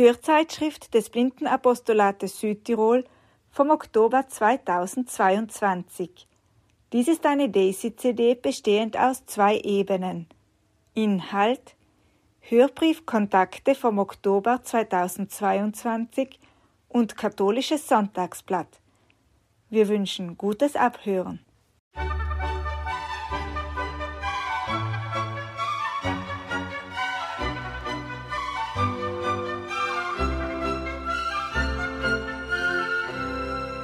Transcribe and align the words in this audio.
Hörzeitschrift 0.00 0.94
des 0.94 1.10
Blindenapostolates 1.10 2.40
Südtirol 2.40 3.04
vom 3.50 3.68
Oktober 3.68 4.26
2022. 4.26 6.26
Dies 6.94 7.06
ist 7.06 7.26
eine 7.26 7.50
Daisy-CD 7.50 8.34
bestehend 8.34 8.96
aus 8.96 9.26
zwei 9.26 9.58
Ebenen. 9.58 10.26
Inhalt 10.94 11.76
Hörbrief 12.40 13.04
Kontakte 13.04 13.74
vom 13.74 13.98
Oktober 13.98 14.62
2022 14.62 16.40
und 16.88 17.18
Katholisches 17.18 17.86
Sonntagsblatt. 17.86 18.80
Wir 19.68 19.86
wünschen 19.88 20.38
gutes 20.38 20.76
Abhören. 20.76 21.40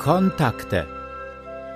Kontakte. 0.06 0.86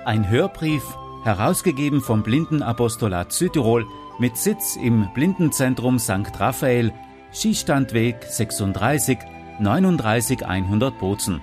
Ein 0.05 0.29
Hörbrief, 0.29 0.83
herausgegeben 1.25 1.99
vom 1.99 2.23
Blindenapostolat 2.23 3.33
Südtirol 3.33 3.85
mit 4.19 4.37
Sitz 4.37 4.77
im 4.77 5.09
Blindenzentrum 5.13 5.99
St. 5.99 6.39
Raphael, 6.39 6.93
Schießstandweg 7.33 8.23
36 8.23 9.17
39 9.59 10.45
100 10.45 10.97
Bozen. 10.97 11.41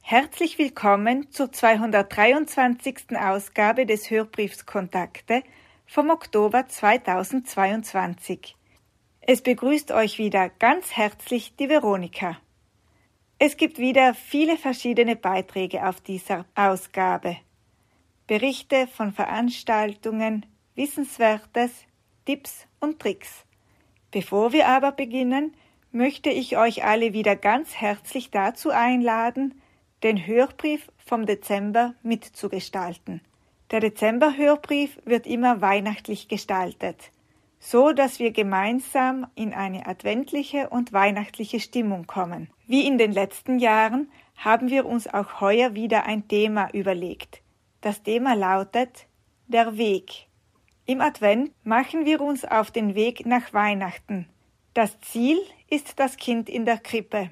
herzlich 0.00 0.58
willkommen 0.58 1.28
zur 1.32 1.50
223. 1.50 3.18
Ausgabe 3.18 3.84
des 3.84 4.12
Hörbriefs 4.12 4.64
Kontakte 4.64 5.42
vom 5.86 6.10
Oktober 6.10 6.68
2022. 6.68 8.54
Es 9.22 9.42
begrüßt 9.42 9.90
euch 9.90 10.18
wieder 10.18 10.50
ganz 10.50 10.92
herzlich 10.92 11.56
die 11.56 11.68
Veronika. 11.68 12.36
Es 13.40 13.56
gibt 13.56 13.80
wieder 13.80 14.14
viele 14.14 14.56
verschiedene 14.56 15.16
Beiträge 15.16 15.84
auf 15.84 16.00
dieser 16.00 16.44
Ausgabe. 16.54 17.38
Berichte 18.28 18.86
von 18.86 19.12
Veranstaltungen, 19.12 20.46
Wissenswertes, 20.76 21.72
Tipps 22.24 22.68
und 22.78 23.00
Tricks. 23.00 23.44
Bevor 24.12 24.52
wir 24.52 24.68
aber 24.68 24.92
beginnen, 24.92 25.56
möchte 25.92 26.30
ich 26.30 26.56
euch 26.56 26.84
alle 26.84 27.12
wieder 27.12 27.36
ganz 27.36 27.74
herzlich 27.76 28.30
dazu 28.30 28.70
einladen, 28.70 29.60
den 30.02 30.26
Hörbrief 30.26 30.90
vom 30.98 31.26
Dezember 31.26 31.94
mitzugestalten. 32.02 33.20
Der 33.70 33.80
Dezember-Hörbrief 33.80 34.98
wird 35.04 35.26
immer 35.26 35.60
weihnachtlich 35.60 36.28
gestaltet, 36.28 37.10
so 37.58 37.92
dass 37.92 38.18
wir 38.18 38.32
gemeinsam 38.32 39.26
in 39.34 39.52
eine 39.52 39.86
adventliche 39.86 40.70
und 40.70 40.92
weihnachtliche 40.92 41.60
Stimmung 41.60 42.06
kommen. 42.06 42.50
Wie 42.66 42.86
in 42.86 42.98
den 42.98 43.12
letzten 43.12 43.58
Jahren 43.58 44.10
haben 44.36 44.70
wir 44.70 44.86
uns 44.86 45.06
auch 45.06 45.40
heuer 45.40 45.74
wieder 45.74 46.04
ein 46.04 46.26
Thema 46.26 46.70
überlegt. 46.72 47.42
Das 47.80 48.02
Thema 48.02 48.34
lautet 48.34 49.06
Der 49.48 49.76
Weg. 49.76 50.26
Im 50.86 51.00
Advent 51.00 51.52
machen 51.64 52.06
wir 52.06 52.20
uns 52.20 52.44
auf 52.44 52.70
den 52.70 52.94
Weg 52.94 53.26
nach 53.26 53.52
Weihnachten. 53.52 54.26
Das 54.72 55.00
Ziel 55.00 55.40
ist 55.68 55.98
das 55.98 56.16
Kind 56.16 56.48
in 56.48 56.64
der 56.64 56.78
Krippe. 56.78 57.30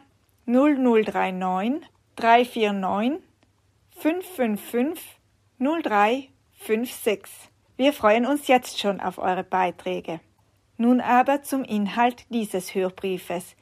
0039 0.46 1.82
349 2.16 3.22
555 3.96 5.18
0356. 5.58 7.50
Wir 7.76 7.92
freuen 7.92 8.26
uns 8.26 8.48
jetzt 8.48 8.80
schon 8.80 9.00
auf 9.00 9.18
eure 9.18 9.44
Beiträge. 9.44 10.20
Nun 10.76 11.00
aber 11.00 11.42
zum 11.42 11.62
Inhalt 11.64 12.26
dieses 12.30 12.74
Hörbriefes. 12.74 13.54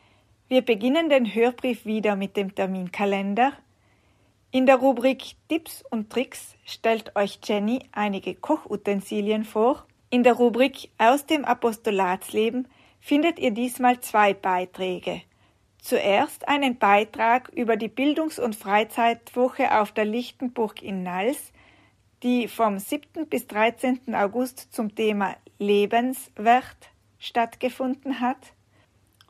Wir 0.49 0.63
beginnen 0.63 1.11
den 1.11 1.33
Hörbrief 1.35 1.85
wieder 1.85 2.17
mit 2.17 2.37
dem 2.37 2.55
Terminkalender. 2.55 3.53
In 4.51 4.67
der 4.67 4.77
Rubrik 4.77 5.37
Tipps 5.49 5.85
und 5.91 6.11
Tricks 6.11 6.57
stellt 6.65 7.15
euch 7.15 7.39
Jenny 7.45 7.81
einige 7.93 8.35
Kochutensilien 8.35 9.45
vor. 9.45 9.87
In 10.09 10.25
der 10.25 10.33
Rubrik 10.33 10.91
Aus 10.99 11.27
dem 11.27 11.45
Apostolatsleben 11.45 12.67
findet 12.99 13.39
ihr 13.39 13.53
diesmal 13.53 14.01
zwei 14.01 14.35
Beiträge. 14.35 15.23
Zuerst 15.83 16.49
einen 16.49 16.79
Beitrag 16.79 17.49
über 17.51 17.77
die 17.77 17.89
Bildungs- 17.89 18.39
und 18.39 18.57
Freizeitwoche 18.57 19.81
auf 19.81 19.93
der 19.93 20.05
Lichtenburg 20.05 20.83
in 20.83 21.03
Nals 21.03 21.53
die 22.23 22.49
vom 22.49 22.79
7. 22.79 23.27
bis 23.29 23.47
13. 23.47 24.15
August 24.15 24.73
zum 24.73 24.95
Thema 24.95 25.37
Lebenswert 25.59 26.91
stattgefunden 27.19 28.21
hat. 28.21 28.55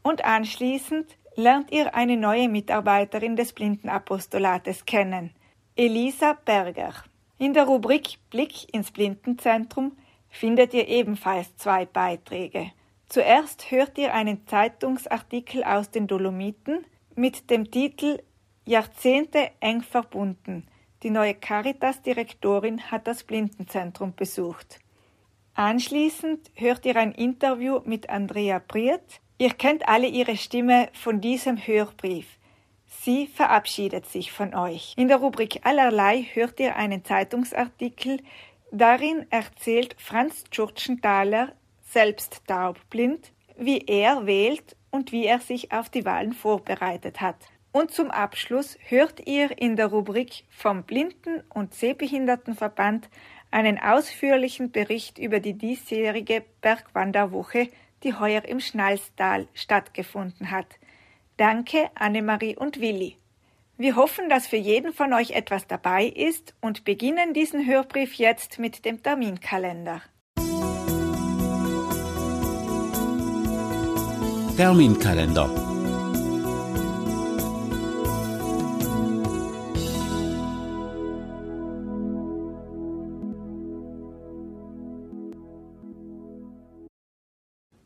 Und 0.03 0.25
anschließend 0.25 1.17
lernt 1.37 1.71
ihr 1.71 1.95
eine 1.95 2.17
neue 2.17 2.49
Mitarbeiterin 2.49 3.37
des 3.37 3.53
Blindenapostolates 3.53 4.87
kennen, 4.87 5.33
Elisa 5.77 6.37
Berger. 6.45 6.95
In 7.39 7.55
der 7.55 7.65
Rubrik 7.65 8.19
Blick 8.31 8.73
ins 8.75 8.91
Blindenzentrum 8.91 9.97
findet 10.29 10.75
ihr 10.75 10.89
ebenfalls 10.89 11.57
zwei 11.57 11.87
Beiträge. 11.87 12.73
Zuerst 13.11 13.71
hört 13.71 13.99
ihr 13.99 14.15
einen 14.15 14.47
Zeitungsartikel 14.47 15.63
aus 15.65 15.91
den 15.91 16.07
Dolomiten 16.07 16.87
mit 17.15 17.51
dem 17.51 17.71
Titel 17.71 18.23
Jahrzehnte 18.65 19.51
eng 19.61 19.83
verbunden 19.83 20.67
die 21.03 21.11
neue 21.11 21.35
Caritas-Direktorin 21.35 22.91
hat 22.91 23.07
das 23.07 23.25
Blindenzentrum 23.25 24.15
besucht. 24.15 24.81
Anschließend 25.55 26.51
hört 26.55 26.85
ihr 26.85 26.97
ein 26.97 27.13
Interview 27.13 27.81
mit 27.85 28.11
Andrea 28.11 28.59
Priet. 28.59 29.01
Ihr 29.39 29.51
kennt 29.51 29.89
alle 29.89 30.07
ihre 30.07 30.37
Stimme 30.37 30.91
von 30.93 31.23
diesem 31.23 31.57
Hörbrief. 31.57 32.27
Sie 32.87 33.27
verabschiedet 33.29 34.07
sich 34.07 34.31
von 34.31 34.55
euch. 34.55 34.93
In 34.99 35.09
der 35.09 35.17
Rubrik 35.17 35.61
Allerlei 35.65 36.27
hört 36.35 36.61
ihr 36.61 36.77
einen 36.77 37.03
Zeitungsartikel. 37.03 38.21
Darin 38.71 39.25
erzählt 39.31 39.97
Franz 39.99 40.45
Tschurtschenthaler, 40.51 41.55
selbst 41.93 42.43
taubblind, 42.47 43.33
wie 43.57 43.79
er 43.87 44.27
wählt 44.27 44.77
und 44.91 45.13
wie 45.13 45.27
er 45.27 45.41
sich 45.41 45.73
auf 45.73 45.91
die 45.91 46.05
Wahlen 46.05 46.33
vorbereitet 46.33 47.21
hat. 47.21 47.37
Und 47.73 47.93
zum 47.93 48.11
Abschluss 48.11 48.77
hört 48.89 49.27
ihr 49.27 49.57
in 49.59 49.77
der 49.77 49.87
Rubrik 49.87 50.45
vom 50.51 50.83
Blinden- 50.83 51.43
und 51.55 51.75
Sehbehindertenverband 51.75 53.09
einen 53.51 53.79
ausführlichen 53.79 54.73
Bericht 54.73 55.19
über 55.19 55.41
die 55.41 55.55
diesjährige 55.55 56.45
Bergwanderwoche, 56.61 57.69
die 58.03 58.15
heuer 58.15 58.45
im 58.45 58.61
Schnalstal 58.61 59.47
stattgefunden 59.55 60.51
hat. 60.51 60.67
Danke, 61.37 61.91
Annemarie 61.95 62.57
und 62.57 62.81
Willi. 62.81 63.17
Wir 63.77 63.97
hoffen, 63.97 64.29
dass 64.29 64.47
für 64.47 64.57
jeden 64.57 64.93
von 64.93 65.13
euch 65.13 65.31
etwas 65.31 65.67
dabei 65.67 66.05
ist 66.05 66.55
und 66.61 66.85
beginnen 66.85 67.33
diesen 67.33 67.67
Hörbrief 67.67 68.15
jetzt 68.15 68.59
mit 68.59 68.85
dem 68.85 69.03
Terminkalender. 69.03 70.03
Terminkalender. 74.61 75.49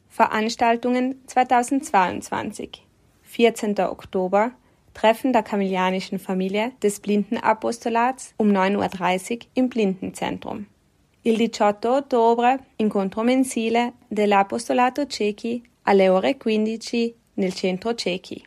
Veranstaltungen 0.09 1.23
2022 1.29 2.85
14. 3.23 3.79
Oktober 3.79 4.51
Treffen 4.95 5.33
der 5.33 5.45
kamillianischen 5.45 6.19
Familie 6.19 6.73
des 6.83 6.99
Blindenapostolats 6.99 8.35
um 8.37 8.49
9.30 8.49 9.33
Uhr 9.33 9.39
im 9.55 9.69
Blindenzentrum. 9.69 10.67
Il 11.23 11.41
18 11.41 11.89
ottobre 11.89 12.59
incontro 12.79 13.23
mensile 13.23 13.93
dell'Apostolato 14.11 15.05
Ciechi 15.09 15.63
alle 15.85 16.13
ore 16.13 16.35
15 16.35 17.15
nel 17.37 17.53
Centro 17.53 17.93
Ciechi. 17.95 18.45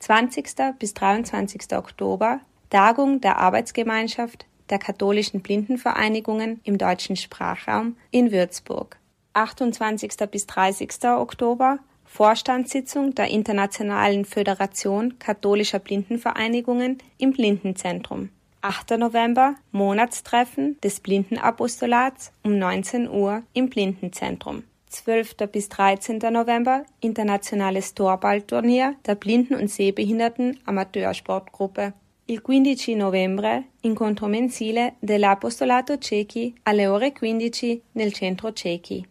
20. 0.00 0.78
bis 0.78 0.94
23. 0.94 1.76
Oktober 1.76 2.40
Tagung 2.70 3.20
der 3.20 3.36
Arbeitsgemeinschaft 3.36 4.46
der 4.70 4.78
katholischen 4.78 5.42
Blindenvereinigungen 5.42 6.60
im 6.64 6.78
deutschen 6.78 7.16
Sprachraum 7.16 7.96
in 8.10 8.32
Würzburg. 8.32 8.96
28. 9.34 10.12
bis 10.30 10.46
30. 10.46 11.04
Oktober 11.04 11.78
Vorstandssitzung 12.04 13.14
der 13.14 13.28
Internationalen 13.28 14.24
Föderation 14.24 15.18
katholischer 15.18 15.80
Blindenvereinigungen 15.80 16.98
im 17.18 17.32
Blindenzentrum. 17.32 18.30
8. 18.62 18.98
November 18.98 19.54
Monatstreffen 19.70 20.80
des 20.80 21.00
Blindenapostolats 21.00 22.32
um 22.42 22.58
19 22.58 23.08
Uhr 23.08 23.42
im 23.52 23.68
Blindenzentrum. 23.68 24.64
12. 24.90 25.36
bis 25.52 25.68
13. 25.68 26.18
November 26.32 26.84
internationales 26.98 27.94
Torballturnier 27.94 28.96
der 29.06 29.14
Blinden- 29.14 29.54
und 29.54 29.70
Sehbehinderten 29.70 30.58
Amateursportgruppe. 30.66 31.92
Il 32.26 32.40
15 32.40 32.98
novembre 32.98 33.62
incontro 33.82 34.26
mensile 34.26 34.94
dell'Apostolato 35.00 35.96
Ciechi 35.96 36.56
alle 36.64 36.90
ore 36.90 37.12
15 37.12 37.82
nel 37.94 38.12
centro 38.12 38.50
Ciechi. 38.50 39.06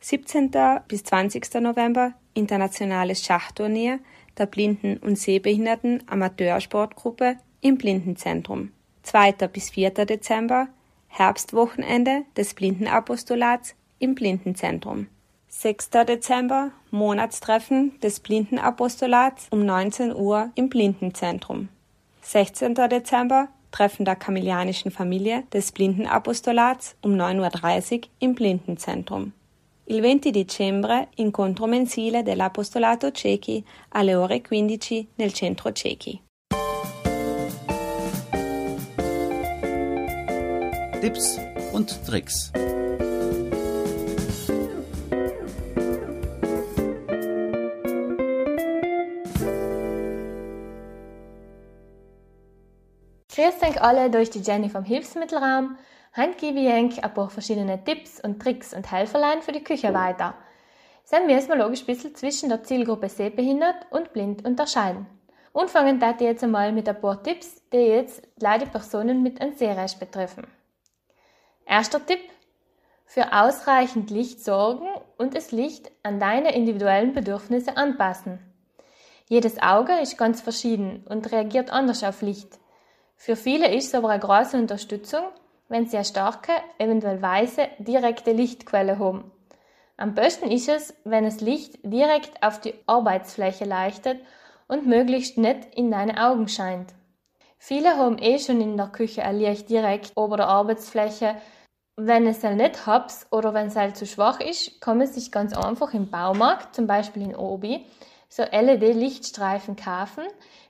17. 0.00 0.50
bis 0.88 1.04
20. 1.04 1.60
November 1.60 2.14
internationales 2.32 3.22
Schachturnier 3.22 4.00
der 4.38 4.46
Blinden- 4.46 4.96
und 4.96 5.18
Sehbehinderten 5.18 6.04
Amateursportgruppe 6.06 7.36
im 7.60 7.76
Blindenzentrum. 7.76 8.70
2. 9.02 9.32
bis 9.52 9.68
4. 9.68 9.90
Dezember 9.90 10.68
Herbstwochenende 11.08 12.24
des 12.34 12.54
Blindenapostolats 12.54 13.74
im 13.98 14.14
Blindenzentrum. 14.14 15.08
6. 15.50 15.90
Dezember 16.06 16.72
Monatstreffen 16.90 17.98
des 18.00 18.20
Blindenapostolats 18.20 19.48
um 19.50 19.64
19 19.64 20.14
Uhr 20.14 20.50
im 20.54 20.68
Blindenzentrum. 20.68 21.68
16. 22.20 22.74
Dezember 22.74 23.48
Treffen 23.70 24.04
der 24.04 24.16
kamillianischen 24.16 24.90
Familie 24.90 25.44
des 25.52 25.72
Blindenapostolats 25.72 26.96
um 27.02 27.12
9.30 27.12 27.94
Uhr 27.94 28.00
im 28.18 28.34
Blindenzentrum. 28.34 29.32
Il 29.86 30.02
20 30.02 30.32
dicembre 30.32 31.08
incontro 31.16 31.66
mensile 31.66 32.22
dell'Apostolato 32.22 33.10
Ciechi 33.10 33.64
alle 33.90 34.18
ore 34.20 34.42
15 34.46 35.08
nel 35.16 35.32
centro 35.32 35.72
Ciechi. 35.72 36.20
Tipps 41.00 41.38
und 41.72 42.04
Tricks. 42.04 42.52
Grüß 53.38 53.62
euch 53.62 53.80
alle, 53.80 54.10
da 54.10 54.18
ist 54.18 54.34
die 54.34 54.40
Jenny 54.40 54.68
vom 54.68 54.82
Hilfsmittelraum. 54.82 55.78
Heute 56.16 56.34
gebe 56.38 56.58
ich 56.58 56.72
euch 56.72 57.04
ein 57.04 57.14
paar 57.14 57.30
verschiedene 57.30 57.84
Tipps 57.84 58.18
und 58.20 58.42
Tricks 58.42 58.74
und 58.74 58.90
Helferlein 58.90 59.42
für 59.42 59.52
die 59.52 59.62
Küche 59.62 59.94
weiter. 59.94 60.34
Müssen 61.24 61.48
wir 61.48 61.54
logisch 61.54 61.82
ein 61.82 61.86
bisschen 61.86 62.16
zwischen 62.16 62.48
der 62.48 62.64
Zielgruppe 62.64 63.08
sehbehindert 63.08 63.76
und 63.90 64.12
blind 64.12 64.44
unterscheiden. 64.44 65.06
Anfangen 65.54 66.00
darf 66.00 66.16
ich 66.16 66.22
jetzt 66.22 66.42
einmal 66.42 66.72
mit 66.72 66.88
ein 66.88 67.00
paar 67.00 67.22
Tipps, 67.22 67.62
die 67.72 67.76
jetzt 67.76 68.26
leider 68.40 68.66
Personen 68.66 69.22
mit 69.22 69.40
einem 69.40 69.54
Sehrest 69.54 70.00
betreffen. 70.00 70.48
Erster 71.64 72.04
Tipp. 72.04 72.18
Für 73.04 73.32
ausreichend 73.32 74.10
Licht 74.10 74.44
sorgen 74.44 74.88
und 75.16 75.36
das 75.36 75.52
Licht 75.52 75.92
an 76.02 76.18
deine 76.18 76.56
individuellen 76.56 77.12
Bedürfnisse 77.12 77.76
anpassen. 77.76 78.40
Jedes 79.28 79.62
Auge 79.62 79.92
ist 80.02 80.18
ganz 80.18 80.40
verschieden 80.40 81.04
und 81.08 81.30
reagiert 81.30 81.70
anders 81.70 82.02
auf 82.02 82.20
Licht. 82.22 82.58
Für 83.20 83.34
viele 83.34 83.74
ist 83.74 83.88
es 83.88 83.94
aber 83.94 84.10
eine 84.10 84.20
große 84.20 84.56
Unterstützung, 84.56 85.24
wenn 85.68 85.86
sie 85.86 85.96
eine 85.96 86.04
starke, 86.04 86.52
eventuell 86.78 87.20
weiße, 87.20 87.68
direkte 87.80 88.30
Lichtquelle 88.30 89.00
haben. 89.00 89.32
Am 89.96 90.14
besten 90.14 90.50
ist 90.52 90.68
es, 90.68 90.94
wenn 91.04 91.24
das 91.24 91.40
Licht 91.40 91.80
direkt 91.82 92.42
auf 92.42 92.60
die 92.60 92.74
Arbeitsfläche 92.86 93.64
leuchtet 93.64 94.20
und 94.68 94.86
möglichst 94.86 95.36
nicht 95.36 95.74
in 95.74 95.90
deine 95.90 96.24
Augen 96.24 96.46
scheint. 96.46 96.94
Viele 97.58 97.96
haben 97.96 98.18
eh 98.18 98.38
schon 98.38 98.60
in 98.60 98.76
der 98.76 98.86
Küche 98.86 99.24
ein 99.24 99.40
Licht 99.40 99.68
direkt 99.68 100.12
über 100.16 100.36
der 100.36 100.46
Arbeitsfläche, 100.46 101.34
wenn 101.96 102.28
es 102.28 102.44
halt 102.44 102.56
nicht 102.56 102.86
hab's 102.86 103.26
oder 103.32 103.52
wenn 103.52 103.66
es 103.66 103.74
halt 103.74 103.96
zu 103.96 104.06
schwach 104.06 104.38
ist, 104.38 104.80
kann 104.80 104.98
man 104.98 105.08
sich 105.08 105.32
ganz 105.32 105.52
einfach 105.52 105.92
im 105.92 106.08
Baumarkt, 106.08 106.76
zum 106.76 106.86
Beispiel 106.86 107.22
in 107.22 107.34
Obi, 107.34 107.84
so 108.28 108.44
LED-Lichtstreifen 108.44 109.74
kaufen. 109.74 110.24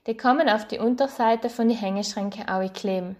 Die 0.08 0.16
man 0.38 0.48
auf 0.48 0.66
die 0.66 0.78
Unterseite 0.78 1.50
von 1.50 1.68
den 1.68 1.76
Hängeschränken 1.76 2.48
auch 2.48 2.72
kleben. 2.72 3.14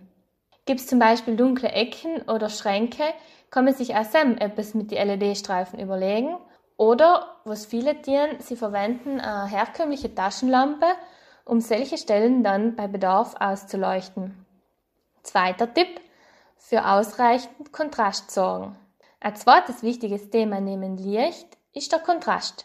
Gibt 0.64 0.80
es 0.80 0.86
zum 0.86 0.98
Beispiel 0.98 1.36
dunkle 1.36 1.68
Ecken 1.68 2.22
oder 2.22 2.48
Schränke, 2.48 3.02
kann 3.50 3.66
man 3.66 3.74
sich 3.74 3.94
auch 3.94 4.04
Sam 4.04 4.38
etwas 4.38 4.72
mit 4.72 4.90
den 4.90 5.06
LED-Streifen 5.06 5.78
überlegen. 5.78 6.38
Oder, 6.78 7.36
was 7.44 7.66
viele 7.66 8.00
tun, 8.00 8.38
sie 8.38 8.56
verwenden 8.56 9.20
eine 9.20 9.48
herkömmliche 9.48 10.14
Taschenlampe, 10.14 10.86
um 11.44 11.60
solche 11.60 11.98
Stellen 11.98 12.42
dann 12.42 12.74
bei 12.74 12.86
Bedarf 12.86 13.34
auszuleuchten. 13.38 14.46
Zweiter 15.22 15.72
Tipp, 15.74 16.00
für 16.56 16.86
ausreichend 16.86 17.70
Kontrast 17.70 18.30
sorgen. 18.30 18.76
Ein 19.20 19.36
zweites 19.36 19.82
wichtiges 19.82 20.30
Thema 20.30 20.60
neben 20.60 20.96
Licht 20.96 21.58
ist 21.74 21.92
der 21.92 21.98
Kontrast. 21.98 22.64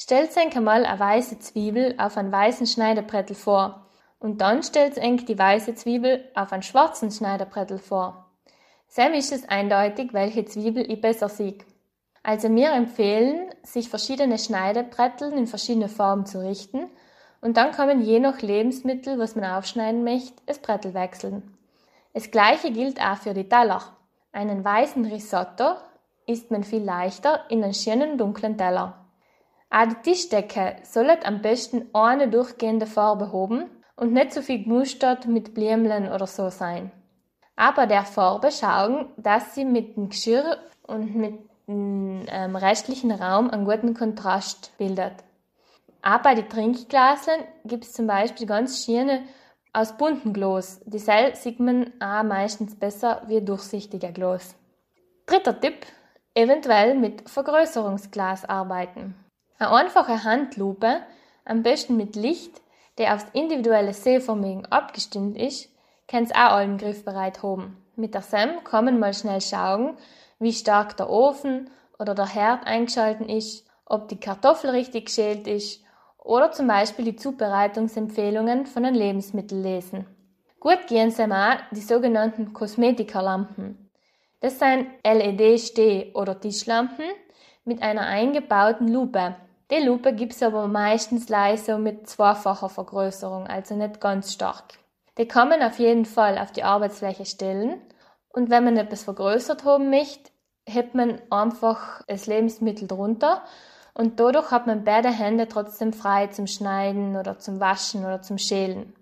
Stellt 0.00 0.36
euch 0.36 0.56
einmal 0.56 0.86
eine 0.86 1.00
weiße 1.00 1.40
Zwiebel 1.40 1.96
auf 1.98 2.16
einen 2.16 2.30
weißen 2.30 2.68
Schneidebrettel 2.68 3.34
vor 3.34 3.88
und 4.20 4.40
dann 4.40 4.62
stellt 4.62 4.96
euch 4.96 5.24
die 5.24 5.36
weiße 5.36 5.74
Zwiebel 5.74 6.24
auf 6.36 6.52
einen 6.52 6.62
schwarzen 6.62 7.10
Schneidebrettel 7.10 7.78
vor. 7.78 8.30
Sam 8.86 9.12
ist 9.12 9.32
es 9.32 9.48
eindeutig, 9.48 10.12
welche 10.12 10.44
Zwiebel 10.44 10.88
ich 10.88 11.00
besser 11.00 11.28
sehe. 11.28 11.58
Also 12.22 12.48
mir 12.48 12.70
empfehlen, 12.70 13.52
sich 13.64 13.88
verschiedene 13.88 14.38
Schneidebretteln 14.38 15.36
in 15.36 15.48
verschiedene 15.48 15.88
Formen 15.88 16.26
zu 16.26 16.46
richten 16.46 16.88
und 17.40 17.56
dann 17.56 17.76
man 17.76 18.00
je 18.00 18.20
nach 18.20 18.40
Lebensmittel, 18.40 19.18
was 19.18 19.34
man 19.34 19.50
aufschneiden 19.50 20.04
möchte, 20.04 20.40
das 20.46 20.60
Brettel 20.60 20.94
wechseln. 20.94 21.58
Das 22.14 22.30
gleiche 22.30 22.70
gilt 22.70 23.00
auch 23.00 23.16
für 23.16 23.34
die 23.34 23.48
Teller. 23.48 23.82
Einen 24.30 24.64
weißen 24.64 25.04
Risotto 25.06 25.74
isst 26.24 26.52
man 26.52 26.62
viel 26.62 26.84
leichter 26.84 27.50
in 27.50 27.64
einen 27.64 27.74
schönen 27.74 28.16
dunklen 28.16 28.56
Teller. 28.56 29.07
Auch 29.70 29.86
die 29.86 30.10
Tischdecke 30.10 30.76
sollte 30.82 31.26
am 31.26 31.42
besten 31.42 31.86
eine 31.92 32.28
durchgehende 32.28 32.86
Farbe 32.86 33.32
haben 33.32 33.64
und 33.96 34.12
nicht 34.12 34.32
so 34.32 34.40
viel 34.40 34.64
gemustert 34.64 35.26
mit 35.26 35.54
Blümchen 35.54 36.10
oder 36.10 36.26
so 36.26 36.48
sein. 36.48 36.90
Aber 37.56 37.86
der 37.86 38.04
Farbe 38.04 38.50
schauen, 38.50 39.12
dass 39.16 39.54
sie 39.54 39.64
mit 39.64 39.96
dem 39.96 40.08
Geschirr 40.08 40.58
und 40.86 41.14
mit 41.14 41.38
dem 41.66 42.24
ähm, 42.28 42.56
restlichen 42.56 43.10
Raum 43.10 43.50
einen 43.50 43.66
guten 43.66 43.94
Kontrast 43.94 44.72
bildet. 44.78 45.12
Auch 46.02 46.22
bei 46.22 46.34
den 46.34 46.48
Trinkglasen 46.48 47.34
gibt 47.64 47.84
es 47.84 47.92
zum 47.92 48.06
Beispiel 48.06 48.46
ganz 48.46 48.84
schöne 48.84 49.24
aus 49.72 49.96
bunten 49.96 50.32
Glas. 50.32 50.80
Die 50.86 50.98
Seil 50.98 51.34
sieht 51.34 51.60
man 51.60 51.92
auch 52.00 52.22
meistens 52.22 52.74
besser 52.74 53.22
wie 53.26 53.42
durchsichtiger 53.42 54.12
Glas. 54.12 54.54
Dritter 55.26 55.60
Tipp, 55.60 55.84
eventuell 56.34 56.94
mit 56.94 57.28
Vergrößerungsglas 57.28 58.46
arbeiten. 58.46 59.14
Eine 59.60 59.70
einfache 59.72 60.22
Handlupe, 60.22 61.00
am 61.44 61.64
besten 61.64 61.96
mit 61.96 62.14
Licht, 62.14 62.62
der 62.96 63.14
aufs 63.14 63.26
individuelle 63.32 63.92
Sehvermögen 63.92 64.66
abgestimmt 64.66 65.36
ist, 65.36 65.68
kann's 66.06 66.30
auch 66.30 66.52
allen 66.52 66.78
griffbereit 66.78 67.42
haben. 67.42 67.76
Mit 67.96 68.14
der 68.14 68.22
SEM 68.22 68.62
kann 68.62 68.84
man 68.84 69.00
mal 69.00 69.12
schnell 69.14 69.40
schauen, 69.40 69.96
wie 70.38 70.52
stark 70.52 70.96
der 70.96 71.10
Ofen 71.10 71.70
oder 71.98 72.14
der 72.14 72.32
Herd 72.32 72.68
eingeschalten 72.68 73.28
ist, 73.28 73.66
ob 73.84 74.06
die 74.08 74.20
Kartoffel 74.20 74.70
richtig 74.70 75.06
geschält 75.06 75.48
ist 75.48 75.82
oder 76.18 76.52
zum 76.52 76.68
Beispiel 76.68 77.06
die 77.06 77.16
Zubereitungsempfehlungen 77.16 78.64
von 78.66 78.84
einem 78.84 78.94
Lebensmittel 78.94 79.60
lesen. 79.60 80.06
Gut 80.60 80.86
gehen 80.86 81.10
sie 81.10 81.24
auch 81.24 81.56
die 81.72 81.80
sogenannten 81.80 82.52
Kosmetikerlampen. 82.52 83.90
Das 84.38 84.60
sind 84.60 84.86
LED-Steh- 85.04 86.14
oder 86.14 86.38
Tischlampen 86.38 87.06
mit 87.64 87.82
einer 87.82 88.02
eingebauten 88.02 88.86
Lupe. 88.86 89.34
Die 89.70 89.84
Lupe 89.84 90.14
gibt's 90.14 90.42
aber 90.42 90.66
meistens 90.66 91.28
leise 91.28 91.76
mit 91.76 92.08
zweifacher 92.08 92.70
Vergrößerung, 92.70 93.46
also 93.46 93.74
nicht 93.74 94.00
ganz 94.00 94.32
stark. 94.32 94.78
Die 95.18 95.28
kann 95.28 95.50
man 95.50 95.62
auf 95.62 95.78
jeden 95.78 96.06
Fall 96.06 96.38
auf 96.38 96.52
die 96.52 96.62
Arbeitsfläche 96.62 97.26
stellen 97.26 97.80
und 98.30 98.48
wenn 98.48 98.64
man 98.64 98.78
etwas 98.78 99.02
vergrößert 99.02 99.64
haben 99.64 99.90
möchte, 99.90 100.30
hebt 100.66 100.94
man 100.94 101.20
einfach 101.28 102.02
das 102.06 102.26
Lebensmittel 102.26 102.88
drunter 102.88 103.42
und 103.92 104.20
dadurch 104.20 104.50
hat 104.50 104.66
man 104.66 104.84
beide 104.84 105.10
Hände 105.10 105.48
trotzdem 105.48 105.92
frei 105.92 106.28
zum 106.28 106.46
Schneiden 106.46 107.16
oder 107.16 107.38
zum 107.38 107.60
Waschen 107.60 108.06
oder 108.06 108.22
zum 108.22 108.38
Schälen. 108.38 108.94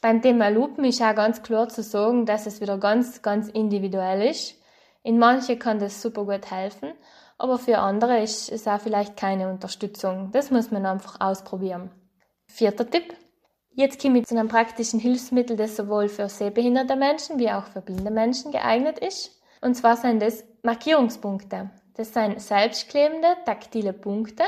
Beim 0.00 0.22
Thema 0.22 0.48
Lupen 0.48 0.84
ist 0.84 1.02
auch 1.02 1.14
ganz 1.14 1.42
klar 1.42 1.68
zu 1.68 1.82
sagen, 1.82 2.24
dass 2.24 2.46
es 2.46 2.60
wieder 2.62 2.78
ganz, 2.78 3.20
ganz 3.20 3.48
individuell 3.48 4.30
ist. 4.30 4.54
In 5.02 5.18
manche 5.18 5.58
kann 5.58 5.80
das 5.80 6.00
super 6.00 6.24
gut 6.24 6.50
helfen, 6.50 6.92
aber 7.38 7.58
für 7.58 7.78
andere 7.78 8.22
ist 8.22 8.50
es 8.50 8.66
auch 8.66 8.80
vielleicht 8.80 9.16
keine 9.16 9.50
Unterstützung. 9.50 10.30
Das 10.32 10.50
muss 10.50 10.70
man 10.70 10.86
einfach 10.86 11.20
ausprobieren. 11.20 11.90
Vierter 12.46 12.88
Tipp. 12.88 13.14
Jetzt 13.70 14.00
komme 14.00 14.20
ich 14.20 14.26
zu 14.26 14.38
einem 14.38 14.48
praktischen 14.48 15.00
Hilfsmittel, 15.00 15.56
das 15.56 15.76
sowohl 15.76 16.08
für 16.08 16.28
sehbehinderte 16.28 16.94
Menschen 16.94 17.38
wie 17.38 17.50
auch 17.50 17.66
für 17.66 17.80
blinde 17.80 18.10
Menschen 18.10 18.52
geeignet 18.52 18.98
ist. 19.00 19.42
Und 19.60 19.74
zwar 19.74 19.96
sind 19.96 20.22
das 20.22 20.44
Markierungspunkte. 20.62 21.70
Das 21.96 22.12
sind 22.12 22.40
selbstklebende, 22.40 23.28
taktile 23.44 23.92
Punkte 23.92 24.44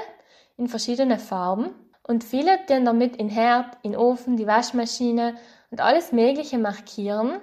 in 0.57 0.69
verschiedenen 0.69 1.19
Farben 1.19 1.71
und 2.07 2.23
viele 2.23 2.65
tun 2.67 2.85
damit 2.85 3.17
in 3.17 3.29
Herd, 3.29 3.77
in 3.83 3.97
Ofen, 3.97 4.37
die 4.37 4.47
Waschmaschine 4.47 5.37
und 5.71 5.81
alles 5.81 6.13
Mögliche 6.13 6.59
markieren, 6.59 7.41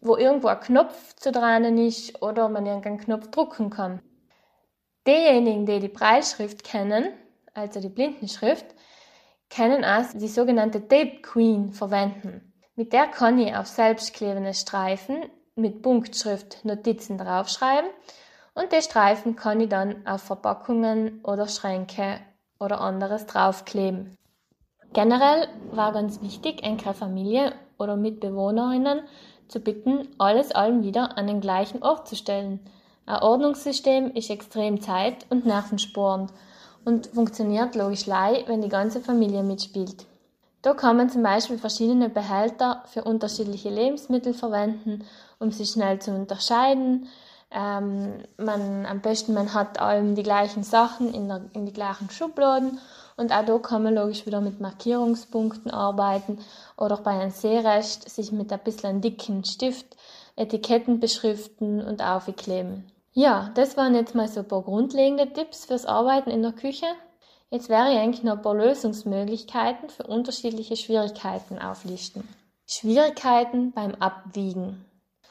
wo 0.00 0.16
irgendwo 0.16 0.48
ein 0.48 0.60
Knopf 0.60 1.14
zu 1.16 1.32
dran 1.32 1.78
ist 1.78 2.22
oder 2.22 2.48
man 2.48 2.66
irgendeinen 2.66 2.98
Knopf 2.98 3.28
drucken 3.28 3.70
kann. 3.70 4.00
Diejenigen, 5.06 5.66
die 5.66 5.80
die 5.80 5.88
Breitschrift 5.88 6.64
kennen, 6.64 7.12
also 7.52 7.80
die 7.80 7.88
Blindenschrift, 7.88 8.66
können 9.50 9.84
auch 9.84 10.04
die 10.14 10.28
sogenannte 10.28 10.86
Tape 10.88 11.20
Queen 11.22 11.72
verwenden. 11.72 12.52
Mit 12.74 12.92
der 12.92 13.06
kann 13.06 13.38
ich 13.38 13.54
auf 13.54 13.66
selbstklebende 13.66 14.54
Streifen 14.54 15.26
mit 15.54 15.82
Punktschrift 15.82 16.64
Notizen 16.64 17.18
draufschreiben 17.18 17.88
und 18.54 18.72
die 18.72 18.82
Streifen 18.82 19.36
kann 19.36 19.60
ich 19.60 19.68
dann 19.68 20.06
auf 20.06 20.22
Verpackungen 20.22 21.20
oder 21.22 21.46
Schränke 21.46 22.18
oder 22.58 22.80
anderes 22.80 23.26
draufkleben. 23.26 24.16
Generell 24.92 25.48
war 25.72 25.92
ganz 25.92 26.22
wichtig, 26.22 26.64
eine 26.64 26.94
Familie 26.94 27.52
oder 27.78 27.96
Mitbewohnerinnen 27.96 29.02
zu 29.48 29.60
bitten, 29.60 30.08
alles 30.18 30.52
allem 30.52 30.82
wieder 30.82 31.18
an 31.18 31.26
den 31.26 31.40
gleichen 31.40 31.82
Ort 31.82 32.08
zu 32.08 32.16
stellen. 32.16 32.60
Ein 33.06 33.22
Ordnungssystem 33.22 34.12
ist 34.12 34.30
extrem 34.30 34.80
zeit- 34.80 35.26
und 35.28 35.44
nervensporend 35.44 36.32
und 36.84 37.08
funktioniert 37.08 37.74
logisch 37.74 38.06
lei, 38.06 38.44
wenn 38.46 38.62
die 38.62 38.68
ganze 38.68 39.00
Familie 39.00 39.42
mitspielt. 39.42 40.06
Da 40.62 40.72
kann 40.72 40.96
man 40.96 41.10
zum 41.10 41.22
Beispiel 41.22 41.58
verschiedene 41.58 42.08
Behälter 42.08 42.82
für 42.86 43.04
unterschiedliche 43.04 43.68
Lebensmittel 43.68 44.32
verwenden, 44.32 45.04
um 45.38 45.50
sie 45.50 45.66
schnell 45.66 45.98
zu 45.98 46.12
unterscheiden, 46.12 47.08
ähm, 47.50 48.24
man, 48.36 48.84
am 48.84 49.00
besten, 49.00 49.32
man 49.32 49.54
hat 49.54 49.78
allem 49.80 50.16
die 50.16 50.22
gleichen 50.24 50.64
Sachen 50.64 51.14
in, 51.14 51.28
der, 51.28 51.42
in 51.52 51.66
die 51.66 51.72
gleichen 51.72 52.10
Schubladen 52.10 52.80
und 53.16 53.32
auch 53.32 53.44
da 53.44 53.58
kann 53.58 53.84
man 53.84 53.94
logisch 53.94 54.26
wieder 54.26 54.40
mit 54.40 54.60
Markierungspunkten 54.60 55.70
arbeiten 55.70 56.38
oder 56.76 56.96
bei 56.96 57.12
einem 57.12 57.30
Seerest 57.30 58.08
sich 58.08 58.32
mit 58.32 58.52
ein 58.52 58.58
bisschen 58.58 59.00
dicken 59.00 59.44
Stift 59.44 59.96
Etiketten 60.36 60.98
beschriften 60.98 61.80
und 61.80 62.02
aufkleben. 62.02 62.90
Ja, 63.16 63.52
das 63.54 63.76
waren 63.76 63.94
jetzt 63.94 64.16
mal 64.16 64.26
so 64.26 64.40
ein 64.40 64.48
paar 64.48 64.62
grundlegende 64.62 65.32
Tipps 65.32 65.66
fürs 65.66 65.86
Arbeiten 65.86 66.30
in 66.30 66.42
der 66.42 66.50
Küche. 66.50 66.86
Jetzt 67.48 67.68
wäre 67.68 67.92
ich 67.92 67.98
eigentlich 67.98 68.24
noch 68.24 68.32
ein 68.32 68.42
paar 68.42 68.56
Lösungsmöglichkeiten 68.56 69.88
für 69.88 70.02
unterschiedliche 70.02 70.76
Schwierigkeiten 70.76 71.60
auflisten. 71.60 72.28
Schwierigkeiten 72.66 73.70
beim 73.70 73.94
Abwiegen. 73.94 74.84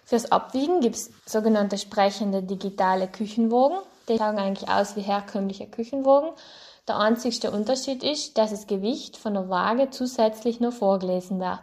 Fürs 0.06 0.32
Abwiegen 0.32 0.80
gibt 0.80 0.96
es 0.96 1.12
sogenannte 1.26 1.78
sprechende 1.78 2.42
digitale 2.42 3.10
Küchenwogen. 3.10 3.80
Die 4.08 4.18
schauen 4.18 4.38
eigentlich 4.38 4.70
aus 4.70 4.96
wie 4.96 5.02
herkömmliche 5.02 5.68
Küchenwogen. 5.68 6.30
Der 6.88 7.00
einzigste 7.00 7.52
Unterschied 7.52 8.02
ist, 8.02 8.38
dass 8.38 8.52
das 8.52 8.68
Gewicht 8.68 9.18
von 9.18 9.34
der 9.34 9.50
Waage 9.50 9.90
zusätzlich 9.90 10.62
nur 10.62 10.72
vorgelesen 10.72 11.42
wird. 11.42 11.60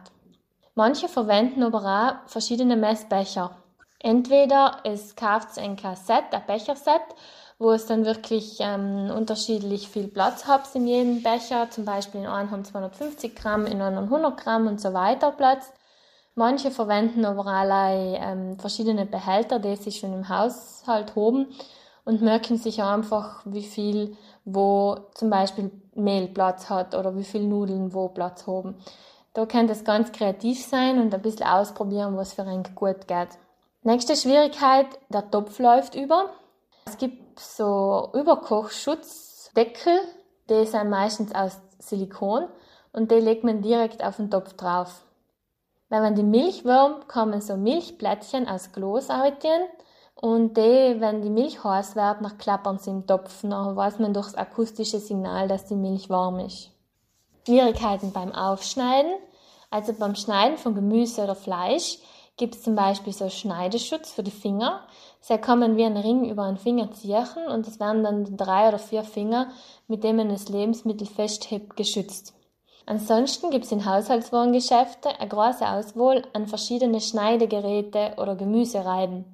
Manche 0.74 1.08
verwenden 1.08 1.62
aber 1.62 1.84
auch 1.84 2.28
verschiedene 2.28 2.76
Messbecher. 2.76 3.56
Entweder 4.02 4.78
es 4.84 5.14
kauft 5.14 5.58
ein 5.58 5.76
Set, 5.78 6.24
ein 6.32 6.42
Becherset, 6.46 7.02
wo 7.58 7.72
es 7.72 7.86
dann 7.86 8.06
wirklich 8.06 8.56
ähm, 8.60 9.10
unterschiedlich 9.14 9.88
viel 9.88 10.08
Platz 10.08 10.46
hat 10.46 10.74
in 10.74 10.86
jedem 10.86 11.22
Becher. 11.22 11.68
Zum 11.70 11.84
Beispiel 11.84 12.22
in 12.22 12.26
einem 12.26 12.50
haben 12.50 12.64
250 12.64 13.36
Gramm, 13.36 13.66
in 13.66 13.82
einem 13.82 14.04
100 14.04 14.38
Gramm 14.38 14.66
und 14.66 14.80
so 14.80 14.94
weiter 14.94 15.30
Platz. 15.32 15.70
Manche 16.34 16.70
verwenden 16.70 17.26
aber 17.26 17.46
allein 17.46 18.16
ähm, 18.18 18.58
verschiedene 18.58 19.04
Behälter, 19.04 19.58
die 19.58 19.76
sich 19.76 19.98
schon 19.98 20.14
im 20.14 20.28
Haushalt 20.30 21.14
haben 21.14 21.48
und 22.04 22.22
merken 22.22 22.56
sich 22.56 22.82
einfach, 22.82 23.42
wie 23.44 23.62
viel 23.62 24.16
wo 24.46 24.96
zum 25.14 25.28
Beispiel 25.28 25.70
Mehl 25.94 26.28
Platz 26.28 26.70
hat 26.70 26.94
oder 26.94 27.16
wie 27.16 27.24
viel 27.24 27.44
Nudeln 27.44 27.92
wo 27.92 28.08
Platz 28.08 28.46
haben. 28.46 28.76
Da 29.34 29.44
kann 29.44 29.66
das 29.66 29.84
ganz 29.84 30.10
kreativ 30.12 30.64
sein 30.64 31.00
und 31.00 31.14
ein 31.14 31.22
bisschen 31.22 31.46
ausprobieren, 31.46 32.16
was 32.16 32.32
für 32.32 32.42
ein 32.42 32.62
gut 32.74 33.06
geht. 33.06 33.28
Nächste 33.82 34.14
Schwierigkeit, 34.14 34.86
der 35.08 35.30
Topf 35.30 35.58
läuft 35.58 35.94
über. 35.94 36.28
Es 36.84 36.98
gibt 36.98 37.40
so 37.40 38.10
Überkochschutzdeckel, 38.12 40.00
die 40.50 40.66
sind 40.66 40.90
meistens 40.90 41.34
aus 41.34 41.58
Silikon 41.78 42.46
und 42.92 43.10
die 43.10 43.20
legt 43.20 43.42
man 43.42 43.62
direkt 43.62 44.04
auf 44.04 44.16
den 44.16 44.30
Topf 44.30 44.52
drauf. 44.52 45.00
Wenn 45.88 46.02
man 46.02 46.14
die 46.14 46.22
Milch 46.22 46.66
wärmt, 46.66 47.06
man 47.14 47.40
so 47.40 47.56
Milchplättchen 47.56 48.46
aus 48.46 48.70
Glas 48.72 49.08
und 50.14 50.58
die, 50.58 50.96
wenn 51.00 51.22
die 51.22 51.30
Milch 51.30 51.64
heiß 51.64 51.96
wird, 51.96 52.20
nach 52.20 52.36
klappern 52.36 52.78
sie 52.78 52.90
im 52.90 53.06
Topf. 53.06 53.40
Dann 53.40 53.76
weiß 53.76 53.98
man 53.98 54.12
durch 54.12 54.26
das 54.26 54.34
akustische 54.34 54.98
Signal, 54.98 55.48
dass 55.48 55.64
die 55.64 55.74
Milch 55.74 56.10
warm 56.10 56.40
ist. 56.40 56.70
Schwierigkeiten 57.46 58.12
beim 58.12 58.32
Aufschneiden. 58.32 59.12
Also 59.70 59.94
beim 59.94 60.16
Schneiden 60.16 60.58
von 60.58 60.74
Gemüse 60.74 61.22
oder 61.22 61.34
Fleisch 61.34 61.98
gibt 62.40 62.54
es 62.54 62.62
zum 62.62 62.74
Beispiel 62.74 63.12
so 63.12 63.28
Schneideschutz 63.28 64.12
für 64.12 64.22
die 64.22 64.30
Finger. 64.30 64.80
Sie 65.20 65.38
man 65.46 65.76
wie 65.76 65.84
einen 65.84 65.98
Ring 65.98 66.24
über 66.24 66.44
einen 66.44 66.56
Finger 66.56 66.90
ziehen 66.90 67.46
und 67.46 67.68
es 67.68 67.78
werden 67.78 68.02
dann 68.02 68.36
drei 68.38 68.68
oder 68.68 68.78
vier 68.78 69.04
Finger, 69.04 69.50
mit 69.88 70.02
denen 70.02 70.16
man 70.16 70.28
das 70.30 70.48
Lebensmittel 70.48 71.06
festhebt, 71.06 71.76
geschützt. 71.76 72.32
Ansonsten 72.86 73.50
gibt 73.50 73.66
es 73.66 73.72
in 73.72 73.84
Haushaltswarengeschäften 73.84 75.12
eine 75.18 75.28
große 75.28 75.68
Auswahl 75.68 76.22
an 76.32 76.46
verschiedene 76.46 77.02
Schneidegeräte 77.02 78.14
oder 78.16 78.36
Gemüsereiben. 78.36 79.26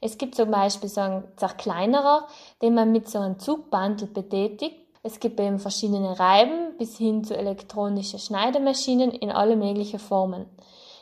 Es 0.00 0.16
gibt 0.16 0.36
zum 0.36 0.52
Beispiel 0.52 0.88
so 0.88 1.00
einen 1.00 1.24
Zerkleinerer, 1.36 2.28
den 2.62 2.74
man 2.74 2.92
mit 2.92 3.10
so 3.10 3.18
einem 3.18 3.40
Zugbandel 3.40 4.06
betätigt. 4.06 4.76
Es 5.02 5.18
gibt 5.18 5.40
eben 5.40 5.58
verschiedene 5.58 6.20
Reiben 6.20 6.78
bis 6.78 6.96
hin 6.96 7.24
zu 7.24 7.36
elektronischen 7.36 8.20
Schneidemaschinen 8.20 9.10
in 9.10 9.32
alle 9.32 9.56
möglichen 9.56 9.98
Formen. 9.98 10.46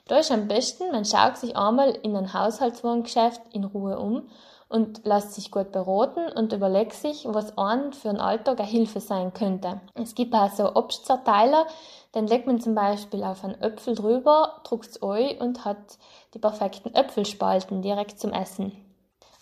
Da 0.06 0.18
ist 0.18 0.32
am 0.32 0.48
besten, 0.48 0.90
man 0.90 1.04
schaut 1.04 1.36
sich 1.36 1.56
einmal 1.56 1.90
in 2.02 2.16
ein 2.16 2.32
Haushaltswarengeschäft 2.32 3.40
in 3.52 3.64
Ruhe 3.64 3.98
um 3.98 4.28
und 4.68 5.04
lässt 5.04 5.34
sich 5.34 5.50
gut 5.50 5.70
beraten 5.70 6.32
und 6.32 6.52
überlegt 6.52 6.94
sich, 6.94 7.26
was 7.28 7.56
an 7.58 7.92
für 7.92 8.08
einen 8.08 8.20
Alltag 8.20 8.58
eine 8.58 8.68
Hilfe 8.68 9.00
sein 9.00 9.32
könnte. 9.32 9.80
Es 9.94 10.14
gibt 10.14 10.34
auch 10.34 10.50
so 10.50 10.74
Obstzerteiler, 10.74 11.66
den 12.14 12.26
legt 12.26 12.46
man 12.46 12.60
zum 12.60 12.74
Beispiel 12.74 13.22
auf 13.22 13.44
einen 13.44 13.60
Äpfel 13.60 13.94
drüber, 13.94 14.60
druckt 14.64 14.88
es 14.88 15.02
ein 15.02 15.38
und 15.38 15.64
hat 15.64 15.98
die 16.34 16.38
perfekten 16.38 16.94
Äpfelspalten 16.94 17.82
direkt 17.82 18.18
zum 18.18 18.32
Essen. 18.32 18.72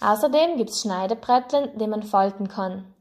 Außerdem 0.00 0.56
gibt 0.56 0.70
es 0.70 0.80
Schneidebretteln, 0.80 1.78
die 1.78 1.86
man 1.86 2.02
falten 2.02 2.48
kann. 2.48 2.92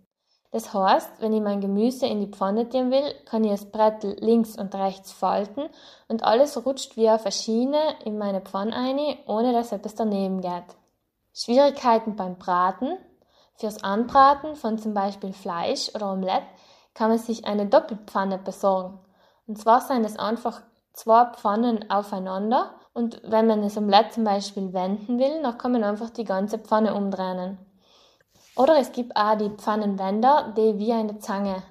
Das 0.52 0.74
heißt, 0.74 1.22
wenn 1.22 1.34
ich 1.34 1.42
mein 1.42 1.62
Gemüse 1.62 2.08
in 2.08 2.22
die 2.22 2.32
Pfanne 2.32 2.68
tun 2.68 2.90
will, 2.90 3.14
kann 3.26 3.44
ich 3.44 3.52
das 3.52 3.70
Brettel 3.70 4.16
links 4.20 4.58
und 4.58 4.74
rechts 4.74 5.12
falten 5.12 5.70
und 6.08 6.24
alles 6.24 6.66
rutscht 6.66 6.98
wie 6.98 7.10
auf 7.10 7.22
eine 7.22 7.32
Schiene 7.32 7.80
in 8.04 8.18
meine 8.18 8.42
Pfanne 8.42 8.76
ein, 8.76 9.00
ohne 9.28 9.54
dass 9.54 9.72
etwas 9.72 9.94
daneben 9.94 10.42
geht. 10.42 10.76
Schwierigkeiten 11.34 12.16
beim 12.16 12.38
Braten. 12.38 12.98
Fürs 13.56 13.84
Anbraten 13.84 14.56
von 14.56 14.80
zum 14.80 14.94
Beispiel 14.94 15.34
Fleisch 15.34 15.94
oder 15.94 16.14
Omelette 16.14 16.48
kann 16.96 17.10
man 17.10 17.20
sich 17.20 17.46
eine 17.46 17.68
Doppelpfanne 17.68 18.40
besorgen. 18.40 19.00
Und 19.46 19.58
zwar 19.60 19.82
sind 19.82 20.04
es 20.04 20.18
einfach 20.18 20.62
zwei 20.94 21.26
Pfannen 21.26 21.92
aufeinander 21.92 22.74
und 22.94 23.22
wenn 23.24 23.46
man 23.46 23.62
das 23.62 23.78
Omelett 23.78 24.14
zum 24.14 24.24
Beispiel 24.24 24.74
wenden 24.74 25.20
will, 25.20 25.44
dann 25.44 25.58
kann 25.58 25.74
man 25.74 25.84
einfach 25.84 26.10
die 26.10 26.24
ganze 26.24 26.58
Pfanne 26.58 26.96
umdrehen. 26.96 27.58
Oder 28.60 28.78
es 28.78 28.92
gibt 28.92 29.16
auch 29.16 29.38
die 29.38 29.52
Pfannenwender, 29.52 30.54
die 30.58 30.78
wie 30.80 30.92
eine 30.92 31.18
Zange 31.20 31.64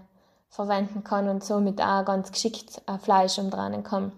verwenden 0.49 1.05
kann 1.05 1.29
und 1.29 1.45
somit 1.45 1.83
auch 1.83 2.03
ganz 2.07 2.33
geschickt 2.33 2.81
Fleisch 3.03 3.39
umdrehen 3.39 3.83
kann. 3.83 4.11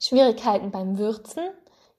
Schwierigkeiten 0.00 0.72
beim 0.72 0.98
Würzen. 0.98 1.44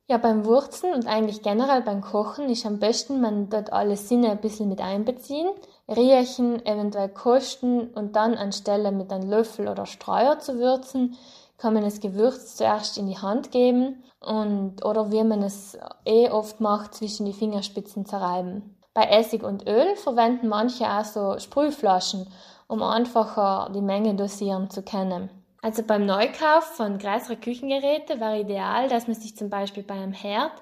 Ja, 0.08 0.18
beim 0.18 0.44
Würzen 0.44 0.94
und 0.94 1.08
eigentlich 1.08 1.44
generell 1.44 1.82
beim 1.82 2.02
Kochen 2.02 2.50
ist 2.50 2.66
am 2.66 2.80
besten, 2.80 3.22
man 3.22 3.50
dort 3.50 3.72
alle 3.72 3.96
Sinne 3.96 4.32
ein 4.32 4.42
bisschen 4.42 4.68
mit 4.68 4.82
einbeziehen, 4.82 5.48
riechen, 5.88 6.64
eventuell 6.66 7.08
kosten 7.08 7.88
und 7.94 8.18
dann 8.18 8.34
anstelle 8.34 8.92
mit 8.92 9.14
einem 9.14 9.30
Löffel 9.30 9.70
oder 9.70 9.86
Streuer 9.86 10.40
zu 10.40 10.60
würzen, 10.60 11.16
kann 11.58 11.74
man 11.74 11.84
das 11.84 12.02
Gewürz 12.02 12.58
zuerst 12.58 12.98
in 12.98 13.08
die 13.08 13.18
Hand 13.18 13.52
geben 13.52 14.04
und 14.20 14.84
oder 14.84 15.10
wie 15.14 15.24
man 15.24 15.42
es 15.42 15.78
eh 16.04 16.30
oft 16.30 16.60
macht, 16.60 16.96
zwischen 16.96 17.26
die 17.26 17.34
Fingerspitzen 17.34 18.06
zerreiben. 18.06 18.75
Bei 18.96 19.04
Essig 19.10 19.44
und 19.44 19.68
Öl 19.68 19.98
verwenden 19.98 20.48
manche 20.48 20.90
auch 20.90 21.04
so 21.04 21.38
Sprühflaschen, 21.38 22.28
um 22.68 22.82
einfacher 22.82 23.70
die 23.76 23.82
Menge 23.82 24.16
dosieren 24.16 24.70
zu 24.70 24.84
können. 24.84 25.30
Also 25.62 25.84
beim 25.84 26.06
Neukauf 26.06 26.64
von 26.64 26.98
größeren 26.98 27.42
Küchengeräten 27.42 28.22
wäre 28.22 28.40
ideal, 28.40 28.88
dass 28.88 29.08
man 29.08 29.18
sich 29.18 29.36
zum 29.36 29.50
Beispiel 29.50 29.84
bei 29.84 29.96
einem 29.96 30.14
Herd 30.14 30.54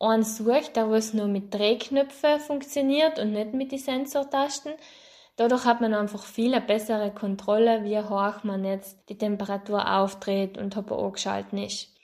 einen 0.00 0.24
sucht, 0.24 0.74
der 0.74 0.90
was 0.90 1.14
nur 1.14 1.28
mit 1.28 1.54
Drehknöpfen 1.54 2.40
funktioniert 2.40 3.20
und 3.20 3.30
nicht 3.30 3.54
mit 3.54 3.70
den 3.70 3.78
Sensortasten. 3.78 4.72
Dadurch 5.36 5.64
hat 5.64 5.80
man 5.80 5.94
einfach 5.94 6.24
viel 6.24 6.52
eine 6.54 6.64
bessere 6.64 7.12
Kontrolle, 7.12 7.84
wie 7.84 8.00
hoch 8.00 8.42
man 8.42 8.64
jetzt 8.64 8.98
die 9.08 9.18
Temperatur 9.18 9.88
aufdreht 10.00 10.58
und 10.58 10.76
ob 10.76 10.90
er 10.90 10.98
angeschaltet 10.98 11.52
ist. 11.52 11.94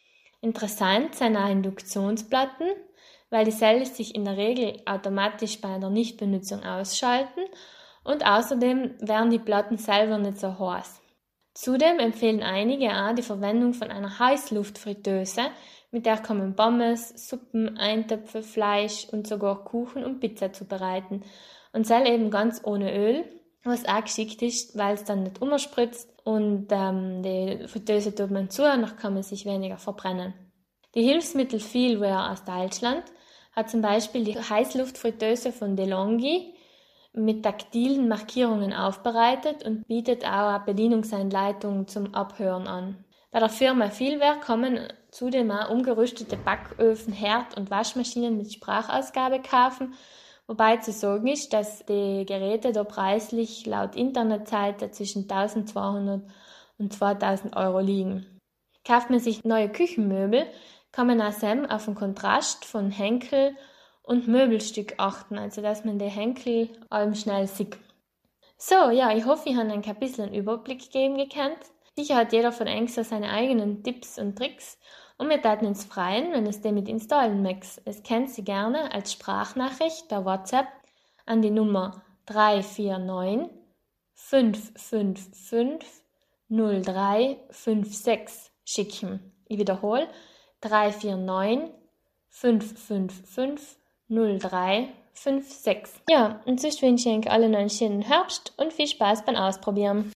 Interessant 0.40 1.16
sind 1.16 1.36
auch 1.36 1.48
Induktionsplatten, 1.48 2.68
weil 3.34 3.44
die 3.44 3.50
Zellen 3.50 3.84
sich 3.84 4.14
in 4.14 4.24
der 4.24 4.36
Regel 4.36 4.80
automatisch 4.86 5.60
bei 5.60 5.66
einer 5.66 5.90
Nichtbenutzung 5.90 6.62
ausschalten 6.62 7.40
und 8.04 8.24
außerdem 8.24 8.94
werden 9.00 9.30
die 9.30 9.40
Platten 9.40 9.76
selber 9.76 10.18
nicht 10.18 10.38
so 10.38 10.56
heiß. 10.56 11.00
Zudem 11.52 11.98
empfehlen 11.98 12.44
einige 12.44 12.90
auch 12.90 13.12
die 13.12 13.22
Verwendung 13.22 13.74
von 13.74 13.90
einer 13.90 14.20
Heißluftfritteuse, 14.20 15.46
mit 15.90 16.06
der 16.06 16.18
kann 16.18 16.38
man 16.38 16.54
Pommes, 16.54 17.28
Suppen, 17.28 17.76
Eintöpfe, 17.76 18.44
Fleisch 18.44 19.08
und 19.10 19.26
sogar 19.26 19.64
Kuchen 19.64 20.04
und 20.04 20.20
Pizza 20.20 20.52
zubereiten. 20.52 21.24
Und 21.72 21.88
soll 21.88 22.06
eben 22.06 22.30
ganz 22.30 22.60
ohne 22.62 22.96
Öl, 22.96 23.24
was 23.64 23.84
auch 23.84 24.04
geschickt 24.04 24.42
ist, 24.42 24.78
weil 24.78 24.94
es 24.94 25.02
dann 25.02 25.24
nicht 25.24 25.42
umspritzt 25.42 26.08
und 26.22 26.68
ähm, 26.70 27.20
die 27.24 27.66
Fritteuse 27.66 28.14
tut 28.14 28.30
man 28.30 28.48
zu, 28.48 28.62
dann 28.62 28.96
kann 28.96 29.14
man 29.14 29.24
sich 29.24 29.44
weniger 29.44 29.78
verbrennen. 29.78 30.34
Die 30.94 31.02
Hilfsmittel 31.02 31.58
Feelware 31.58 32.30
aus 32.30 32.44
Deutschland 32.44 33.02
hat 33.54 33.70
zum 33.70 33.80
Beispiel 33.80 34.24
die 34.24 34.38
Heißluftfritteuse 34.38 35.52
von 35.52 35.76
DeLonghi, 35.76 36.54
mit 37.14 37.44
taktilen 37.44 38.08
Markierungen 38.08 38.72
aufbereitet 38.72 39.64
und 39.64 39.86
bietet 39.86 40.24
auch 40.24 40.48
eine 40.48 40.64
Bedienungsanleitung 40.64 41.86
zum 41.86 42.12
Abhören 42.12 42.66
an. 42.66 43.04
Bei 43.30 43.38
der 43.38 43.48
Firma 43.48 43.90
Vielwerk 43.90 44.42
kommen 44.42 44.80
zudem 45.10 45.50
auch 45.50 45.70
umgerüstete 45.70 46.36
Backöfen, 46.36 47.12
Herd- 47.12 47.56
und 47.56 47.70
Waschmaschinen 47.70 48.36
mit 48.36 48.52
Sprachausgabe 48.52 49.40
kaufen, 49.40 49.94
wobei 50.46 50.78
zu 50.78 50.92
sagen 50.92 51.28
ist, 51.28 51.52
dass 51.52 51.86
die 51.86 52.24
Geräte 52.26 52.72
da 52.72 52.82
preislich 52.82 53.64
laut 53.64 53.94
Internetseite 53.94 54.90
zwischen 54.90 55.28
1200 55.28 56.22
und 56.78 56.92
2000 56.92 57.56
Euro 57.56 57.78
liegen. 57.78 58.26
Kauft 58.84 59.08
man 59.10 59.20
sich 59.20 59.44
neue 59.44 59.68
Küchenmöbel, 59.68 60.46
kann 60.94 61.08
man 61.08 61.20
auch 61.20 61.70
auf 61.70 61.86
den 61.86 61.96
Kontrast 61.96 62.64
von 62.64 62.92
Henkel 62.92 63.56
und 64.04 64.28
Möbelstück 64.28 64.94
achten, 64.98 65.38
also 65.38 65.60
dass 65.60 65.84
man 65.84 65.98
die 65.98 66.04
Henkel 66.04 66.68
allem 66.88 67.16
schnell 67.16 67.48
sieht. 67.48 67.76
So, 68.56 68.90
ja, 68.90 69.10
ich 69.16 69.24
hoffe, 69.24 69.48
ich 69.48 69.56
habe 69.56 69.72
ein 69.72 69.82
bisschen 69.98 70.26
einen 70.26 70.34
Überblick 70.34 70.92
geben 70.92 71.18
gekannt. 71.18 71.58
Sicher 71.96 72.14
hat 72.14 72.32
jeder 72.32 72.52
von 72.52 72.68
euch 72.68 72.94
so 72.94 73.02
seine 73.02 73.30
eigenen 73.30 73.82
Tipps 73.82 74.20
und 74.20 74.36
Tricks 74.36 74.78
und 75.18 75.28
wir 75.28 75.42
taten 75.42 75.66
uns 75.66 75.84
freuen, 75.84 76.32
wenn 76.32 76.46
es 76.46 76.60
damit 76.60 76.88
installen 76.88 77.42
mögt. 77.42 77.82
Es 77.84 78.04
kennt 78.04 78.30
Sie 78.30 78.44
gerne 78.44 78.92
als 78.92 79.12
Sprachnachricht 79.12 80.08
per 80.08 80.24
WhatsApp 80.24 80.68
an 81.26 81.42
die 81.42 81.50
Nummer 81.50 82.04
349 82.26 83.50
555 84.14 86.04
0356 86.48 88.52
schicken. 88.64 89.32
Ich 89.48 89.58
wiederhole 89.58 90.06
349 90.64 91.70
555 92.30 93.76
0356. 94.08 96.02
Ja, 96.08 96.40
und 96.46 96.60
sonst 96.60 96.82
wünsche 96.82 97.08
ich 97.10 97.18
euch 97.18 97.30
allen 97.30 97.54
einen 97.54 97.70
schönen 97.70 98.02
Herbst 98.02 98.52
und 98.56 98.72
viel 98.72 98.86
Spaß 98.86 99.24
beim 99.24 99.36
Ausprobieren. 99.36 100.10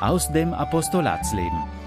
Aus 0.00 0.30
dem 0.32 0.52
Apostolatsleben. 0.52 1.83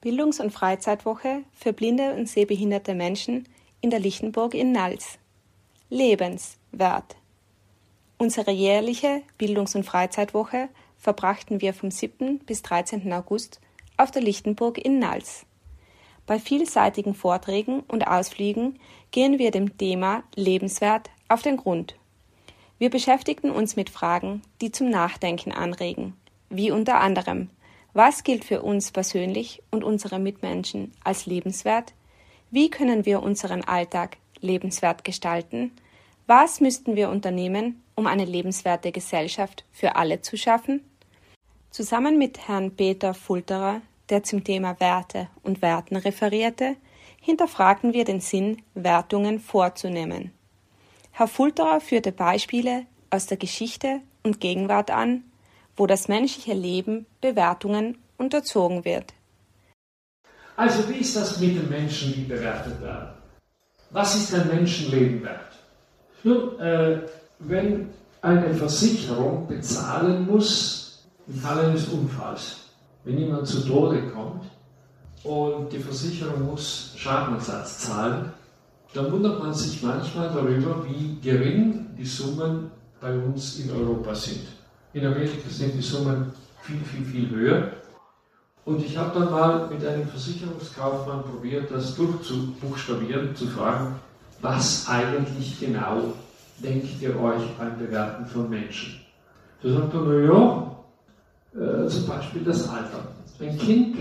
Bildungs- 0.00 0.38
und 0.38 0.52
Freizeitwoche 0.52 1.42
für 1.52 1.72
blinde 1.72 2.14
und 2.14 2.28
sehbehinderte 2.28 2.94
Menschen 2.94 3.48
in 3.80 3.90
der 3.90 3.98
Lichtenburg 3.98 4.54
in 4.54 4.70
Nals. 4.70 5.18
Lebenswert. 5.90 7.16
Unsere 8.16 8.52
jährliche 8.52 9.22
Bildungs- 9.38 9.74
und 9.74 9.82
Freizeitwoche 9.82 10.68
verbrachten 10.98 11.60
wir 11.60 11.74
vom 11.74 11.90
7. 11.90 12.38
bis 12.38 12.62
13. 12.62 13.12
August 13.12 13.60
auf 13.96 14.12
der 14.12 14.22
Lichtenburg 14.22 14.78
in 14.78 15.00
Nals. 15.00 15.46
Bei 16.26 16.38
vielseitigen 16.38 17.14
Vorträgen 17.14 17.80
und 17.80 18.06
Ausflügen 18.06 18.78
gehen 19.10 19.40
wir 19.40 19.50
dem 19.50 19.78
Thema 19.78 20.22
Lebenswert 20.36 21.10
auf 21.28 21.42
den 21.42 21.56
Grund. 21.56 21.96
Wir 22.78 22.90
beschäftigten 22.90 23.50
uns 23.50 23.74
mit 23.74 23.90
Fragen, 23.90 24.42
die 24.60 24.70
zum 24.70 24.90
Nachdenken 24.90 25.50
anregen, 25.50 26.14
wie 26.50 26.70
unter 26.70 27.00
anderem, 27.00 27.50
was 27.92 28.24
gilt 28.24 28.44
für 28.44 28.62
uns 28.62 28.90
persönlich 28.90 29.62
und 29.70 29.84
unsere 29.84 30.18
Mitmenschen 30.18 30.92
als 31.04 31.26
lebenswert? 31.26 31.94
Wie 32.50 32.70
können 32.70 33.06
wir 33.06 33.22
unseren 33.22 33.64
Alltag 33.64 34.16
lebenswert 34.40 35.04
gestalten? 35.04 35.72
Was 36.26 36.60
müssten 36.60 36.96
wir 36.96 37.08
unternehmen, 37.08 37.82
um 37.94 38.06
eine 38.06 38.24
lebenswerte 38.24 38.92
Gesellschaft 38.92 39.64
für 39.72 39.96
alle 39.96 40.20
zu 40.20 40.36
schaffen? 40.36 40.84
Zusammen 41.70 42.18
mit 42.18 42.48
Herrn 42.48 42.76
Peter 42.76 43.14
Fulterer, 43.14 43.82
der 44.08 44.22
zum 44.22 44.44
Thema 44.44 44.78
Werte 44.80 45.28
und 45.42 45.62
Werten 45.62 45.96
referierte, 45.96 46.76
hinterfragten 47.20 47.92
wir 47.92 48.04
den 48.04 48.20
Sinn, 48.20 48.62
Wertungen 48.74 49.40
vorzunehmen. 49.40 50.32
Herr 51.12 51.28
Fulterer 51.28 51.80
führte 51.80 52.12
Beispiele 52.12 52.86
aus 53.10 53.26
der 53.26 53.36
Geschichte 53.36 54.00
und 54.22 54.40
Gegenwart 54.40 54.90
an, 54.90 55.24
wo 55.78 55.86
das 55.86 56.08
menschliche 56.08 56.54
Leben 56.54 57.06
Bewertungen 57.20 57.98
unterzogen 58.16 58.84
wird. 58.84 59.14
Also 60.56 60.88
wie 60.88 60.98
ist 60.98 61.16
das 61.16 61.38
mit 61.38 61.56
den 61.56 61.68
Menschen, 61.68 62.12
die 62.14 62.22
bewertet 62.22 62.80
werden? 62.82 63.10
Was 63.90 64.16
ist 64.16 64.34
ein 64.34 64.48
Menschenleben 64.48 65.22
wert? 65.22 65.52
Nun, 66.24 66.58
äh, 66.58 67.00
wenn 67.38 67.90
eine 68.20 68.52
Versicherung 68.52 69.46
bezahlen 69.46 70.26
muss 70.26 71.06
im 71.28 71.34
Falle 71.34 71.68
eines 71.68 71.86
Unfalls, 71.88 72.56
wenn 73.04 73.18
jemand 73.18 73.46
zu 73.46 73.60
Tode 73.64 74.02
kommt 74.08 74.44
und 75.22 75.72
die 75.72 75.78
Versicherung 75.78 76.46
muss 76.46 76.92
Schadenersatz 76.96 77.78
zahlen, 77.78 78.32
dann 78.94 79.12
wundert 79.12 79.40
man 79.40 79.54
sich 79.54 79.82
manchmal 79.82 80.28
darüber, 80.30 80.84
wie 80.86 81.18
gering 81.22 81.86
die 81.96 82.04
Summen 82.04 82.70
bei 83.00 83.16
uns 83.16 83.60
in 83.60 83.70
Europa 83.70 84.14
sind. 84.14 84.57
In 84.94 85.04
Amerika 85.04 85.48
sind 85.50 85.74
die 85.74 85.82
Summen 85.82 86.32
viel, 86.62 86.80
viel, 86.80 87.04
viel 87.04 87.30
höher. 87.30 87.72
Und 88.64 88.84
ich 88.84 88.96
habe 88.96 89.18
dann 89.18 89.30
mal 89.30 89.68
mit 89.68 89.84
einem 89.86 90.06
Versicherungskaufmann 90.08 91.22
probiert, 91.22 91.70
das 91.70 91.94
durchzubuchstabieren, 91.94 93.34
zu 93.34 93.46
fragen, 93.46 93.96
was 94.40 94.88
eigentlich 94.88 95.58
genau 95.58 96.14
denkt 96.58 97.00
ihr 97.00 97.18
euch 97.20 97.42
beim 97.58 97.78
Bewerten 97.78 98.26
von 98.26 98.48
Menschen? 98.48 99.00
Da 99.62 99.72
sagt 99.72 99.94
er, 99.94 100.00
naja, 100.00 100.76
äh, 101.54 101.88
zum 101.88 102.06
Beispiel 102.06 102.44
das 102.44 102.68
Alter. 102.68 103.08
Ein 103.40 103.58
Kind 103.58 103.96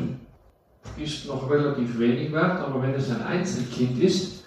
ist 0.98 1.26
noch 1.28 1.50
relativ 1.50 1.98
wenig 2.00 2.32
wert, 2.32 2.60
aber 2.60 2.82
wenn 2.82 2.94
es 2.94 3.10
ein 3.10 3.24
Einzelkind 3.24 4.00
ist 4.02 4.44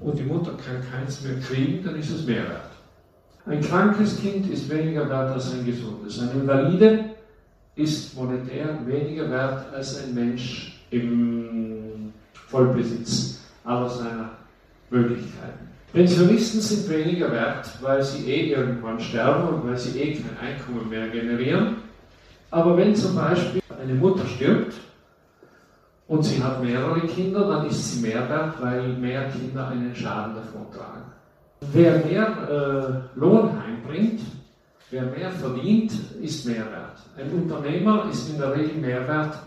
und 0.00 0.18
die 0.18 0.24
Mutter 0.24 0.52
kann 0.52 0.82
keins 0.90 1.22
mehr 1.22 1.38
kriegen, 1.40 1.84
dann 1.84 1.96
ist 1.96 2.10
es 2.10 2.26
mehr 2.26 2.44
wert. 2.44 2.73
Ein 3.46 3.60
krankes 3.60 4.20
Kind 4.20 4.50
ist 4.50 4.70
weniger 4.70 5.08
wert 5.10 5.32
als 5.32 5.52
ein 5.52 5.66
gesundes. 5.66 6.18
Ein 6.18 6.40
Invalide 6.40 7.10
ist 7.76 8.16
monetär 8.16 8.78
weniger 8.86 9.30
wert 9.30 9.66
als 9.74 10.02
ein 10.02 10.14
Mensch 10.14 10.80
im 10.90 12.12
Vollbesitz 12.48 13.40
aller 13.64 13.90
seiner 13.90 14.30
Möglichkeiten. 14.88 15.68
Pensionisten 15.92 16.60
sind 16.60 16.88
weniger 16.88 17.30
wert, 17.32 17.68
weil 17.82 18.02
sie 18.02 18.30
eh 18.30 18.52
irgendwann 18.52 18.98
sterben 18.98 19.48
und 19.48 19.68
weil 19.68 19.76
sie 19.76 20.00
eh 20.00 20.14
kein 20.14 20.38
Einkommen 20.38 20.88
mehr 20.88 21.08
generieren. 21.08 21.76
Aber 22.50 22.76
wenn 22.78 22.96
zum 22.96 23.14
Beispiel 23.14 23.60
eine 23.80 23.94
Mutter 23.94 24.26
stirbt 24.26 24.74
und 26.08 26.22
sie 26.22 26.42
hat 26.42 26.62
mehrere 26.62 27.00
Kinder, 27.00 27.46
dann 27.46 27.66
ist 27.66 27.92
sie 27.92 28.00
mehr 28.00 28.26
wert, 28.28 28.54
weil 28.60 28.88
mehr 28.94 29.28
Kinder 29.28 29.68
einen 29.68 29.94
Schaden 29.94 30.34
davon 30.34 30.66
tragen. 30.72 30.93
Wer 31.60 32.04
mehr 32.04 33.08
äh, 33.14 33.18
Lohn 33.18 33.50
heimbringt, 33.62 34.20
wer 34.90 35.04
mehr 35.04 35.30
verdient, 35.30 35.92
ist 36.20 36.46
mehr 36.46 36.70
wert. 36.70 36.98
Ein 37.16 37.32
Unternehmer 37.32 38.08
ist 38.10 38.28
in 38.28 38.38
der 38.38 38.54
Regel 38.54 38.76
mehr 38.76 39.06
wert 39.08 39.38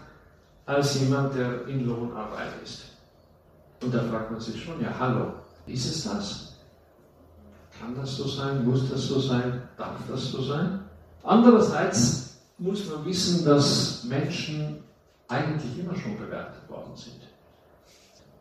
als 0.65 0.99
jemand, 0.99 1.35
der 1.35 1.67
in 1.67 1.85
Lohnarbeit 1.85 2.53
ist. 2.63 2.85
Und 3.81 3.93
da 3.93 4.03
fragt 4.03 4.31
man 4.31 4.39
sich 4.39 4.61
schon, 4.61 4.81
ja 4.81 4.93
hallo, 4.99 5.33
ist 5.65 5.85
es 5.85 6.03
das? 6.03 6.57
Kann 7.79 7.95
das 7.95 8.17
so 8.17 8.27
sein? 8.27 8.65
Muss 8.65 8.89
das 8.89 9.07
so 9.07 9.19
sein? 9.19 9.61
Darf 9.77 9.99
das 10.09 10.31
so 10.31 10.41
sein? 10.41 10.79
Andererseits 11.23 12.39
muss 12.57 12.89
man 12.89 13.05
wissen, 13.05 13.45
dass 13.45 14.03
Menschen 14.05 14.83
eigentlich 15.27 15.77
immer 15.77 15.95
schon 15.95 16.17
bewertet 16.17 16.67
worden 16.69 16.95
sind. 16.95 17.26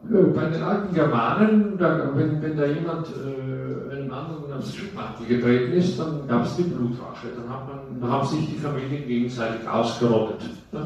Bei 0.09 0.45
den 0.47 0.63
alten 0.63 0.95
Germanen, 0.95 1.77
da, 1.79 2.11
wenn, 2.15 2.41
wenn, 2.41 2.57
da 2.57 2.65
jemand 2.67 3.09
äh, 3.09 3.93
einem 3.93 4.13
anderen 4.13 4.53
aufs 4.57 4.75
Schuhmantel 4.75 5.27
getreten 5.27 5.73
ist, 5.73 5.99
dann 5.99 6.29
gab 6.29 6.45
es 6.45 6.57
die 6.57 6.63
Blutrache. 6.63 7.29
Dann, 7.37 7.53
hat 7.53 7.67
man, 7.67 8.01
dann 8.01 8.11
haben 8.11 8.27
sich 8.27 8.47
die 8.47 8.59
Familien 8.59 9.07
gegenseitig 9.07 9.67
ausgerottet. 9.69 10.51
Das, 10.71 10.85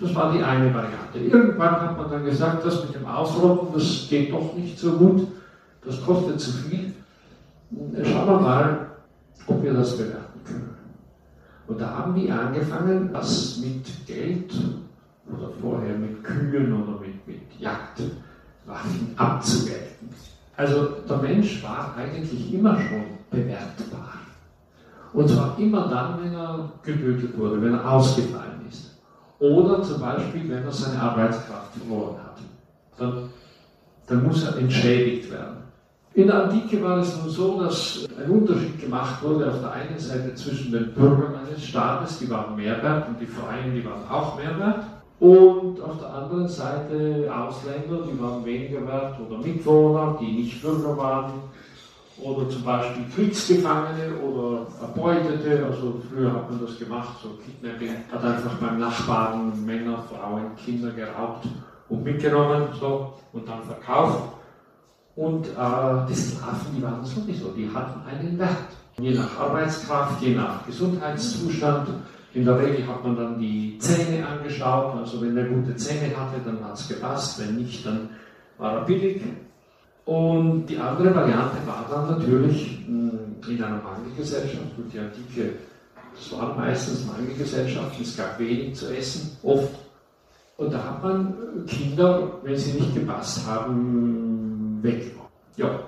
das 0.00 0.14
war 0.14 0.32
die 0.32 0.42
eine 0.42 0.72
Variante. 0.72 1.18
Irgendwann 1.18 1.80
hat 1.80 1.98
man 1.98 2.10
dann 2.10 2.24
gesagt, 2.24 2.64
das 2.64 2.84
mit 2.84 2.94
dem 2.94 3.06
Ausrotten, 3.06 3.68
das 3.74 4.06
geht 4.08 4.32
doch 4.32 4.54
nicht 4.54 4.78
so 4.78 4.92
gut, 4.92 5.26
das 5.84 6.02
kostet 6.04 6.40
zu 6.40 6.50
viel. 6.50 6.94
Schauen 8.04 8.26
wir 8.26 8.40
mal, 8.40 8.86
ob 9.46 9.62
wir 9.62 9.74
das 9.74 9.98
bewerten 9.98 10.40
können. 10.46 10.74
Und 11.66 11.80
da 11.80 11.90
haben 11.90 12.14
die 12.14 12.30
angefangen, 12.30 13.10
das 13.12 13.58
mit 13.58 14.06
Geld 14.06 14.52
oder 15.28 15.50
vorher 15.60 15.96
mit 15.96 16.22
Kühen 16.22 16.72
oder 16.72 17.00
mit 17.00 17.03
Jagdwaffen 17.64 19.14
abzugelten. 19.16 20.08
Also 20.56 20.88
der 21.08 21.16
Mensch 21.18 21.62
war 21.62 21.94
eigentlich 21.96 22.52
immer 22.54 22.78
schon 22.78 23.04
bewertbar. 23.30 24.14
Und 25.12 25.28
zwar 25.28 25.56
immer 25.58 25.88
dann, 25.88 26.22
wenn 26.22 26.34
er 26.34 26.72
getötet 26.82 27.36
wurde, 27.38 27.62
wenn 27.62 27.74
er 27.74 27.90
ausgefallen 27.90 28.66
ist. 28.68 28.98
Oder 29.38 29.82
zum 29.82 30.00
Beispiel, 30.00 30.48
wenn 30.48 30.64
er 30.64 30.72
seine 30.72 31.00
Arbeitskraft 31.00 31.74
verloren 31.74 32.16
hat. 32.18 32.38
Dann, 32.98 33.30
dann 34.06 34.22
muss 34.24 34.44
er 34.44 34.56
entschädigt 34.58 35.30
werden. 35.30 35.64
In 36.14 36.28
der 36.28 36.44
Antike 36.44 36.80
war 36.80 36.98
es 36.98 37.16
nun 37.16 37.28
so, 37.28 37.60
dass 37.60 38.06
ein 38.16 38.30
Unterschied 38.30 38.80
gemacht 38.80 39.20
wurde 39.22 39.50
auf 39.50 39.60
der 39.60 39.72
einen 39.72 39.98
Seite 39.98 40.32
zwischen 40.36 40.70
den 40.70 40.94
Bürgern 40.94 41.34
eines 41.34 41.64
Staates, 41.64 42.20
die 42.20 42.30
waren 42.30 42.54
Mehrwert, 42.54 43.08
und 43.08 43.20
die 43.20 43.26
Vereine, 43.26 43.72
die 43.74 43.84
waren 43.84 44.08
auch 44.08 44.36
Mehrwert. 44.36 44.84
Und 45.20 45.80
auf 45.80 45.98
der 46.00 46.12
anderen 46.12 46.48
Seite 46.48 47.30
Ausländer, 47.32 48.02
die 48.02 48.20
waren 48.20 48.44
weniger 48.44 48.86
wert, 48.86 49.16
oder 49.20 49.38
Mitwohner, 49.38 50.18
die 50.20 50.32
nicht 50.32 50.60
Bürger 50.60 50.96
waren, 50.96 51.32
oder 52.20 52.48
zum 52.48 52.64
Beispiel 52.64 53.04
Kriegsgefangene 53.14 54.16
oder 54.20 54.66
Erbeutete. 54.80 55.66
Also 55.66 56.00
früher 56.08 56.32
hat 56.32 56.50
man 56.50 56.60
das 56.60 56.78
gemacht, 56.78 57.16
so 57.22 57.30
Kidnapping, 57.44 57.96
hat 58.10 58.24
einfach 58.24 58.54
beim 58.58 58.78
Nachbarn 58.78 59.64
Männer, 59.64 60.04
Frauen, 60.08 60.54
Kinder 60.56 60.90
geraubt 60.90 61.46
und 61.88 62.04
mitgenommen 62.04 62.68
so, 62.78 63.14
und 63.32 63.48
dann 63.48 63.62
verkauft. 63.62 64.34
Und 65.16 65.46
äh, 65.46 66.08
die 66.08 66.14
Sklaven, 66.14 66.74
die 66.76 66.82
waren 66.82 67.04
sowieso, 67.04 67.50
die 67.50 67.70
hatten 67.72 68.00
einen 68.08 68.38
Wert. 68.38 68.74
Je 68.98 69.14
nach 69.14 69.38
Arbeitskraft, 69.38 70.22
je 70.22 70.34
nach 70.34 70.66
Gesundheitszustand. 70.66 71.88
In 72.34 72.44
der 72.44 72.58
Regel 72.58 72.86
hat 72.88 73.04
man 73.04 73.16
dann 73.16 73.38
die 73.38 73.78
Zähne 73.78 74.26
angeschaut. 74.26 74.96
Also 74.96 75.22
wenn 75.22 75.36
er 75.36 75.44
gute 75.44 75.76
Zähne 75.76 76.16
hatte, 76.16 76.40
dann 76.44 76.64
hat 76.64 76.74
es 76.74 76.88
gepasst. 76.88 77.40
Wenn 77.40 77.56
nicht, 77.56 77.86
dann 77.86 78.10
war 78.58 78.78
er 78.78 78.84
billig. 78.84 79.22
Und 80.04 80.66
die 80.66 80.76
andere 80.76 81.14
Variante 81.14 81.58
war 81.64 81.86
dann 81.88 82.18
natürlich 82.18 82.84
hm, 82.86 83.36
in 83.48 83.62
einer 83.62 83.80
Mangelgesellschaft. 83.80 84.76
Und 84.76 84.92
die 84.92 84.98
Antike, 84.98 85.52
es 86.18 86.32
waren 86.32 86.56
meistens 86.56 87.06
Mangelgesellschaften. 87.06 88.02
Es 88.02 88.16
gab 88.16 88.38
wenig 88.38 88.74
zu 88.74 88.94
essen, 88.94 89.36
oft. 89.44 89.70
Und 90.56 90.72
da 90.72 90.78
hat 90.78 91.02
man 91.02 91.34
Kinder, 91.66 92.32
wenn 92.42 92.56
sie 92.56 92.78
nicht 92.78 92.94
gepasst 92.94 93.46
haben, 93.46 94.78
weggeworfen. 94.82 95.30
Ja. 95.56 95.80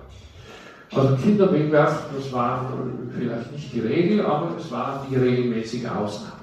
Also 0.93 1.17
Kinder 1.17 1.53
wegwerfen, 1.53 2.17
das 2.17 2.33
war 2.33 2.73
vielleicht 3.17 3.53
nicht 3.53 3.73
die 3.73 3.81
Regel, 3.81 4.25
aber 4.25 4.57
es 4.59 4.71
war 4.71 5.05
die 5.09 5.17
regelmäßige 5.17 5.87
Ausnahme. 5.87 6.36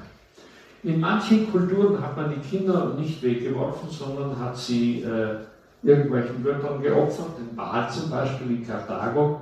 In 0.84 1.00
manchen 1.00 1.50
Kulturen 1.52 2.02
hat 2.02 2.18
man 2.18 2.34
die 2.34 2.42
Kinder 2.48 2.94
nicht 2.98 3.24
weggeworfen, 3.24 3.90
sondern 3.90 4.38
hat 4.38 4.58
sie 4.58 5.02
äh, 5.02 5.38
irgendwelchen 5.82 6.44
Göttern 6.44 6.82
geopfert, 6.82 7.38
den 7.40 7.56
Baal 7.56 7.90
zum 7.90 8.10
Beispiel 8.10 8.58
in 8.58 8.68
Karthago, 8.68 9.42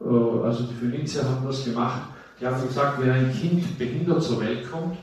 äh, 0.00 0.44
also 0.44 0.64
die 0.64 0.74
Phönizier 0.74 1.24
haben 1.24 1.46
das 1.46 1.64
gemacht. 1.64 2.02
Die 2.40 2.46
haben 2.46 2.60
gesagt, 2.66 3.00
wenn 3.00 3.10
ein 3.10 3.32
Kind 3.32 3.78
behindert 3.78 4.22
zur 4.22 4.40
Welt 4.40 4.70
kommt, 4.70 4.96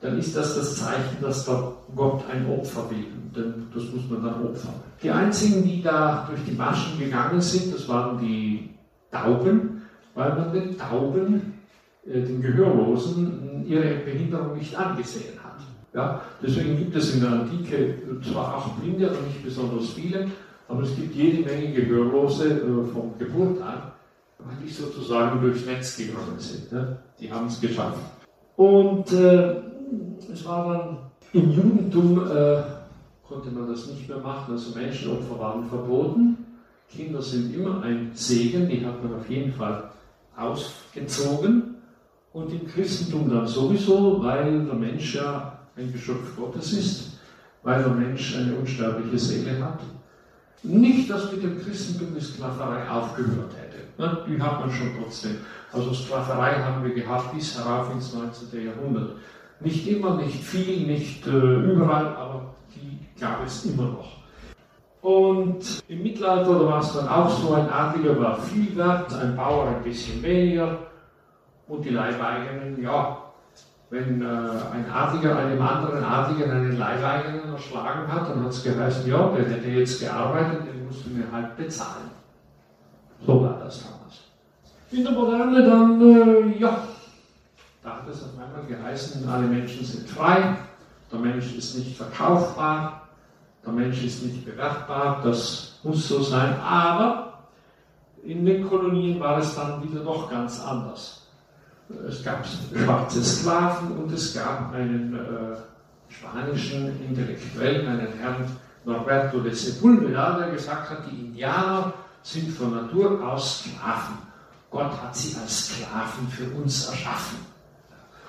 dann 0.00 0.18
ist 0.18 0.36
das 0.36 0.56
das 0.56 0.76
Zeichen, 0.76 1.18
dass 1.20 1.44
der 1.44 1.72
Gott 1.94 2.24
ein 2.32 2.48
Opfer 2.50 2.90
will. 2.90 3.06
Denn 3.36 3.68
das 3.72 3.84
muss 3.84 4.10
man 4.10 4.24
dann 4.24 4.44
opfern. 4.44 4.74
Die 5.02 5.10
einzigen, 5.10 5.62
die 5.62 5.82
da 5.82 6.26
durch 6.28 6.40
die 6.44 6.56
Maschen 6.56 6.98
gegangen 6.98 7.40
sind, 7.40 7.72
das 7.72 7.88
waren 7.88 8.18
die 8.18 8.70
Tauben, 9.12 9.82
weil 10.14 10.34
man 10.34 10.52
den 10.52 10.76
Tauben, 10.76 11.54
den 12.04 12.42
Gehörlosen, 12.42 13.64
ihre 13.66 13.96
Behinderung 14.04 14.56
nicht 14.56 14.74
angesehen 14.74 15.38
hat. 15.42 15.60
Ja, 15.94 16.22
deswegen 16.42 16.76
gibt 16.78 16.96
es 16.96 17.14
in 17.14 17.20
der 17.20 17.30
Antike 17.30 17.98
zwar 18.22 18.56
auch 18.56 18.68
Blinde, 18.70 19.10
aber 19.10 19.20
nicht 19.20 19.44
besonders 19.44 19.90
viele, 19.90 20.26
aber 20.68 20.82
es 20.82 20.96
gibt 20.96 21.14
jede 21.14 21.44
Menge 21.44 21.72
Gehörlose 21.72 22.62
äh, 22.62 22.92
von 22.92 23.12
Geburt 23.18 23.60
an, 23.60 23.92
weil 24.38 24.56
die 24.64 24.70
sozusagen 24.70 25.40
durchs 25.40 25.66
Netz 25.66 25.96
gegangen 25.96 26.38
sind. 26.38 26.72
Ne? 26.72 26.96
Die 27.20 27.30
haben 27.30 27.46
es 27.46 27.60
geschafft. 27.60 28.00
Und 28.56 29.12
äh, 29.12 29.56
es 30.32 30.44
war 30.46 30.72
dann 30.72 30.98
im 31.34 31.50
Judentum, 31.50 32.18
äh, 32.26 32.62
konnte 33.28 33.50
man 33.50 33.68
das 33.68 33.86
nicht 33.88 34.08
mehr 34.08 34.18
machen, 34.18 34.52
also 34.52 34.78
Menschenopfer 34.78 35.38
waren 35.38 35.68
verboten. 35.68 36.38
Kinder 36.88 37.22
sind 37.22 37.54
immer 37.54 37.82
ein 37.82 38.10
Segen, 38.14 38.68
die 38.68 38.84
hat 38.84 39.02
man 39.02 39.14
auf 39.14 39.28
jeden 39.28 39.52
Fall 39.52 39.90
ausgezogen. 40.36 41.71
Und 42.32 42.50
im 42.50 42.66
Christentum 42.66 43.28
dann 43.28 43.46
sowieso, 43.46 44.22
weil 44.22 44.64
der 44.64 44.74
Mensch 44.74 45.14
ja 45.14 45.58
ein 45.76 45.92
Geschöpf 45.92 46.34
Gottes 46.36 46.72
ist, 46.72 47.18
weil 47.62 47.82
der 47.82 47.92
Mensch 47.92 48.36
eine 48.36 48.54
unsterbliche 48.56 49.18
Seele 49.18 49.62
hat. 49.62 49.80
Nicht, 50.62 51.10
dass 51.10 51.30
mit 51.32 51.42
dem 51.42 51.60
Christentum 51.60 52.14
die 52.14 52.24
Sklaverei 52.24 52.88
aufgehört 52.88 53.52
hätte. 53.56 53.82
Ne? 53.98 54.18
Die 54.28 54.40
hat 54.40 54.60
man 54.60 54.70
schon 54.70 54.92
trotzdem. 54.98 55.38
Also 55.72 55.92
Sklaverei 55.92 56.54
haben 56.62 56.84
wir 56.84 56.94
gehabt 56.94 57.34
bis 57.34 57.58
herauf 57.58 57.92
ins 57.92 58.14
19. 58.14 58.64
Jahrhundert. 58.64 59.16
Nicht 59.60 59.86
immer, 59.88 60.16
nicht 60.16 60.42
viel, 60.42 60.86
nicht 60.86 61.26
äh, 61.26 61.30
überall, 61.30 62.16
aber 62.16 62.54
die 62.74 62.98
gab 63.20 63.44
es 63.44 63.64
immer 63.66 63.84
noch. 63.84 64.22
Und 65.02 65.82
im 65.88 66.02
Mittelalter 66.02 66.64
war 66.64 66.80
es 66.80 66.92
dann 66.92 67.08
auch 67.08 67.28
so, 67.28 67.54
ein 67.54 67.68
Adliger 67.68 68.18
war 68.20 68.40
viel 68.40 68.74
wert, 68.76 69.12
ein 69.14 69.36
Bauer 69.36 69.66
ein 69.66 69.82
bisschen 69.82 70.22
weniger 70.22 70.78
und 71.72 71.82
die 71.86 71.90
Leibeigenen, 71.90 72.82
ja, 72.82 73.16
wenn 73.88 74.20
äh, 74.20 74.26
ein 74.26 74.90
Adliger 74.92 75.36
einem 75.38 75.60
anderen 75.62 76.04
Adligen 76.04 76.50
einen 76.50 76.78
Leibeigenen 76.78 77.50
erschlagen 77.50 78.12
hat, 78.12 78.28
dann 78.28 78.44
hat 78.44 78.50
es 78.50 78.62
geheißen, 78.62 79.08
ja, 79.08 79.28
der 79.28 79.48
hätte 79.48 79.68
jetzt 79.68 80.00
gearbeitet, 80.00 80.66
den 80.66 80.86
musst 80.86 81.06
du 81.06 81.10
mir 81.10 81.24
halt 81.32 81.56
bezahlen. 81.56 82.10
So 83.26 83.42
war 83.42 83.58
das 83.58 83.84
damals. 83.84 84.20
In 84.90 85.02
der 85.02 85.12
Moderne 85.12 85.66
dann, 85.66 86.00
äh, 86.02 86.58
ja, 86.58 86.76
da 87.82 87.90
hat 87.90 88.08
es 88.08 88.22
auf 88.22 88.30
einmal 88.38 88.66
geheißen, 88.68 89.26
alle 89.26 89.46
Menschen 89.46 89.82
sind 89.82 90.08
frei, 90.10 90.56
der 91.10 91.18
Mensch 91.18 91.56
ist 91.56 91.78
nicht 91.78 91.96
verkaufbar, 91.96 93.08
der 93.64 93.72
Mensch 93.72 94.04
ist 94.04 94.22
nicht 94.24 94.44
bewertbar, 94.44 95.22
das 95.24 95.78
muss 95.82 96.06
so 96.06 96.20
sein, 96.20 96.54
aber 96.60 97.44
in 98.24 98.44
den 98.44 98.68
Kolonien 98.68 99.18
war 99.20 99.38
es 99.38 99.54
dann 99.54 99.82
wieder 99.82 100.04
doch 100.04 100.30
ganz 100.30 100.62
anders. 100.62 101.21
Es 102.08 102.24
gab 102.24 102.44
schwarze 102.46 103.22
Sklaven 103.22 103.92
und 103.92 104.12
es 104.12 104.34
gab 104.34 104.72
einen 104.72 105.14
äh, 105.14 106.12
spanischen 106.12 107.00
Intellektuellen, 107.08 107.86
einen 107.86 108.12
Herrn 108.20 108.44
Norberto 108.84 109.40
de 109.40 109.52
Sepulveda, 109.52 110.38
der 110.38 110.50
gesagt 110.50 110.90
hat, 110.90 110.98
die 111.10 111.26
Indianer 111.26 111.92
sind 112.22 112.50
von 112.50 112.74
Natur 112.74 113.22
aus 113.26 113.60
Sklaven. 113.60 114.18
Gott 114.70 114.92
hat 115.02 115.14
sie 115.14 115.36
als 115.40 115.68
Sklaven 115.68 116.28
für 116.28 116.50
uns 116.60 116.88
erschaffen. 116.88 117.38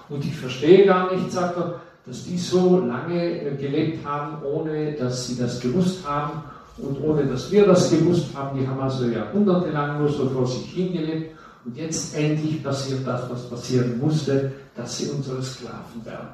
Und 0.10 0.24
ich 0.26 0.36
verstehe 0.36 0.86
gar 0.86 1.14
nicht, 1.14 1.32
sagt 1.32 1.58
er, 1.58 1.80
dass 2.06 2.26
die 2.26 2.38
so 2.38 2.80
lange 2.82 3.42
äh, 3.42 3.56
gelebt 3.56 4.06
haben, 4.06 4.44
ohne 4.44 4.94
dass 4.94 5.28
sie 5.28 5.38
das 5.38 5.60
gewusst 5.60 6.06
haben 6.08 6.44
und 6.78 7.02
ohne 7.02 7.26
dass 7.26 7.50
wir 7.52 7.66
das 7.66 7.90
gewusst 7.90 8.36
haben. 8.36 8.60
Die 8.60 8.68
haben 8.68 8.82
also 8.82 9.06
jahrhundertelang 9.06 10.00
nur 10.00 10.10
so 10.10 10.30
vor 10.30 10.46
sich 10.46 10.66
hingelebt 10.66 11.38
und 11.66 11.78
jetzt 11.78 12.16
endlich 12.16 12.64
passiert 12.64 13.08
das, 13.08 13.30
was 13.30 13.50
passieren 13.50 14.00
musste, 14.00 14.52
dass 14.76 14.98
sie 14.98 15.10
unsere 15.10 15.42
Sklaven 15.42 16.06
werden. 16.06 16.30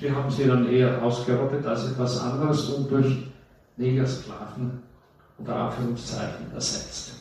Sie 0.00 0.10
haben 0.10 0.30
sie 0.30 0.46
dann 0.46 0.68
eher 0.68 1.02
ausgerottet 1.02 1.64
als 1.66 1.90
etwas 1.90 2.18
anderes 2.20 2.68
und 2.70 2.90
durch 2.90 3.26
Negersklaven 3.76 4.82
unter 5.38 5.56
Anführungszeichen 5.56 6.52
ersetzt. 6.52 7.12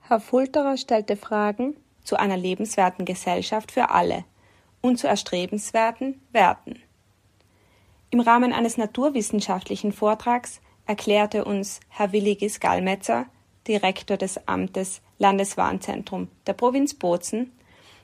Herr 0.00 0.20
Fulterer 0.20 0.76
stellte 0.76 1.16
Fragen 1.16 1.76
zu 2.02 2.16
einer 2.16 2.36
lebenswerten 2.36 3.04
Gesellschaft 3.04 3.72
für 3.72 3.90
alle 3.90 4.24
und 4.82 4.98
zu 4.98 5.08
erstrebenswerten 5.08 6.20
Werten. 6.32 6.80
Im 8.10 8.20
Rahmen 8.20 8.52
eines 8.52 8.76
naturwissenschaftlichen 8.76 9.92
Vortrags 9.92 10.60
erklärte 10.86 11.44
uns 11.46 11.80
Herr 11.88 12.12
Willigis 12.12 12.60
Gallmetzer, 12.60 13.26
Direktor 13.66 14.18
des 14.18 14.46
Amtes 14.46 15.00
Landeswarnzentrum 15.18 16.28
der 16.46 16.54
Provinz 16.54 16.94
Bozen, 16.94 17.52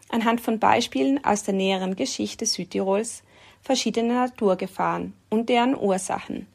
anhand 0.08 0.40
von 0.40 0.58
Beispielen 0.58 1.24
aus 1.24 1.42
der 1.42 1.54
näheren 1.54 1.96
Geschichte 1.96 2.46
Südtirols 2.46 3.22
verschiedene 3.62 4.14
Naturgefahren 4.14 5.14
und 5.28 5.48
deren 5.48 5.76
Ursachen, 5.76 6.46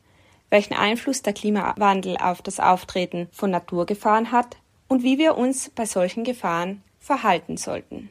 welchen 0.50 0.74
Einfluss 0.74 1.22
der 1.22 1.34
Klimawandel 1.34 2.18
auf 2.18 2.42
das 2.42 2.60
Auftreten 2.60 3.28
von 3.32 3.52
Naturgefahren 3.52 4.32
hat 4.32 4.58
und 4.88 5.04
wie 5.04 5.18
wir 5.18 5.38
uns 5.38 5.70
bei 5.70 5.86
solchen 5.86 6.24
Gefahren 6.24 6.84
verhalten 7.00 7.58
sollten. 7.58 8.10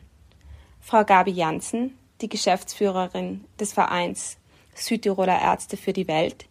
Frau 0.80 1.04
Gabi 1.04 1.32
Janssen, 1.32 1.98
die 2.20 2.28
Geschäftsführerin 2.28 3.44
des 3.58 3.72
Vereins 3.72 4.38
Südtiroler 4.74 5.40
Ärzte 5.40 5.76
für 5.76 5.92
die 5.92 6.08
Welt, 6.08 6.46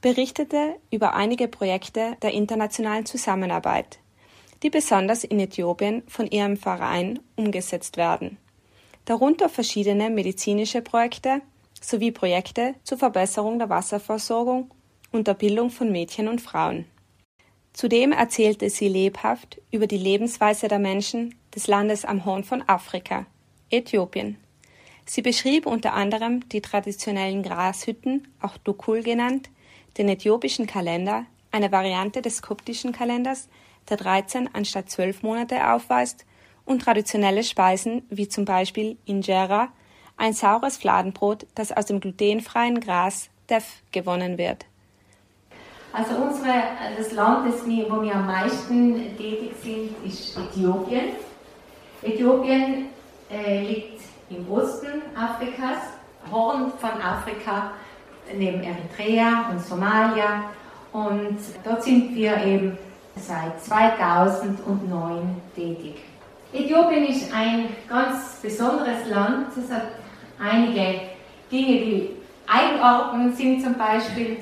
berichtete 0.00 0.76
über 0.90 1.14
einige 1.14 1.48
Projekte 1.48 2.16
der 2.22 2.32
internationalen 2.32 3.06
Zusammenarbeit, 3.06 3.98
die 4.64 4.70
besonders 4.70 5.24
in 5.24 5.38
Äthiopien 5.38 6.02
von 6.08 6.26
ihrem 6.26 6.56
Verein 6.56 7.20
umgesetzt 7.36 7.98
werden, 7.98 8.38
darunter 9.04 9.50
verschiedene 9.50 10.08
medizinische 10.08 10.80
Projekte 10.80 11.42
sowie 11.82 12.10
Projekte 12.10 12.74
zur 12.82 12.96
Verbesserung 12.96 13.58
der 13.58 13.68
Wasserversorgung 13.68 14.70
und 15.12 15.28
der 15.28 15.34
Bildung 15.34 15.68
von 15.68 15.92
Mädchen 15.92 16.28
und 16.28 16.40
Frauen. 16.40 16.86
Zudem 17.74 18.12
erzählte 18.12 18.70
sie 18.70 18.88
lebhaft 18.88 19.60
über 19.70 19.86
die 19.86 19.98
Lebensweise 19.98 20.68
der 20.68 20.78
Menschen 20.78 21.34
des 21.54 21.66
Landes 21.66 22.06
am 22.06 22.24
Horn 22.24 22.42
von 22.42 22.62
Afrika, 22.66 23.26
Äthiopien. 23.68 24.38
Sie 25.04 25.20
beschrieb 25.20 25.66
unter 25.66 25.92
anderem 25.92 26.48
die 26.48 26.62
traditionellen 26.62 27.42
Grashütten, 27.42 28.28
auch 28.40 28.56
Dukul 28.56 29.02
genannt, 29.02 29.50
den 29.98 30.08
äthiopischen 30.08 30.66
Kalender, 30.66 31.26
eine 31.50 31.70
Variante 31.70 32.22
des 32.22 32.40
koptischen 32.40 32.92
Kalenders, 32.92 33.48
der 33.88 33.96
13 33.96 34.50
anstatt 34.52 34.90
12 34.90 35.22
Monate 35.22 35.70
aufweist, 35.72 36.24
und 36.64 36.82
traditionelle 36.82 37.44
Speisen 37.44 38.02
wie 38.10 38.28
zum 38.28 38.44
Beispiel 38.44 38.96
Injera, 39.04 39.68
ein 40.16 40.32
saures 40.32 40.76
Fladenbrot, 40.76 41.46
das 41.54 41.72
aus 41.72 41.86
dem 41.86 42.00
glutenfreien 42.00 42.80
Gras 42.80 43.28
Def 43.50 43.82
gewonnen 43.92 44.38
wird. 44.38 44.64
Also 45.92 46.16
unsere, 46.16 46.62
das 46.96 47.12
Land, 47.12 47.46
das 47.52 47.66
wir, 47.66 47.84
wo 47.90 48.02
wir 48.02 48.14
am 48.14 48.26
meisten 48.26 49.16
tätig 49.16 49.52
sind, 49.62 49.94
ist 50.04 50.36
Äthiopien. 50.36 51.10
Äthiopien 52.02 52.86
äh, 53.30 53.60
liegt 53.64 54.00
im 54.30 54.50
Osten 54.50 55.02
Afrikas, 55.14 55.78
Horn 56.32 56.72
von 56.78 57.00
Afrika, 57.00 57.72
neben 58.34 58.62
Eritrea 58.62 59.50
und 59.50 59.60
Somalia. 59.60 60.44
Und 60.92 61.38
dort 61.62 61.84
sind 61.84 62.14
wir 62.14 62.44
eben 62.44 62.78
seit 63.16 63.62
2009 63.62 65.40
tätig. 65.54 65.96
Äthiopien 66.52 67.06
ist 67.06 67.32
ein 67.34 67.68
ganz 67.88 68.36
besonderes 68.40 69.08
Land. 69.08 69.48
Es 69.56 69.72
hat 69.72 69.86
einige 70.38 71.00
Dinge, 71.50 71.80
die 71.80 72.10
einordnen 72.46 73.34
sind, 73.34 73.62
zum 73.62 73.74
Beispiel 73.74 74.38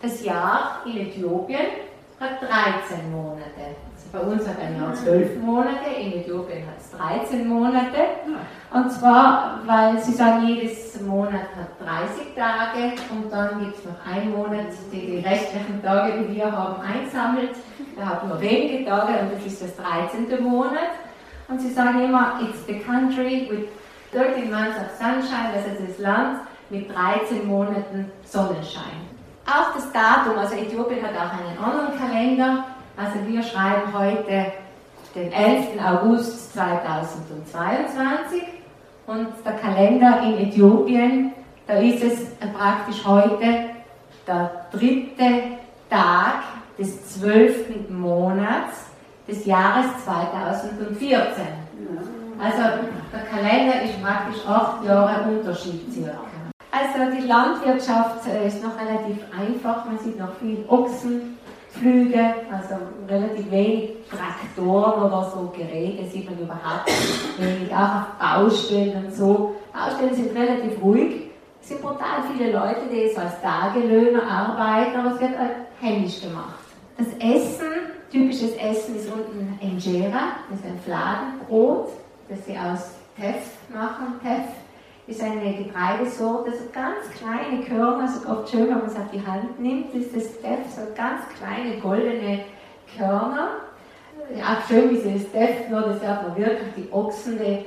das 0.00 0.22
Jahr 0.22 0.82
in 0.86 0.98
Äthiopien 0.98 1.66
hat 2.20 2.40
13 2.40 3.10
Monate. 3.10 3.76
Also 3.94 4.08
bei 4.12 4.20
uns 4.20 4.48
hat 4.48 4.58
ein 4.58 4.80
Jahr 4.80 4.94
12 4.94 5.38
Monate, 5.38 5.90
in 6.00 6.12
Äthiopien 6.20 6.66
hat 6.66 6.78
es 6.78 6.90
13 6.92 7.46
Monate. 7.46 7.98
Und 8.72 8.90
zwar, 8.90 9.60
weil 9.66 9.98
sie 9.98 10.12
sagen, 10.12 10.46
jedes 10.46 11.00
Monat 11.02 11.48
hat 11.56 11.86
30 11.86 12.34
Tage 12.34 12.94
und 13.10 13.30
dann 13.30 13.60
gibt 13.60 13.78
es 13.78 13.84
noch 13.84 14.06
einen 14.06 14.32
Monat, 14.32 14.68
der 14.92 15.00
die 15.00 15.18
restlichen 15.18 15.82
Tage, 15.82 16.22
die 16.22 16.36
wir 16.36 16.50
haben, 16.50 16.82
einsammelt. 16.82 17.56
Der 17.96 18.06
hat 18.06 18.26
nur 18.26 18.40
wenige 18.40 18.84
Tage 18.84 19.20
und 19.20 19.32
das 19.32 19.44
ist 19.44 19.62
das 19.62 19.76
13. 19.76 20.42
Monat. 20.42 20.92
Und 21.48 21.60
sie 21.60 21.70
sagen 21.70 22.02
immer, 22.02 22.40
it's 22.40 22.66
the 22.66 22.80
country 22.80 23.48
with 23.50 23.68
13 24.12 24.50
months 24.50 24.76
of 24.78 24.90
sunshine, 24.98 25.52
das 25.54 25.66
ist 25.66 25.90
das 25.90 25.98
Land 25.98 26.40
mit 26.70 26.88
13 26.92 27.46
Monaten 27.46 28.10
Sonnenschein. 28.24 29.05
Auch 29.46 29.74
das 29.74 29.92
Datum, 29.92 30.36
also 30.38 30.56
Äthiopien 30.56 31.02
hat 31.02 31.14
auch 31.14 31.32
einen 31.38 31.56
anderen 31.56 31.96
Kalender, 31.96 32.64
also 32.96 33.24
wir 33.26 33.42
schreiben 33.44 33.96
heute 33.96 34.52
den 35.14 35.32
11. 35.32 35.80
August 35.80 36.52
2022 36.52 38.42
und 39.06 39.28
der 39.44 39.52
Kalender 39.52 40.20
in 40.24 40.48
Äthiopien, 40.48 41.32
da 41.68 41.74
ist 41.74 42.02
es 42.02 42.34
praktisch 42.56 43.04
heute 43.06 43.70
der 44.26 44.66
dritte 44.72 45.42
Tag 45.88 46.42
des 46.76 47.14
zwölften 47.14 48.00
Monats 48.00 48.86
des 49.28 49.46
Jahres 49.46 49.86
2014. 50.04 51.44
Also 52.38 52.62
der 53.12 53.22
Kalender 53.30 53.82
ist 53.82 54.02
praktisch 54.02 54.44
acht 54.46 54.84
Jahre 54.84 55.28
Unterschied 55.30 55.92
circa. 55.92 56.35
Also 56.76 57.10
die 57.10 57.26
Landwirtschaft 57.26 58.26
äh, 58.26 58.48
ist 58.48 58.62
noch 58.62 58.78
relativ 58.78 59.16
einfach, 59.32 59.86
man 59.86 59.98
sieht 59.98 60.18
noch 60.18 60.34
viel 60.34 60.62
Ochsenflüge, 60.68 62.34
also 62.52 62.74
relativ 63.08 63.50
wenig 63.50 63.92
Traktoren 64.10 65.04
oder 65.04 65.30
so 65.30 65.50
Geräte 65.56 66.04
sieht 66.04 66.28
man 66.28 66.38
überhaupt 66.38 66.90
wenig, 67.38 67.72
auch 67.72 67.78
auf 67.78 68.06
Baustellen 68.18 69.06
und 69.06 69.14
so. 69.14 69.56
Baustellen 69.72 70.14
sind 70.14 70.36
relativ 70.36 70.82
ruhig, 70.82 71.30
es 71.62 71.68
sind 71.68 71.80
brutal 71.80 72.24
viele 72.34 72.52
Leute, 72.52 72.82
die 72.92 73.08
so 73.14 73.22
als 73.22 73.40
Tagelöhner 73.40 74.22
arbeiten, 74.22 75.00
aber 75.00 75.14
es 75.14 75.20
wird 75.20 75.38
halt 75.38 75.52
händisch 75.80 76.20
gemacht. 76.20 76.56
Das 76.98 77.06
Essen, 77.20 77.72
typisches 78.12 78.54
Essen 78.56 78.96
ist 78.96 79.10
unten 79.10 79.58
Injera, 79.62 80.32
das 80.50 80.60
ist 80.60 80.66
ein 80.66 80.78
Fladenbrot, 80.84 81.88
das 82.28 82.44
sie 82.44 82.52
aus 82.52 82.90
Teff 83.18 83.56
machen. 83.72 84.20
Teff 84.22 84.65
ist 85.06 85.22
eine 85.22 85.54
Getreidesorte, 85.54 86.50
so 86.50 86.64
ganz 86.72 87.08
kleine 87.16 87.64
Körner, 87.64 88.08
so 88.08 88.28
oft 88.28 88.50
schön, 88.50 88.68
wenn 88.68 88.78
man 88.78 88.86
es 88.86 88.96
auf 88.96 89.10
die 89.12 89.24
Hand 89.24 89.60
nimmt, 89.60 89.94
ist 89.94 90.14
das 90.14 90.40
Teff, 90.40 90.68
so 90.74 90.82
ganz 90.96 91.22
kleine 91.38 91.78
goldene 91.80 92.40
Körner. 92.96 93.48
Auch 94.42 94.68
schön, 94.68 94.90
wie 94.90 94.96
sie 94.96 95.14
das 95.14 95.30
Teff, 95.30 95.68
nur 95.70 95.82
das 95.82 96.04
hat 96.04 96.26
man 96.26 96.36
wirklich 96.36 96.74
die 96.76 96.92
Ochsen, 96.92 97.38
die 97.38 97.44
äh, 97.44 97.64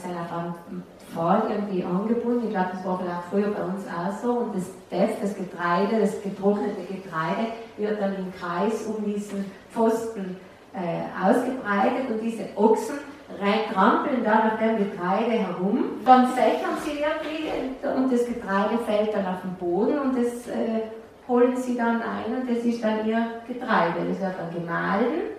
sind 0.00 0.18
auf 0.18 0.32
einem 0.32 0.82
Pfahl 1.12 1.42
irgendwie 1.50 1.84
angebunden. 1.84 2.46
Ich 2.46 2.50
glaube, 2.50 2.70
das 2.72 2.84
war 2.84 2.98
vielleicht 2.98 3.24
früher 3.30 3.50
bei 3.54 3.62
uns 3.64 3.84
auch 3.86 4.22
so. 4.22 4.32
Und 4.32 4.56
das 4.56 4.64
Teff, 4.88 5.20
das 5.20 5.36
Getreide, 5.36 6.00
das 6.00 6.22
getrocknete 6.22 6.80
Getreide, 6.88 7.52
wird 7.76 8.00
dann 8.00 8.16
im 8.16 8.32
Kreis 8.32 8.86
um 8.86 9.04
diesen 9.04 9.44
Pfosten 9.70 10.36
äh, 10.72 11.02
ausgebreitet 11.22 12.10
und 12.10 12.22
diese 12.22 12.44
Ochsen 12.56 12.96
trampeln 13.72 14.24
dann 14.24 14.52
auf 14.52 14.58
dem 14.58 14.78
Getreide 14.78 15.32
herum, 15.32 15.84
dann 16.04 16.28
fächern 16.28 16.76
sie 16.84 16.98
irgendwie 17.00 17.88
und 17.88 18.12
das 18.12 18.26
Getreide 18.26 18.78
fällt 18.84 19.14
dann 19.14 19.26
auf 19.26 19.42
den 19.42 19.54
Boden 19.54 19.98
und 19.98 20.16
das 20.16 20.48
äh, 20.48 20.82
holen 21.28 21.56
sie 21.56 21.76
dann 21.76 22.02
ein 22.02 22.40
und 22.40 22.50
das 22.50 22.64
ist 22.64 22.82
dann 22.82 23.06
ihr 23.06 23.26
Getreide. 23.46 24.00
Das 24.08 24.20
wird 24.20 24.34
dann 24.38 24.54
gemahlen 24.54 25.32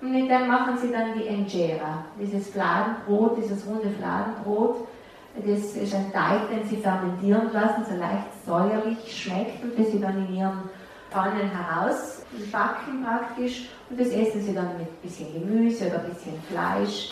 und 0.00 0.12
mit 0.12 0.30
dem 0.30 0.48
machen 0.48 0.76
sie 0.78 0.90
dann 0.92 1.14
die 1.14 1.26
Injera, 1.26 2.04
dieses 2.20 2.50
Fladenbrot, 2.50 3.38
dieses 3.38 3.66
runde 3.66 3.90
Fladenbrot. 3.90 4.88
Das 5.36 5.74
ist 5.74 5.94
ein 5.94 6.12
Teig, 6.12 6.48
den 6.48 6.64
sie 6.68 6.76
fermentieren 6.76 7.52
lassen, 7.52 7.84
so 7.88 7.96
leicht 7.96 8.28
säuerlich 8.46 8.98
schmeckt 9.10 9.64
und 9.64 9.76
das 9.76 9.90
sie 9.90 10.00
dann 10.00 10.28
in 10.28 10.36
ihren 10.36 10.62
Pfannen 11.10 11.50
herausbacken 11.50 13.04
praktisch 13.04 13.68
und 13.88 13.98
das 13.98 14.08
essen 14.08 14.42
sie 14.42 14.54
dann 14.54 14.76
mit 14.78 14.88
ein 14.88 14.98
bisschen 15.02 15.32
Gemüse 15.32 15.86
oder 15.86 16.00
ein 16.00 16.10
bisschen 16.10 16.40
Fleisch 16.50 17.10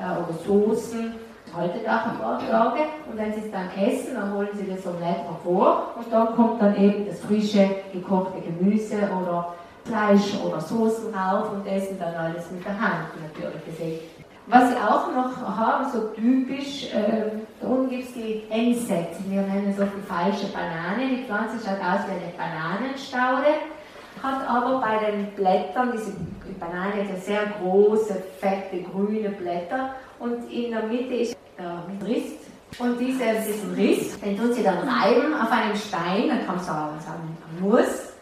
oder 0.00 0.38
Soßen, 0.46 1.14
haltet 1.56 1.88
auch 1.88 2.06
ein 2.06 2.18
paar 2.18 2.38
Tage 2.38 2.80
und 3.10 3.18
wenn 3.18 3.32
sie 3.32 3.40
es 3.40 3.50
dann 3.50 3.68
essen, 3.76 4.14
dann 4.14 4.34
holen 4.34 4.48
sie 4.54 4.66
das 4.70 4.86
Omelette 4.86 5.24
hervor 5.24 5.94
und 5.96 6.12
dann 6.12 6.34
kommt 6.36 6.62
dann 6.62 6.76
eben 6.76 7.06
das 7.06 7.20
frische 7.20 7.68
gekochte 7.92 8.40
Gemüse 8.40 8.96
oder 9.20 9.54
Fleisch 9.84 10.34
oder 10.44 10.60
Soßen 10.60 11.12
rauf 11.14 11.52
und 11.52 11.66
essen 11.66 11.98
dann 11.98 12.14
alles 12.14 12.50
mit 12.50 12.64
der 12.64 12.80
Hand 12.80 13.08
natürlich. 13.20 14.00
Was 14.46 14.70
sie 14.70 14.76
auch 14.76 15.12
noch 15.14 15.56
haben, 15.56 15.88
so 15.92 16.08
typisch, 16.08 16.92
äh, 16.92 17.38
da 17.60 17.68
gibt 17.88 18.04
es 18.04 18.14
die 18.14 18.42
Enset. 18.50 19.08
Wir 19.28 19.42
nennen 19.42 19.72
es 19.72 19.80
oft 19.80 19.92
die 19.96 20.06
falsche 20.06 20.46
Banane. 20.52 21.08
Die 21.08 21.24
Pflanze 21.24 21.56
schaut 21.64 21.78
aus 21.78 22.00
wie 22.08 22.18
eine 22.18 22.32
Bananenstaude, 22.36 23.46
hat 24.22 24.48
aber 24.48 24.80
bei 24.80 25.10
den 25.10 25.26
Blättern, 25.32 25.92
diese 25.92 26.12
Banane 26.58 26.92
hat 26.92 27.08
ja 27.08 27.16
sehr 27.16 27.42
große, 27.60 28.22
fette, 28.38 28.82
grüne 28.82 29.30
Blätter 29.30 29.94
und 30.18 30.50
in 30.52 30.72
der 30.72 30.82
Mitte 30.82 31.14
ist 31.14 31.36
der 31.58 31.84
Riss. 32.06 32.32
Und 32.78 32.98
diese, 32.98 33.24
diesen 33.46 33.74
Riss, 33.74 34.20
den 34.20 34.36
tun 34.36 34.52
sie 34.52 34.62
dann 34.62 34.78
reiben 34.78 35.34
auf 35.34 35.50
einen 35.50 35.74
Stein, 35.74 36.28
dann 36.28 36.46
kommt 36.46 36.62
so 36.62 36.70
ein 36.70 37.36
Nuss 37.60 38.12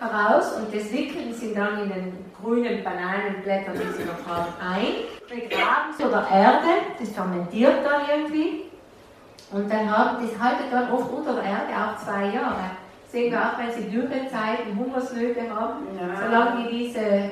heraus 0.00 0.52
und 0.56 0.74
das 0.74 0.90
wickeln 0.90 1.34
sie 1.34 1.54
dann 1.54 1.82
in 1.82 1.88
den 1.90 2.24
grünen 2.40 2.82
Bananenblättern, 2.82 3.74
die 3.74 3.98
sie 3.98 4.04
noch 4.04 4.26
haben, 4.26 4.52
ein, 4.58 5.04
begraben 5.28 5.92
sie 5.96 6.04
oder 6.04 6.26
Erde, 6.30 6.68
das 6.98 7.10
fermentiert 7.10 7.84
dann 7.84 8.02
irgendwie 8.08 8.62
und 9.52 9.70
dann 9.70 9.90
haben, 9.90 10.26
das 10.26 10.40
haltet 10.40 10.72
dann 10.72 10.90
oft 10.90 11.12
unter 11.12 11.34
der 11.34 11.44
Erde 11.44 11.72
auch 11.76 12.02
zwei 12.02 12.26
Jahre. 12.26 12.70
Sehen 13.10 13.32
wir 13.32 13.40
auch, 13.40 13.58
wenn 13.58 13.72
sie 13.72 13.90
Dürrezeiten, 13.90 14.78
Hungersnöte 14.78 15.50
haben, 15.50 15.86
ja. 15.98 16.16
solange 16.16 16.68
die 16.68 16.84
diese 16.84 17.00
äh, 17.00 17.30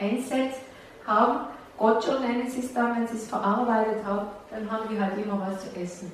Einsätze 0.00 0.60
haben, 1.06 1.46
Gott 1.78 2.04
schon 2.04 2.20
nennen 2.20 2.48
sie 2.48 2.60
es 2.60 2.72
dann, 2.72 2.94
wenn 2.96 3.08
sie 3.08 3.16
es 3.16 3.26
verarbeitet 3.26 4.04
haben, 4.04 4.28
dann 4.50 4.70
haben 4.70 4.88
die 4.88 5.00
halt 5.00 5.18
immer 5.18 5.40
was 5.40 5.62
zu 5.62 5.80
essen. 5.80 6.12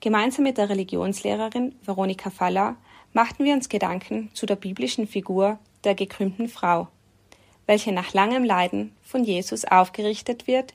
Gemeinsam 0.00 0.44
mit 0.44 0.58
der 0.58 0.68
Religionslehrerin 0.68 1.74
Veronika 1.82 2.28
Faller 2.28 2.76
machten 3.14 3.44
wir 3.44 3.54
uns 3.54 3.70
Gedanken 3.70 4.30
zu 4.34 4.44
der 4.44 4.56
biblischen 4.56 5.08
Figur 5.08 5.58
der 5.84 5.94
gekrümmten 5.94 6.48
Frau, 6.48 6.88
welche 7.64 7.92
nach 7.92 8.12
langem 8.12 8.44
Leiden 8.44 8.94
von 9.02 9.24
Jesus 9.24 9.64
aufgerichtet 9.64 10.46
wird, 10.46 10.74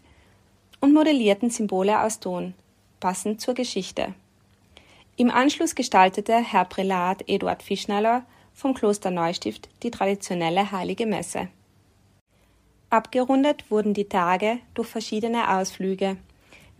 und 0.79 0.93
modellierten 0.93 1.51
Symbole 1.51 2.01
aus 2.01 2.19
Ton, 2.19 2.55
passend 2.99 3.39
zur 3.39 3.53
Geschichte. 3.53 4.15
Im 5.21 5.29
Anschluss 5.29 5.75
gestaltete 5.75 6.33
Herr 6.33 6.65
Prälat 6.65 7.25
Eduard 7.27 7.61
Fischnaller 7.61 8.25
vom 8.55 8.73
Kloster 8.73 9.11
Neustift 9.11 9.69
die 9.83 9.91
traditionelle 9.91 10.71
Heilige 10.71 11.05
Messe. 11.05 11.49
Abgerundet 12.89 13.69
wurden 13.69 13.93
die 13.93 14.09
Tage 14.09 14.57
durch 14.73 14.87
verschiedene 14.87 15.55
Ausflüge. 15.55 16.17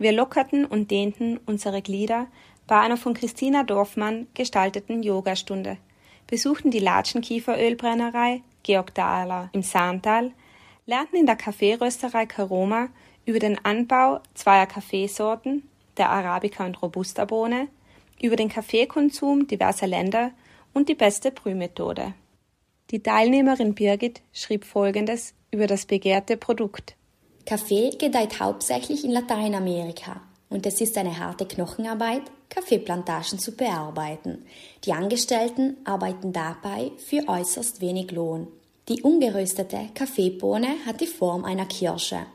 Wir 0.00 0.10
lockerten 0.10 0.64
und 0.64 0.90
dehnten 0.90 1.38
unsere 1.46 1.82
Glieder 1.82 2.26
bei 2.66 2.80
einer 2.80 2.96
von 2.96 3.14
Christina 3.14 3.62
Dorfmann 3.62 4.26
gestalteten 4.34 5.04
Yogastunde, 5.04 5.76
besuchten 6.26 6.72
die 6.72 6.80
Latschenkieferölbrennerei 6.80 8.42
Georg 8.64 8.92
Dahler 8.92 9.50
im 9.52 9.62
Saantal, 9.62 10.32
lernten 10.86 11.14
in 11.14 11.26
der 11.26 11.36
Kaffeerösterei 11.36 12.26
Karoma 12.26 12.88
über 13.24 13.38
den 13.38 13.64
Anbau 13.64 14.18
zweier 14.34 14.66
Kaffeesorten, 14.66 15.62
der 15.96 16.10
Arabica 16.10 16.66
und 16.66 16.82
Robusta 16.82 17.24
Bohne, 17.24 17.68
über 18.22 18.36
den 18.36 18.48
Kaffeekonsum 18.48 19.46
diverser 19.46 19.86
Länder 19.86 20.30
und 20.72 20.88
die 20.88 20.94
beste 20.94 21.30
Brühmethode. 21.30 22.14
Die 22.90 23.02
Teilnehmerin 23.02 23.74
Birgit 23.74 24.22
schrieb 24.32 24.64
Folgendes 24.64 25.34
über 25.50 25.66
das 25.66 25.86
begehrte 25.86 26.36
Produkt. 26.36 26.94
Kaffee 27.44 27.90
gedeiht 27.90 28.40
hauptsächlich 28.40 29.04
in 29.04 29.10
Lateinamerika 29.10 30.22
und 30.48 30.66
es 30.66 30.80
ist 30.80 30.96
eine 30.98 31.18
harte 31.18 31.46
Knochenarbeit, 31.46 32.22
Kaffeeplantagen 32.48 33.38
zu 33.38 33.52
bearbeiten. 33.52 34.44
Die 34.84 34.92
Angestellten 34.92 35.78
arbeiten 35.84 36.32
dabei 36.32 36.92
für 36.98 37.26
äußerst 37.26 37.80
wenig 37.80 38.10
Lohn. 38.10 38.48
Die 38.88 39.02
ungeröstete 39.02 39.88
Kaffeebohne 39.94 40.68
hat 40.84 41.00
die 41.00 41.06
Form 41.06 41.44
einer 41.44 41.66
Kirsche. 41.66 42.26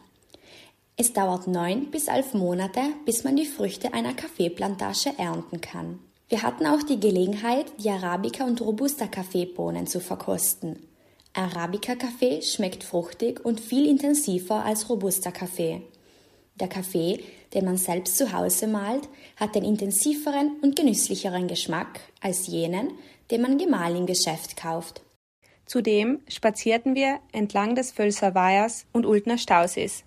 Es 0.99 1.13
dauert 1.13 1.45
neun 1.45 1.91
bis 1.91 2.07
elf 2.07 2.33
Monate, 2.33 2.81
bis 3.05 3.23
man 3.23 3.35
die 3.35 3.45
Früchte 3.45 3.93
einer 3.93 4.15
Kaffeeplantage 4.15 5.13
ernten 5.19 5.61
kann. 5.61 5.99
Wir 6.27 6.41
hatten 6.41 6.65
auch 6.65 6.81
die 6.81 6.99
Gelegenheit, 6.99 7.71
die 7.77 7.91
Arabica 7.91 8.45
und 8.45 8.59
Robusta 8.61 9.05
Kaffeebohnen 9.05 9.85
zu 9.85 9.99
verkosten. 9.99 10.87
Arabica 11.33 11.93
Kaffee 11.93 12.41
schmeckt 12.41 12.83
fruchtig 12.83 13.45
und 13.45 13.59
viel 13.59 13.87
intensiver 13.87 14.65
als 14.65 14.89
Robusta 14.89 15.29
Kaffee. 15.29 15.83
Der 16.55 16.67
Kaffee, 16.67 17.23
den 17.53 17.65
man 17.65 17.77
selbst 17.77 18.17
zu 18.17 18.33
Hause 18.33 18.65
malt, 18.65 19.07
hat 19.35 19.53
den 19.53 19.63
intensiveren 19.63 20.57
und 20.63 20.75
genüsslicheren 20.75 21.47
Geschmack 21.47 21.99
als 22.21 22.47
jenen, 22.47 22.89
den 23.29 23.43
man 23.43 23.59
gemahlen 23.59 23.97
im 23.97 24.05
Geschäft 24.07 24.57
kauft. 24.57 25.03
Zudem 25.67 26.21
spazierten 26.27 26.95
wir 26.95 27.19
entlang 27.31 27.75
des 27.75 27.91
Völser 27.91 28.33
Weihers 28.33 28.87
und 28.93 29.05
Ultner 29.05 29.37
Stausees 29.37 30.03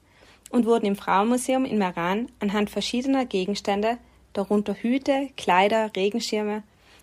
und 0.51 0.67
wurden 0.67 0.87
im 0.87 0.97
Frauenmuseum 0.97 1.65
in 1.65 1.79
Meran 1.79 2.29
anhand 2.41 2.71
verschiedener 2.71 3.25
Gegenstände, 3.25 3.99
darunter 4.33 4.75
Hüte, 4.75 5.31
Kleider, 5.37 5.91
Regenschirme, 5.97 6.63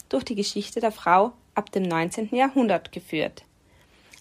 durch 0.10 0.24
die 0.24 0.36
Geschichte 0.36 0.80
der 0.80 0.92
Frau 0.92 1.34
ab 1.56 1.72
dem 1.72 1.84
19. 1.84 2.30
Jahrhundert 2.32 2.92
geführt. 2.92 3.44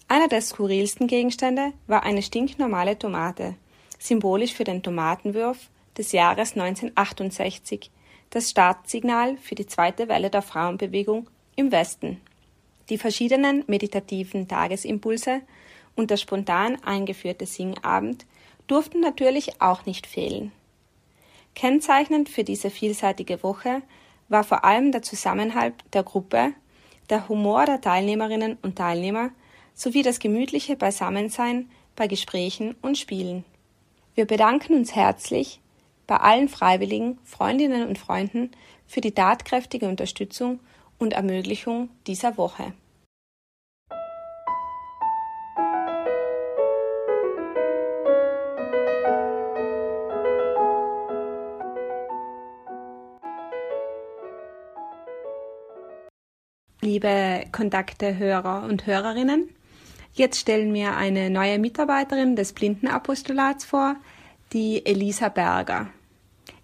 Einer 0.07 0.27
der 0.27 0.41
skurrilsten 0.41 1.07
Gegenstände 1.07 1.73
war 1.85 2.03
eine 2.03 2.21
stinknormale 2.21 2.97
Tomate, 2.97 3.55
symbolisch 3.99 4.53
für 4.53 4.63
den 4.63 4.81
Tomatenwurf 4.81 5.69
des 5.97 6.13
Jahres 6.13 6.53
1968, 6.53 7.91
das 8.29 8.49
Startsignal 8.49 9.37
für 9.37 9.55
die 9.55 9.67
zweite 9.67 10.07
Welle 10.07 10.29
der 10.29 10.41
Frauenbewegung 10.41 11.29
im 11.55 11.71
Westen. 11.71 12.21
Die 12.89 12.97
verschiedenen 12.97 13.63
meditativen 13.67 14.47
Tagesimpulse 14.47 15.41
und 15.95 16.09
der 16.09 16.17
spontan 16.17 16.81
eingeführte 16.83 17.45
Singabend 17.45 18.25
durften 18.67 18.99
natürlich 18.99 19.61
auch 19.61 19.85
nicht 19.85 20.07
fehlen. 20.07 20.51
Kennzeichnend 21.55 22.29
für 22.29 22.43
diese 22.43 22.69
vielseitige 22.69 23.41
Woche 23.41 23.81
war 24.29 24.43
vor 24.43 24.63
allem 24.63 24.91
der 24.91 25.01
Zusammenhalt 25.01 25.73
der 25.93 26.03
Gruppe, 26.03 26.53
der 27.09 27.29
Humor 27.29 27.65
der 27.65 27.81
Teilnehmerinnen 27.81 28.57
und 28.61 28.75
Teilnehmer 28.75 29.31
sowie 29.73 30.03
das 30.03 30.19
gemütliche 30.19 30.75
Beisammensein 30.75 31.69
bei 31.95 32.07
Gesprächen 32.07 32.75
und 32.81 32.97
Spielen. 32.97 33.45
Wir 34.15 34.25
bedanken 34.25 34.73
uns 34.73 34.95
herzlich 34.95 35.61
bei 36.05 36.17
allen 36.17 36.49
Freiwilligen, 36.49 37.19
Freundinnen 37.23 37.87
und 37.87 37.97
Freunden 37.97 38.51
für 38.87 39.01
die 39.01 39.11
tatkräftige 39.11 39.87
Unterstützung 39.87 40.59
und 40.97 41.13
Ermöglichung 41.13 41.89
dieser 42.07 42.37
Woche. 42.37 42.73
Liebe 56.97 57.45
Kontakte 57.51 58.17
Hörer 58.17 58.63
und 58.63 58.87
Hörerinnen, 58.87 59.49
Jetzt 60.13 60.39
stellen 60.39 60.73
wir 60.73 60.97
eine 60.97 61.29
neue 61.29 61.59
Mitarbeiterin 61.59 62.35
des 62.35 62.53
Blindenapostolats 62.53 63.65
vor, 63.65 63.97
die 64.51 64.83
Elisa 64.83 65.29
Berger. 65.29 65.89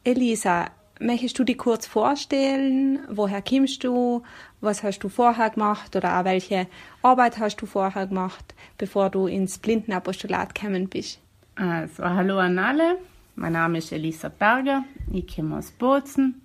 Elisa, 0.03 0.71
möchtest 0.99 1.37
du 1.37 1.43
dich 1.43 1.59
kurz 1.59 1.85
vorstellen? 1.85 2.97
Woher 3.11 3.43
kommst 3.43 3.83
du? 3.83 4.23
Was 4.59 4.81
hast 4.81 5.01
du 5.01 5.09
vorher 5.09 5.51
gemacht? 5.51 5.95
Oder 5.95 6.19
auch 6.19 6.25
welche 6.25 6.65
Arbeit 7.03 7.37
hast 7.37 7.57
du 7.57 7.67
vorher 7.67 8.07
gemacht, 8.07 8.55
bevor 8.79 9.11
du 9.11 9.27
ins 9.27 9.59
Blindenapostolat 9.59 10.55
gekommen 10.55 10.89
bist? 10.89 11.19
Also, 11.53 12.03
hallo 12.05 12.39
an 12.39 12.57
alle. 12.57 12.97
Mein 13.35 13.53
Name 13.53 13.77
ist 13.77 13.91
Elisa 13.91 14.29
Berger. 14.29 14.83
Ich 15.11 15.35
komme 15.35 15.59
aus 15.59 15.69
Bozen. 15.69 16.41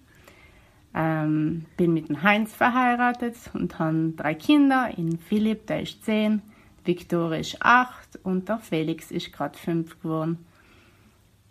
Ähm, 1.00 1.66
bin 1.76 1.94
mit 1.94 2.08
dem 2.08 2.24
Heinz 2.24 2.52
verheiratet 2.52 3.36
und 3.54 3.78
habe 3.78 4.14
drei 4.16 4.34
Kinder. 4.34 4.90
In 4.96 5.16
Philipp, 5.16 5.68
der 5.68 5.82
ist 5.82 6.04
zehn. 6.04 6.42
Victoria 6.84 7.38
ist 7.38 7.58
acht 7.60 8.18
und 8.24 8.48
der 8.48 8.58
Felix 8.58 9.12
ist 9.12 9.32
gerade 9.32 9.56
fünf 9.56 10.02
geworden. 10.02 10.44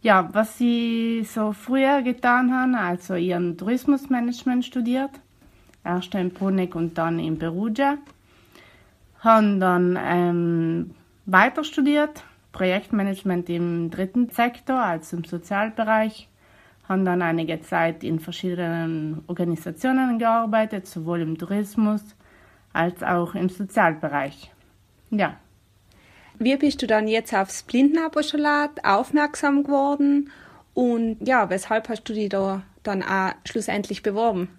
Ja, 0.01 0.29
was 0.33 0.57
sie 0.57 1.23
so 1.23 1.53
früher 1.53 2.01
getan 2.01 2.53
haben, 2.53 2.75
also 2.75 3.15
ihren 3.15 3.57
Tourismusmanagement 3.57 4.65
studiert, 4.65 5.11
erst 5.85 6.13
in 6.13 6.31
Bruneck 6.31 6.75
und 6.75 6.97
dann 6.97 7.17
in 7.17 7.39
Perugia, 7.39 7.97
haben 9.19 9.59
dann 9.59 9.97
ähm, 9.99 10.91
weiter 11.25 11.63
studiert, 11.63 12.23
Projektmanagement 12.51 13.49
im 13.49 13.89
dritten 13.91 14.29
Sektor, 14.29 14.77
also 14.77 15.17
im 15.17 15.23
Sozialbereich, 15.23 16.27
haben 16.87 17.05
dann 17.05 17.21
einige 17.21 17.61
Zeit 17.61 18.03
in 18.03 18.19
verschiedenen 18.19 19.23
Organisationen 19.27 20.19
gearbeitet, 20.19 20.87
sowohl 20.87 21.21
im 21.21 21.37
Tourismus 21.37 22.01
als 22.73 23.03
auch 23.03 23.35
im 23.35 23.49
Sozialbereich. 23.49 24.51
Ja. 25.09 25.37
Wie 26.39 26.55
bist 26.55 26.81
du 26.81 26.87
dann 26.87 27.07
jetzt 27.07 27.33
aufs 27.33 27.63
Blindenapostolat 27.63 28.85
aufmerksam 28.85 29.63
geworden 29.63 30.29
und 30.73 31.17
ja, 31.27 31.49
weshalb 31.49 31.89
hast 31.89 32.03
du 32.03 32.13
dich 32.13 32.29
da 32.29 32.61
dann 32.83 33.01
auch 33.01 33.33
schlussendlich 33.45 34.03
beworben? 34.03 34.49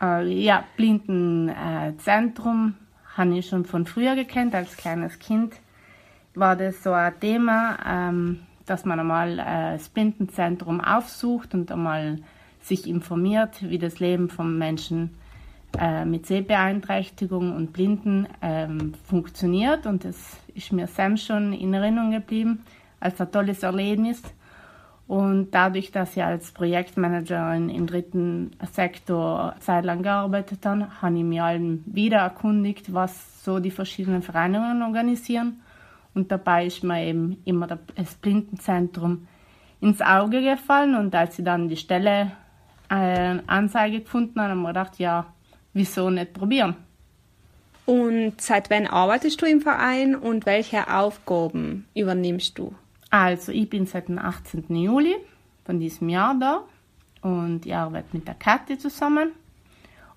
Äh, 0.00 0.26
ja, 0.28 0.64
Blindenzentrum 0.76 2.74
äh, 2.78 3.18
habe 3.18 3.38
ich 3.38 3.48
schon 3.48 3.64
von 3.64 3.86
früher 3.86 4.14
gekannt. 4.14 4.54
Als 4.54 4.76
kleines 4.76 5.18
Kind 5.18 5.54
war 6.34 6.54
das 6.54 6.82
so 6.82 6.92
ein 6.92 7.18
Thema, 7.18 7.78
ähm, 7.84 8.40
dass 8.66 8.84
man 8.84 9.00
einmal 9.00 9.38
äh, 9.38 9.72
das 9.72 9.88
Blindenzentrum 9.88 10.80
aufsucht 10.80 11.54
und 11.54 11.70
einmal 11.70 12.18
sich 12.60 12.88
informiert, 12.88 13.56
wie 13.62 13.78
das 13.78 14.00
Leben 14.00 14.28
von 14.28 14.58
Menschen 14.58 15.16
äh, 15.78 16.04
mit 16.04 16.26
Sehbeeinträchtigung 16.26 17.54
und 17.54 17.72
Blinden 17.72 18.26
ähm, 18.42 18.94
funktioniert. 19.04 19.86
Und 19.86 20.04
das 20.04 20.16
ist 20.54 20.72
mir 20.72 20.86
Sam 20.86 21.16
schon 21.16 21.52
in 21.52 21.74
Erinnerung 21.74 22.10
geblieben 22.10 22.64
als 22.98 23.20
ein 23.20 23.30
tolles 23.30 23.62
Erlebnis. 23.62 24.22
Und 25.06 25.52
dadurch, 25.52 25.92
dass 25.92 26.16
ich 26.16 26.24
als 26.24 26.50
Projektmanagerin 26.50 27.68
im 27.68 27.86
dritten 27.86 28.50
Sektor 28.72 29.54
zeitlang 29.60 30.02
gearbeitet 30.02 30.66
habe, 30.66 30.88
habe 31.00 31.18
ich 31.18 31.40
allen 31.40 31.84
wieder 31.86 32.18
erkundigt, 32.18 32.92
was 32.92 33.44
so 33.44 33.60
die 33.60 33.70
verschiedenen 33.70 34.22
Vereinigungen 34.22 34.82
organisieren. 34.82 35.60
Und 36.16 36.32
dabei 36.32 36.64
ist 36.64 36.82
mir 36.82 37.04
eben 37.04 37.42
immer 37.44 37.66
das 37.66 38.14
Blindenzentrum 38.14 39.28
ins 39.82 40.00
Auge 40.00 40.40
gefallen. 40.40 40.94
Und 40.94 41.14
als 41.14 41.38
ich 41.38 41.44
dann 41.44 41.68
die 41.68 41.76
Stelle 41.76 42.32
äh, 42.88 43.38
Anzeige 43.46 44.00
gefunden 44.00 44.40
habe, 44.40 44.48
habe 44.48 44.58
ich 44.58 44.62
mir 44.62 44.68
gedacht, 44.68 44.98
ja, 44.98 45.26
wieso 45.74 46.08
nicht 46.08 46.32
probieren? 46.32 46.74
Und 47.84 48.40
seit 48.40 48.70
wann 48.70 48.86
arbeitest 48.86 49.42
du 49.42 49.46
im 49.46 49.60
Verein 49.60 50.16
und 50.16 50.46
welche 50.46 50.90
Aufgaben 50.90 51.86
übernimmst 51.94 52.58
du? 52.58 52.74
Also, 53.10 53.52
ich 53.52 53.68
bin 53.68 53.84
seit 53.84 54.08
dem 54.08 54.18
18. 54.18 54.74
Juli 54.74 55.16
von 55.66 55.78
diesem 55.78 56.08
Jahr 56.08 56.34
da 56.40 56.62
und 57.20 57.66
ich 57.66 57.74
arbeite 57.74 58.08
mit 58.12 58.26
der 58.26 58.36
Kathi 58.36 58.78
zusammen 58.78 59.32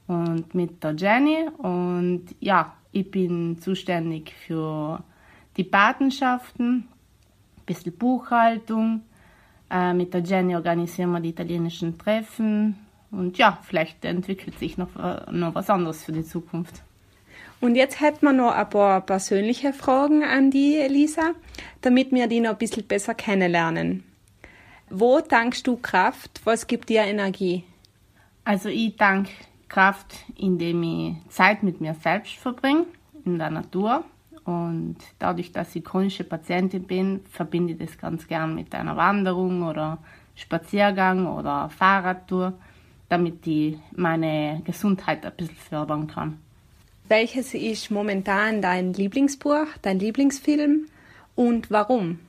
und 0.07 0.55
mit 0.55 0.81
der 0.81 0.93
Jenny 0.93 1.49
und 1.57 2.27
ja, 2.39 2.73
ich 2.93 3.11
bin 3.11 3.59
zuständig 3.59 4.33
für 4.47 5.03
die 5.59 5.65
Patenschaften, 5.65 6.87
ein 7.57 7.65
bisschen 7.65 7.95
Buchhaltung. 7.97 9.01
Äh, 9.69 9.93
mit 9.93 10.13
der 10.13 10.21
Jenny 10.21 10.55
organisieren 10.55 11.11
wir 11.11 11.19
die 11.19 11.29
italienischen 11.29 11.97
Treffen 11.99 12.77
und 13.11 13.37
ja, 13.37 13.59
vielleicht 13.63 14.05
entwickelt 14.05 14.57
sich 14.57 14.77
noch, 14.77 14.95
äh, 14.95 15.29
noch 15.31 15.53
was 15.53 15.69
anderes 15.69 16.03
für 16.03 16.13
die 16.13 16.23
Zukunft. 16.23 16.81
Und 17.59 17.75
jetzt 17.75 17.99
hätten 17.99 18.25
wir 18.25 18.31
noch 18.31 18.53
ein 18.53 18.69
paar 18.69 19.01
persönliche 19.01 19.73
Fragen 19.73 20.23
an 20.23 20.49
die 20.49 20.77
Elisa, 20.77 21.33
damit 21.81 22.13
wir 22.13 22.27
die 22.27 22.39
noch 22.39 22.51
ein 22.51 22.57
bisschen 22.57 22.87
besser 22.87 23.13
kennenlernen. 23.13 24.05
Wo 24.89 25.19
tankst 25.19 25.67
du 25.67 25.75
Kraft? 25.75 26.39
Was 26.45 26.67
gibt 26.67 26.87
dir 26.87 27.01
Energie? 27.01 27.65
Also 28.45 28.69
ich 28.69 28.95
danke 28.95 29.31
Kraft, 29.67 30.15
indem 30.37 30.83
ich 30.83 31.29
Zeit 31.29 31.63
mit 31.63 31.81
mir 31.81 31.95
selbst 31.95 32.35
verbringe, 32.35 32.85
in 33.25 33.37
der 33.37 33.49
Natur. 33.49 34.05
Und 34.45 34.97
dadurch, 35.19 35.51
dass 35.51 35.75
ich 35.75 35.83
chronische 35.83 36.23
Patientin 36.23 36.83
bin, 36.83 37.21
verbinde 37.31 37.73
ich 37.73 37.79
das 37.79 37.97
ganz 37.97 38.27
gern 38.27 38.55
mit 38.55 38.73
einer 38.73 38.97
Wanderung 38.97 39.63
oder 39.63 39.99
Spaziergang 40.35 41.27
oder 41.27 41.69
Fahrradtour, 41.69 42.53
damit 43.09 43.45
ich 43.45 43.77
meine 43.95 44.61
Gesundheit 44.65 45.25
ein 45.25 45.33
bisschen 45.35 45.55
fördern 45.55 46.07
kann. 46.07 46.39
Welches 47.07 47.53
ist 47.53 47.89
momentan 47.89 48.61
dein 48.61 48.93
Lieblingsbuch, 48.93 49.65
dein 49.81 49.99
Lieblingsfilm 49.99 50.85
und 51.35 51.71
warum? 51.71 52.19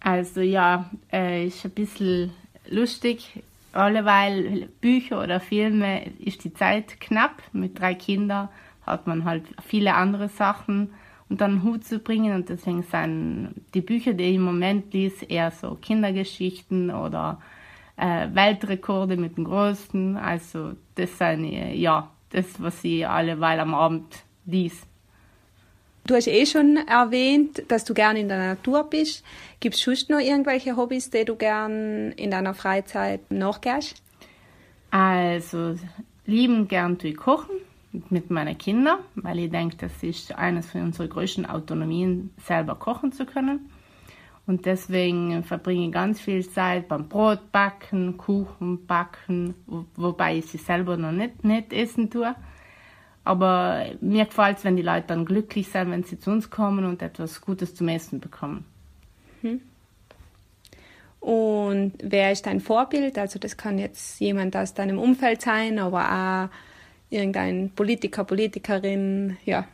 Also 0.00 0.40
ja, 0.40 0.90
äh, 1.12 1.46
ist 1.46 1.64
ein 1.64 1.72
bisschen 1.72 2.30
lustig. 2.68 3.42
Alleweil 3.72 4.68
Bücher 4.80 5.20
oder 5.20 5.40
Filme 5.40 6.12
ist 6.20 6.44
die 6.44 6.54
Zeit 6.54 7.00
knapp. 7.00 7.42
Mit 7.52 7.80
drei 7.80 7.94
Kindern 7.94 8.48
hat 8.86 9.06
man 9.06 9.24
halt 9.24 9.44
viele 9.66 9.94
andere 9.94 10.28
Sachen 10.28 10.90
unter 11.28 11.48
den 11.48 11.62
Hut 11.62 11.84
zu 11.84 11.98
bringen 11.98 12.34
und 12.34 12.48
deswegen 12.48 12.82
sind 12.82 13.54
die 13.74 13.80
Bücher, 13.80 14.12
die 14.12 14.24
ich 14.24 14.34
im 14.36 14.42
Moment 14.42 14.92
lese, 14.92 15.24
eher 15.24 15.50
so 15.50 15.76
Kindergeschichten 15.80 16.90
oder 16.90 17.40
äh, 17.96 18.28
Weltrekorde 18.32 19.16
mit 19.16 19.36
dem 19.36 19.44
Größten. 19.44 20.16
Also 20.16 20.72
das 20.94 21.16
sind 21.18 21.44
ja 21.44 22.10
das, 22.30 22.46
was 22.58 22.84
ich 22.84 23.06
alleweil 23.06 23.60
am 23.60 23.74
Abend 23.74 24.24
lies. 24.46 24.82
Du 26.06 26.14
hast 26.14 26.26
eh 26.26 26.44
schon 26.44 26.76
erwähnt, 26.76 27.62
dass 27.68 27.84
du 27.84 27.94
gern 27.94 28.16
in 28.16 28.28
der 28.28 28.36
Natur 28.36 28.84
bist. 28.84 29.24
Gibt 29.60 29.74
es 29.74 29.80
sonst 29.80 30.10
noch 30.10 30.18
irgendwelche 30.18 30.76
Hobbys, 30.76 31.08
die 31.08 31.24
du 31.24 31.34
gern 31.34 32.12
in 32.12 32.30
deiner 32.30 32.52
Freizeit 32.52 33.30
nachgehst? 33.30 34.02
Also, 34.90 35.76
lieben 36.26 36.68
gern 36.68 36.98
tue 36.98 37.10
ich 37.10 37.16
kochen 37.16 37.56
mit 38.10 38.30
meinen 38.30 38.58
Kindern, 38.58 38.98
weil 39.14 39.38
ich 39.38 39.50
denke, 39.50 39.76
das 39.76 40.02
ist 40.02 40.34
eines 40.34 40.70
von 40.70 40.82
unseren 40.82 41.08
größten 41.08 41.46
Autonomien, 41.46 42.30
selber 42.44 42.74
kochen 42.74 43.12
zu 43.12 43.26
können. 43.26 43.70
Und 44.46 44.66
deswegen 44.66 45.42
verbringe 45.42 45.86
ich 45.86 45.92
ganz 45.92 46.20
viel 46.20 46.46
Zeit 46.46 46.88
beim 46.88 47.08
Brotbacken, 47.08 48.18
Kuchen 48.18 48.86
backen, 48.86 49.54
wobei 49.96 50.38
ich 50.38 50.46
sie 50.46 50.58
selber 50.58 50.96
noch 50.96 51.12
nicht, 51.12 51.44
nicht 51.44 51.72
essen 51.72 52.10
tue. 52.10 52.34
Aber 53.24 53.86
mir 54.02 54.26
gefällt 54.26 54.58
es, 54.58 54.64
wenn 54.64 54.76
die 54.76 54.82
Leute 54.82 55.06
dann 55.06 55.24
glücklich 55.24 55.68
sind, 55.68 55.90
wenn 55.90 56.04
sie 56.04 56.18
zu 56.18 56.30
uns 56.30 56.50
kommen 56.50 56.84
und 56.84 57.00
etwas 57.00 57.40
Gutes 57.40 57.74
zum 57.74 57.88
Essen 57.88 58.20
bekommen. 58.20 58.66
Hm. 59.40 59.62
Und 61.20 61.94
wer 62.02 62.32
ist 62.32 62.44
dein 62.44 62.60
Vorbild? 62.60 63.16
Also 63.16 63.38
das 63.38 63.56
kann 63.56 63.78
jetzt 63.78 64.20
jemand 64.20 64.54
aus 64.58 64.74
deinem 64.74 64.98
Umfeld 64.98 65.40
sein, 65.40 65.78
aber 65.78 66.04
auch 66.04 66.48
irgendein 67.10 67.70
Politiker, 67.74 68.24
Politikerin, 68.24 69.36
ja. 69.44 69.66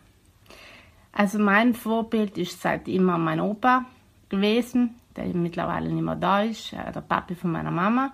Also 1.12 1.38
mein 1.38 1.74
Vorbild 1.74 2.38
ist 2.38 2.60
seit 2.60 2.86
immer 2.88 3.18
mein 3.18 3.40
Opa 3.40 3.86
gewesen, 4.28 4.94
der 5.16 5.26
mittlerweile 5.26 5.90
nicht 5.90 6.04
mehr 6.04 6.16
da 6.16 6.42
ist, 6.42 6.72
äh, 6.72 6.92
der 6.92 7.00
Papi 7.00 7.34
von 7.34 7.52
meiner 7.52 7.70
Mama. 7.70 8.12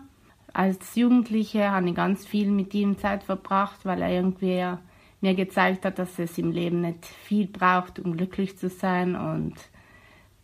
Als 0.52 0.94
Jugendliche 0.94 1.70
habe 1.70 1.88
ich 1.88 1.94
ganz 1.94 2.24
viel 2.24 2.50
mit 2.50 2.72
ihm 2.72 2.96
Zeit 2.98 3.24
verbracht, 3.24 3.84
weil 3.84 4.00
er 4.00 4.10
irgendwie 4.10 4.64
mir 5.20 5.34
gezeigt 5.34 5.84
hat, 5.84 5.98
dass 5.98 6.18
es 6.18 6.38
im 6.38 6.50
Leben 6.50 6.80
nicht 6.80 7.04
viel 7.04 7.46
braucht, 7.46 7.98
um 7.98 8.16
glücklich 8.16 8.56
zu 8.56 8.68
sein 8.68 9.16
und 9.16 9.54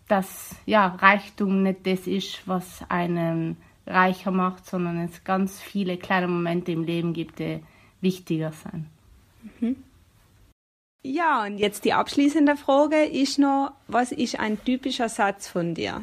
dass 0.09 0.57
ja, 0.66 0.89
Reichtum 0.89 1.62
nicht 1.62 1.87
das 1.87 2.07
ist, 2.07 2.47
was 2.47 2.85
einen 2.91 3.57
reicher 3.87 4.31
macht, 4.31 4.66
sondern 4.66 4.99
es 5.01 5.25
ganz 5.25 5.61
viele 5.61 5.97
kleine 5.97 6.29
Momente 6.29 6.73
im 6.73 6.85
Leben 6.85 7.14
gibt, 7.14 7.39
die 7.39 7.61
wichtiger 8.03 8.53
sind. 8.53 8.87
Mhm. 9.61 9.77
Ja, 11.05 11.45
und 11.45 11.59
jetzt 11.59 11.85
die 11.85 11.95
abschließende 11.95 12.57
Frage 12.57 13.05
ist 13.05 13.39
noch, 13.39 13.73
was 13.89 14.13
ist 14.13 14.39
ein 14.39 14.63
typischer 14.65 15.09
Satz 15.09 15.49
von 15.49 15.75
dir? 15.75 16.03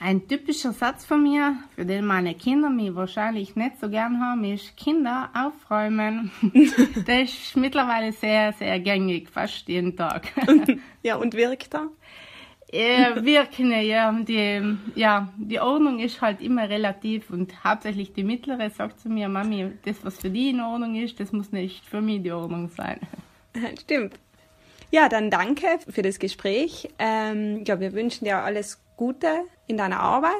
Ein 0.00 0.28
typischer 0.28 0.72
Satz 0.72 1.04
von 1.06 1.22
mir, 1.22 1.56
für 1.74 1.86
den 1.86 2.04
meine 2.04 2.34
Kinder 2.34 2.68
mich 2.68 2.94
wahrscheinlich 2.94 3.56
nicht 3.56 3.80
so 3.80 3.88
gern 3.88 4.20
haben, 4.20 4.44
ist 4.44 4.76
Kinder 4.76 5.30
aufräumen. 5.32 6.30
Der 7.06 7.22
ist 7.22 7.56
mittlerweile 7.56 8.12
sehr, 8.12 8.52
sehr 8.52 8.80
gängig, 8.80 9.30
fast 9.30 9.66
jeden 9.66 9.96
Tag. 9.96 10.30
ja, 11.02 11.16
und 11.16 11.32
wirkt 11.32 11.74
er? 11.74 11.88
Ja, 12.74 13.24
wirken, 13.24 13.70
ja. 13.70 14.12
Die, 14.12 14.76
ja, 14.96 15.28
die 15.36 15.60
Ordnung 15.60 16.00
ist 16.00 16.20
halt 16.20 16.40
immer 16.40 16.68
relativ 16.68 17.30
und 17.30 17.62
hauptsächlich 17.62 18.12
die 18.12 18.24
mittlere 18.24 18.68
sagt 18.70 19.00
zu 19.00 19.08
mir, 19.08 19.28
Mami, 19.28 19.70
das, 19.84 20.04
was 20.04 20.18
für 20.18 20.30
die 20.30 20.50
in 20.50 20.60
Ordnung 20.60 20.96
ist, 20.96 21.20
das 21.20 21.30
muss 21.32 21.52
nicht 21.52 21.84
für 21.86 22.00
mich 22.00 22.22
die 22.22 22.32
Ordnung 22.32 22.68
sein. 22.68 22.98
Stimmt. 23.80 24.14
Ja, 24.90 25.08
dann 25.08 25.30
danke 25.30 25.66
für 25.88 26.02
das 26.02 26.18
Gespräch. 26.18 26.88
Ähm, 26.98 27.64
ja, 27.64 27.78
wir 27.78 27.92
wünschen 27.92 28.24
dir 28.24 28.38
alles 28.38 28.80
Gute 28.96 29.44
in 29.66 29.76
deiner 29.76 30.00
Arbeit 30.00 30.32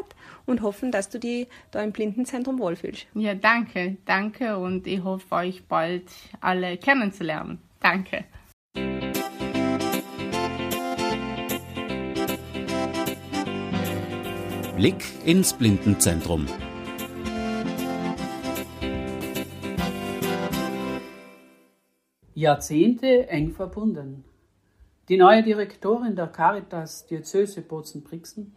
und 0.47 0.63
hoffen, 0.63 0.93
dass 0.93 1.09
du 1.11 1.19
dich 1.19 1.49
da 1.71 1.83
im 1.83 1.93
Blindenzentrum 1.93 2.59
wohlfühlst. 2.59 3.07
Ja, 3.15 3.35
danke, 3.35 3.97
danke 4.05 4.59
und 4.59 4.87
ich 4.87 5.03
hoffe, 5.03 5.35
euch 5.35 5.65
bald 5.65 6.05
alle 6.41 6.77
kennenzulernen. 6.77 7.59
Danke. 7.81 8.25
Blick 14.85 15.07
ins 15.25 15.55
Blindenzentrum. 15.55 16.45
Jahrzehnte 22.35 23.27
eng 23.29 23.53
verbunden. 23.53 24.25
Die 25.09 25.17
neue 25.17 25.43
Direktorin 25.43 26.17
der 26.17 26.27
Caritas 26.27 27.07
Diözese 27.07 27.63
Bozen-Brixen, 27.63 28.55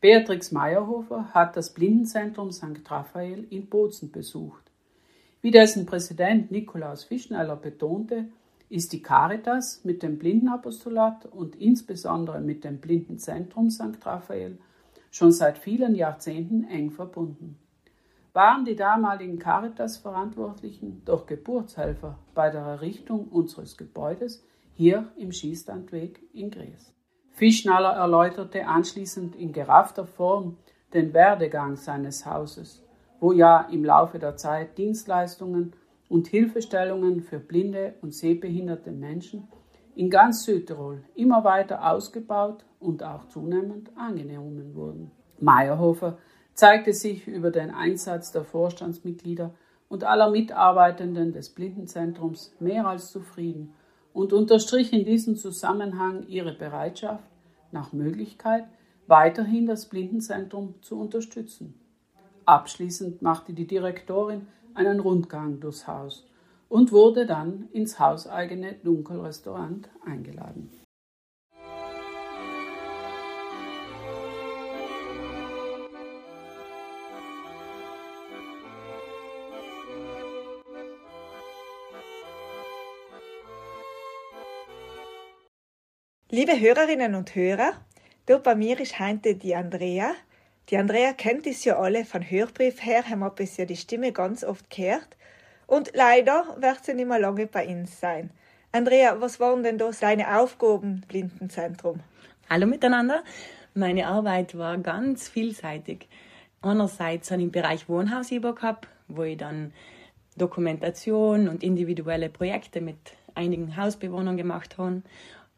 Beatrix 0.00 0.50
Meyerhofer, 0.50 1.34
hat 1.34 1.58
das 1.58 1.74
Blindenzentrum 1.74 2.52
St. 2.52 2.80
Raphael 2.90 3.44
in 3.50 3.66
Bozen 3.66 4.10
besucht. 4.10 4.72
Wie 5.42 5.50
dessen 5.50 5.84
Präsident 5.84 6.50
Nikolaus 6.50 7.04
Fischneller 7.04 7.56
betonte, 7.56 8.28
ist 8.70 8.94
die 8.94 9.02
Caritas 9.02 9.84
mit 9.84 10.02
dem 10.02 10.16
Blindenapostolat 10.16 11.26
und 11.26 11.54
insbesondere 11.56 12.40
mit 12.40 12.64
dem 12.64 12.78
Blindenzentrum 12.78 13.68
St. 13.68 13.98
Raphael 14.06 14.56
schon 15.16 15.32
seit 15.32 15.58
vielen 15.58 15.94
Jahrzehnten 15.94 16.64
eng 16.64 16.90
verbunden 16.90 17.58
waren 18.36 18.66
die 18.66 18.76
damaligen 18.76 19.38
Caritas-Verantwortlichen 19.38 21.00
doch 21.06 21.24
Geburtshelfer 21.24 22.18
bei 22.34 22.50
der 22.50 22.60
Errichtung 22.60 23.28
unseres 23.28 23.78
Gebäudes 23.78 24.44
hier 24.74 25.10
im 25.16 25.32
Schießstandweg 25.32 26.20
in 26.34 26.50
Gries. 26.50 26.92
Fischnaller 27.30 27.94
erläuterte 27.94 28.66
anschließend 28.66 29.36
in 29.36 29.54
geraffter 29.54 30.04
Form 30.04 30.58
den 30.92 31.14
Werdegang 31.14 31.76
seines 31.76 32.26
Hauses, 32.26 32.84
wo 33.20 33.32
ja 33.32 33.62
im 33.72 33.86
Laufe 33.86 34.18
der 34.18 34.36
Zeit 34.36 34.76
Dienstleistungen 34.76 35.72
und 36.10 36.26
Hilfestellungen 36.26 37.22
für 37.22 37.38
blinde 37.38 37.94
und 38.02 38.14
sehbehinderte 38.14 38.92
Menschen 38.92 39.48
in 39.94 40.10
ganz 40.10 40.44
Südtirol 40.44 41.02
immer 41.14 41.42
weiter 41.42 41.90
ausgebaut 41.90 42.65
und 42.80 43.02
auch 43.02 43.28
zunehmend 43.28 43.90
angenommen 43.96 44.74
wurden. 44.74 45.10
Meyerhofer 45.40 46.18
zeigte 46.54 46.92
sich 46.92 47.26
über 47.26 47.50
den 47.50 47.70
Einsatz 47.70 48.32
der 48.32 48.44
Vorstandsmitglieder 48.44 49.54
und 49.88 50.04
aller 50.04 50.30
Mitarbeitenden 50.30 51.32
des 51.32 51.50
Blindenzentrums 51.50 52.54
mehr 52.58 52.86
als 52.86 53.10
zufrieden 53.10 53.74
und 54.12 54.32
unterstrich 54.32 54.92
in 54.92 55.04
diesem 55.04 55.36
Zusammenhang 55.36 56.26
ihre 56.26 56.52
Bereitschaft, 56.52 57.24
nach 57.72 57.92
Möglichkeit 57.92 58.64
weiterhin 59.06 59.66
das 59.66 59.86
Blindenzentrum 59.86 60.74
zu 60.80 60.98
unterstützen. 60.98 61.78
Abschließend 62.46 63.22
machte 63.22 63.52
die 63.52 63.66
Direktorin 63.66 64.46
einen 64.74 65.00
Rundgang 65.00 65.60
durchs 65.60 65.86
Haus 65.86 66.26
und 66.68 66.92
wurde 66.92 67.26
dann 67.26 67.68
ins 67.72 67.98
hauseigene 67.98 68.74
Dunkelrestaurant 68.82 69.88
eingeladen. 70.04 70.70
Liebe 86.36 86.60
Hörerinnen 86.60 87.14
und 87.14 87.34
Hörer, 87.34 87.72
dort 88.26 88.42
bei 88.42 88.54
mir 88.54 88.78
ist 88.78 89.00
heute 89.00 89.36
die 89.36 89.56
Andrea. 89.56 90.12
Die 90.68 90.76
Andrea 90.76 91.14
kennt 91.14 91.46
es 91.46 91.64
ja 91.64 91.78
alle 91.78 92.04
von 92.04 92.20
Hörbrief 92.20 92.84
her, 92.84 93.08
haben 93.08 93.20
wir 93.20 93.30
bisher 93.30 93.64
die 93.64 93.74
Stimme 93.74 94.12
ganz 94.12 94.44
oft 94.44 94.68
gehört. 94.68 95.08
Und 95.66 95.92
leider 95.94 96.44
wird 96.60 96.84
sie 96.84 96.92
nicht 96.92 97.08
mehr 97.08 97.20
lange 97.20 97.46
bei 97.46 97.66
uns 97.66 97.98
sein. 98.00 98.28
Andrea, 98.70 99.18
was 99.18 99.40
waren 99.40 99.62
denn 99.62 99.78
da 99.78 99.88
deine 99.98 100.38
Aufgaben 100.38 100.96
im 100.96 101.08
Blindenzentrum? 101.08 102.00
Hallo 102.50 102.66
miteinander. 102.66 103.24
Meine 103.72 104.06
Arbeit 104.06 104.58
war 104.58 104.76
ganz 104.76 105.30
vielseitig. 105.30 106.06
Einerseits 106.60 107.30
habe 107.30 107.40
ich 107.40 107.46
im 107.46 107.52
Bereich 107.52 107.88
Wohnhaus 107.88 108.28
gehabt, 108.28 108.88
wo 109.08 109.22
ich 109.22 109.38
dann 109.38 109.72
Dokumentation 110.36 111.48
und 111.48 111.62
individuelle 111.62 112.28
Projekte 112.28 112.82
mit 112.82 112.98
einigen 113.34 113.76
Hausbewohnern 113.76 114.36
gemacht 114.36 114.78
habe. 114.78 115.02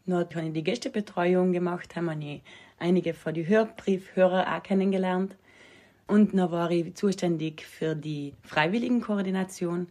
Dann 0.08 0.20
habe 0.20 0.46
ich 0.46 0.52
die 0.52 0.64
Gästebetreuung 0.64 1.52
gemacht, 1.52 1.94
haben 1.94 2.22
ich 2.22 2.40
einige 2.78 3.12
von 3.12 3.34
den 3.34 3.46
Hörbriefhörer 3.46 4.56
auch 4.56 4.62
kennengelernt. 4.62 5.36
Und 6.06 6.32
dann 6.32 6.50
war 6.50 6.70
ich 6.70 6.94
zuständig 6.94 7.62
für 7.62 7.94
die 7.94 8.32
Freiwilligenkoordination. 8.42 9.88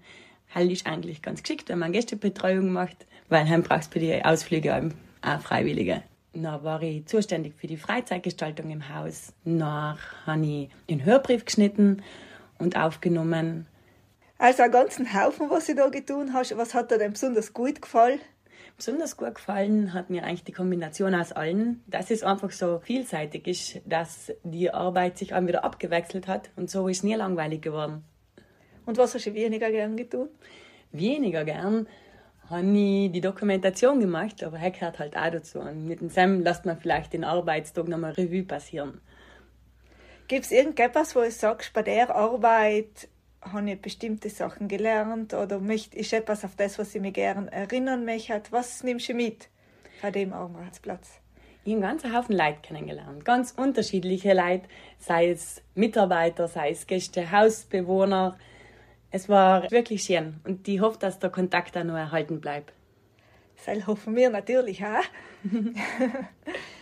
Halt 0.55 0.71
ist 0.71 0.87
eigentlich 0.87 1.21
ganz 1.21 1.43
geschickt, 1.43 1.69
wenn 1.69 1.77
man 1.77 1.91
Gästebetreuung 1.91 2.71
macht, 2.71 3.05
weil 3.29 3.45
dann 3.45 3.61
brauchst 3.61 3.89
du 3.89 3.93
für 3.93 3.99
die 3.99 4.25
Ausflüge 4.25 4.89
auch 5.21 5.39
Freiwillige. 5.41 6.01
Dann 6.33 6.63
war 6.63 6.81
ich 6.81 7.05
zuständig 7.05 7.53
für 7.55 7.67
die 7.67 7.77
Freizeitgestaltung 7.77 8.71
im 8.71 8.89
Haus. 8.89 9.33
Dann 9.45 9.97
habe 10.25 10.45
ich 10.45 10.69
den 10.89 11.05
Hörbrief 11.05 11.45
geschnitten 11.45 12.01
und 12.57 12.75
aufgenommen. 12.75 13.67
Also 14.39 14.63
einen 14.63 14.71
ganzen 14.71 15.13
Haufen, 15.13 15.49
was 15.51 15.67
du 15.67 15.75
da 15.75 15.89
getan 15.89 16.33
hast. 16.33 16.57
Was 16.57 16.73
hat 16.73 16.89
dir 16.89 16.97
denn 16.97 17.13
besonders 17.13 17.53
gut 17.53 17.81
gefallen? 17.83 18.19
Besonders 18.77 19.17
gut 19.17 19.33
gefallen 19.33 19.93
hat 19.93 20.11
mir 20.11 20.23
eigentlich 20.23 20.43
die 20.43 20.51
Kombination 20.51 21.15
aus 21.15 21.31
allen, 21.31 21.83
dass 21.87 22.11
es 22.11 22.21
einfach 22.21 22.51
so 22.51 22.79
vielseitig 22.79 23.47
ist, 23.47 23.81
dass 23.85 24.31
die 24.43 24.69
Arbeit 24.69 25.17
sich 25.17 25.33
auch 25.33 25.41
wieder 25.41 25.63
abgewechselt 25.63 26.27
hat 26.27 26.51
und 26.55 26.69
so 26.69 26.87
ist 26.87 27.03
nie 27.03 27.15
langweilig 27.15 27.63
geworden. 27.63 28.03
Und 28.85 28.99
was 28.99 29.15
hast 29.15 29.25
du 29.25 29.33
weniger 29.33 29.71
gern 29.71 29.97
getan? 29.97 30.29
Weniger 30.91 31.43
gern 31.43 31.87
habe 32.51 32.67
ich 32.67 33.11
die 33.11 33.19
Dokumentation 33.19 33.99
gemacht, 33.99 34.43
aber 34.43 34.59
er 34.59 34.71
gehört 34.71 34.99
halt 34.99 35.17
auch 35.17 35.31
dazu. 35.31 35.59
Und 35.59 35.87
mit 35.87 35.99
dem 35.99 36.09
Sam 36.09 36.41
lässt 36.41 36.65
man 36.65 36.77
vielleicht 36.77 37.13
den 37.13 37.23
Arbeitstag 37.23 37.87
nochmal 37.87 38.11
Revue 38.11 38.43
passieren. 38.43 39.01
Gibt 40.27 40.45
es 40.45 40.51
irgendetwas, 40.51 41.15
wo 41.15 41.21
du 41.21 41.31
sagst, 41.31 41.73
bei 41.73 41.81
der 41.81 42.15
Arbeit 42.15 43.09
habe 43.53 43.71
ich 43.71 43.81
bestimmte 43.81 44.29
Sachen 44.29 44.67
gelernt 44.67 45.33
oder 45.33 45.59
möchte, 45.59 45.97
ist 45.97 46.13
etwas 46.13 46.45
auf 46.45 46.55
das, 46.55 46.77
was 46.79 46.93
ich 46.95 47.01
mich 47.01 47.13
gerne 47.13 47.51
erinnern 47.51 48.05
möchte. 48.05 48.51
Was 48.51 48.83
nimmst 48.83 49.09
du 49.09 49.13
mit 49.13 49.49
von 50.01 50.11
dem 50.11 50.33
Arbeitsplatz? 50.33 51.19
Ich 51.63 51.73
habe 51.73 51.83
einen 51.85 51.91
ganzen 51.91 52.15
Haufen 52.15 52.35
Leute 52.35 52.59
kennengelernt, 52.61 53.25
ganz 53.25 53.51
unterschiedliche 53.51 54.33
Leute, 54.33 54.67
sei 54.99 55.31
es 55.31 55.61
Mitarbeiter, 55.75 56.47
sei 56.47 56.71
es 56.71 56.87
Gäste, 56.87 57.29
Hausbewohner. 57.29 58.37
Es 59.11 59.27
war 59.27 59.69
wirklich 59.69 60.03
schön 60.03 60.39
und 60.45 60.67
ich 60.67 60.79
hoffe, 60.79 60.99
dass 60.99 61.19
der 61.19 61.29
Kontakt 61.29 61.75
auch 61.75 61.83
noch 61.83 61.97
erhalten 61.97 62.39
bleibt. 62.39 62.73
Das 63.65 63.85
hoffen 63.87 64.15
wir 64.15 64.29
natürlich 64.29 64.83
auch. 64.85 65.03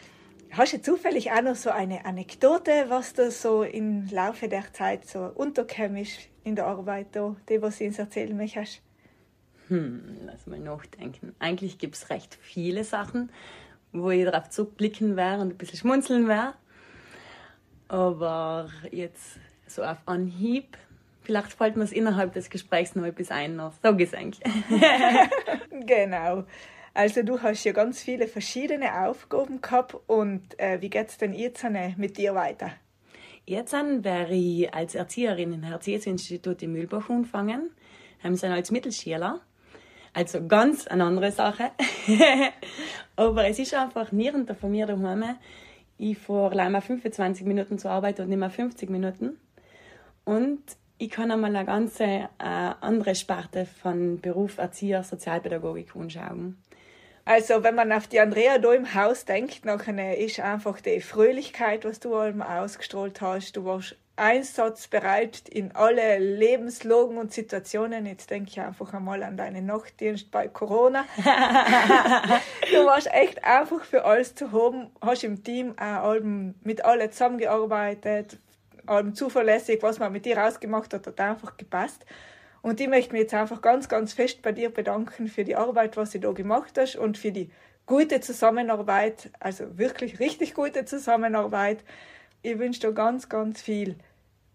Hast 0.58 0.72
du 0.72 0.82
zufällig 0.82 1.34
auch 1.34 1.42
noch 1.42 1.56
so 1.56 1.70
eine 1.70 2.06
Anekdote, 2.06 2.86
was 2.88 3.12
da 3.12 3.30
so 3.30 3.64
im 3.64 4.08
Laufe 4.10 4.48
der 4.48 4.72
Zeit 4.72 5.06
so 5.06 5.30
unterkämisch 5.36 6.30
in 6.46 6.56
der 6.56 6.66
Arbeit, 6.68 7.08
da, 7.12 7.36
die 7.50 7.62
was 7.62 7.80
du 7.80 7.84
uns 7.84 8.00
erzählen 8.00 8.38
möchtest? 8.38 8.82
Hm, 9.68 10.02
lass 10.26 10.48
mal 10.48 10.60
nachdenken. 10.60 11.36
Eigentlich 11.40 11.78
gibt 11.78 11.96
es 11.96 12.10
recht 12.10 12.38
viele 12.42 12.86
Sachen, 12.86 13.34
wo 13.92 14.12
ich 14.12 14.24
darauf 14.24 14.50
zurückblicken 14.50 15.18
wäre 15.18 15.42
und 15.42 15.50
ein 15.50 15.58
bisschen 15.58 15.80
schmunzeln 15.80 16.30
wäre. 16.30 16.54
Aber 17.90 18.70
jetzt 18.92 19.38
so 19.68 19.84
auf 19.84 19.98
Anhieb, 20.06 20.78
vielleicht 21.24 21.52
fällt 21.52 21.76
mir 21.76 21.84
es 21.84 21.92
innerhalb 21.92 22.32
des 22.32 22.50
Gesprächs 22.50 22.96
noch 22.96 23.04
etwas 23.04 23.30
ein. 23.30 23.62
Sag 23.84 24.00
es 24.00 24.14
eigentlich. 24.14 24.54
genau. 25.86 26.46
Also 26.96 27.24
du 27.24 27.42
hast 27.42 27.66
ja 27.66 27.74
ganz 27.74 28.02
viele 28.02 28.26
verschiedene 28.26 29.06
Aufgaben 29.06 29.60
gehabt 29.60 29.98
und 30.08 30.58
äh, 30.58 30.82
wie 30.82 30.90
es 30.90 31.18
denn 31.18 31.34
jetzt 31.34 31.66
mit 31.98 32.18
dir 32.18 32.34
weiter? 32.36 32.72
Jetzt 33.46 33.74
wäre 33.74 34.34
ich 34.34 34.74
als 34.74 34.96
Erzieherin 34.96 35.52
im 35.52 35.64
Herz-Institut 35.64 36.64
in 36.64 36.72
Mühlbach 36.72 37.10
angefangen, 37.10 37.70
haben 38.24 38.38
sie 38.38 38.48
als 38.48 38.72
Mittelschüler. 38.72 39.42
Also 40.14 40.48
ganz 40.48 40.88
eine 40.88 41.04
andere 41.04 41.34
Sache. 41.34 41.72
Aber 43.18 43.46
es 43.46 43.60
ist 43.60 43.74
einfach 43.74 44.14
nirgends 44.14 44.58
von 44.58 44.72
mir 44.72 44.86
daheim. 44.86 45.36
Ich 45.98 46.18
fahre 46.18 46.56
leider 46.56 46.80
25 46.80 47.46
Minuten 47.46 47.78
zur 47.78 47.92
Arbeit 47.92 48.22
und 48.22 48.30
nicht 48.30 48.40
mehr 48.40 48.50
50 48.50 48.90
Minuten. 48.90 49.38
Und 50.24 50.64
ich 50.98 51.10
kann 51.10 51.30
einmal 51.30 51.54
eine 51.54 51.66
ganz 51.66 52.00
äh, 52.00 52.26
andere 52.40 53.16
Sparte 53.16 53.66
von 53.66 54.22
Beruf 54.22 54.60
Erzieher, 54.60 55.04
Sozialpädagogik 55.04 55.94
anschauen. 55.94 56.58
Also 57.28 57.64
wenn 57.64 57.74
man 57.74 57.92
auf 57.92 58.06
die 58.06 58.20
Andrea 58.20 58.60
da 58.60 58.72
im 58.72 58.94
Haus 58.94 59.26
denkt, 59.26 59.66
nachher 59.66 60.16
ist 60.16 60.40
einfach 60.40 60.80
die 60.80 61.02
Fröhlichkeit, 61.02 61.84
was 61.84 62.00
du 62.00 62.16
allem 62.16 62.44
ausgestrahlt 62.44 63.20
hast. 63.20 63.58
Du 63.58 63.66
warst 63.66 63.96
einsatzbereit 64.16 65.50
in 65.50 65.76
alle 65.76 66.20
Lebenslagen 66.20 67.18
und 67.18 67.34
Situationen. 67.34 68.06
Jetzt 68.06 68.30
denke 68.30 68.52
ich 68.52 68.62
einfach 68.62 68.94
einmal 68.94 69.24
an 69.24 69.38
deinen 69.38 69.66
Nachtdienst 69.66 70.30
bei 70.30 70.48
Corona. 70.48 71.06
du 71.18 72.86
warst 72.86 73.12
echt 73.12 73.44
einfach 73.44 73.84
für 73.84 74.06
alles 74.06 74.36
zu 74.36 74.52
haben, 74.52 74.92
hast 75.02 75.24
im 75.24 75.44
Team 75.44 75.76
auch 75.80 76.16
mit 76.22 76.86
allen 76.86 77.12
zusammengearbeitet, 77.12 78.38
allem 78.86 79.16
zuverlässig, 79.16 79.82
was 79.82 79.98
man 79.98 80.12
mit 80.12 80.26
dir 80.26 80.46
ausgemacht 80.46 80.94
hat, 80.94 81.08
hat 81.08 81.20
einfach 81.20 81.58
gepasst. 81.58 82.06
Und 82.66 82.82
ich 82.82 82.88
möchte 82.88 83.14
mich 83.14 83.22
jetzt 83.22 83.34
einfach 83.36 83.62
ganz, 83.62 83.90
ganz 83.90 84.14
fest 84.14 84.42
bei 84.42 84.52
dir 84.52 84.72
bedanken 84.72 85.28
für 85.28 85.44
die 85.44 85.56
Arbeit, 85.56 85.98
was 85.98 86.10
du 86.10 86.20
da 86.20 86.32
gemacht 86.32 86.76
hast 86.80 86.96
und 86.96 87.16
für 87.16 87.32
die 87.32 87.52
gute 87.86 88.22
Zusammenarbeit, 88.22 89.30
also 89.40 89.78
wirklich 89.78 90.20
richtig 90.20 90.56
gute 90.56 90.84
Zusammenarbeit. 90.84 91.84
Ich 92.42 92.58
wünsche 92.58 92.80
dir 92.80 92.92
ganz, 92.92 93.30
ganz 93.30 93.62
viel 93.62 93.98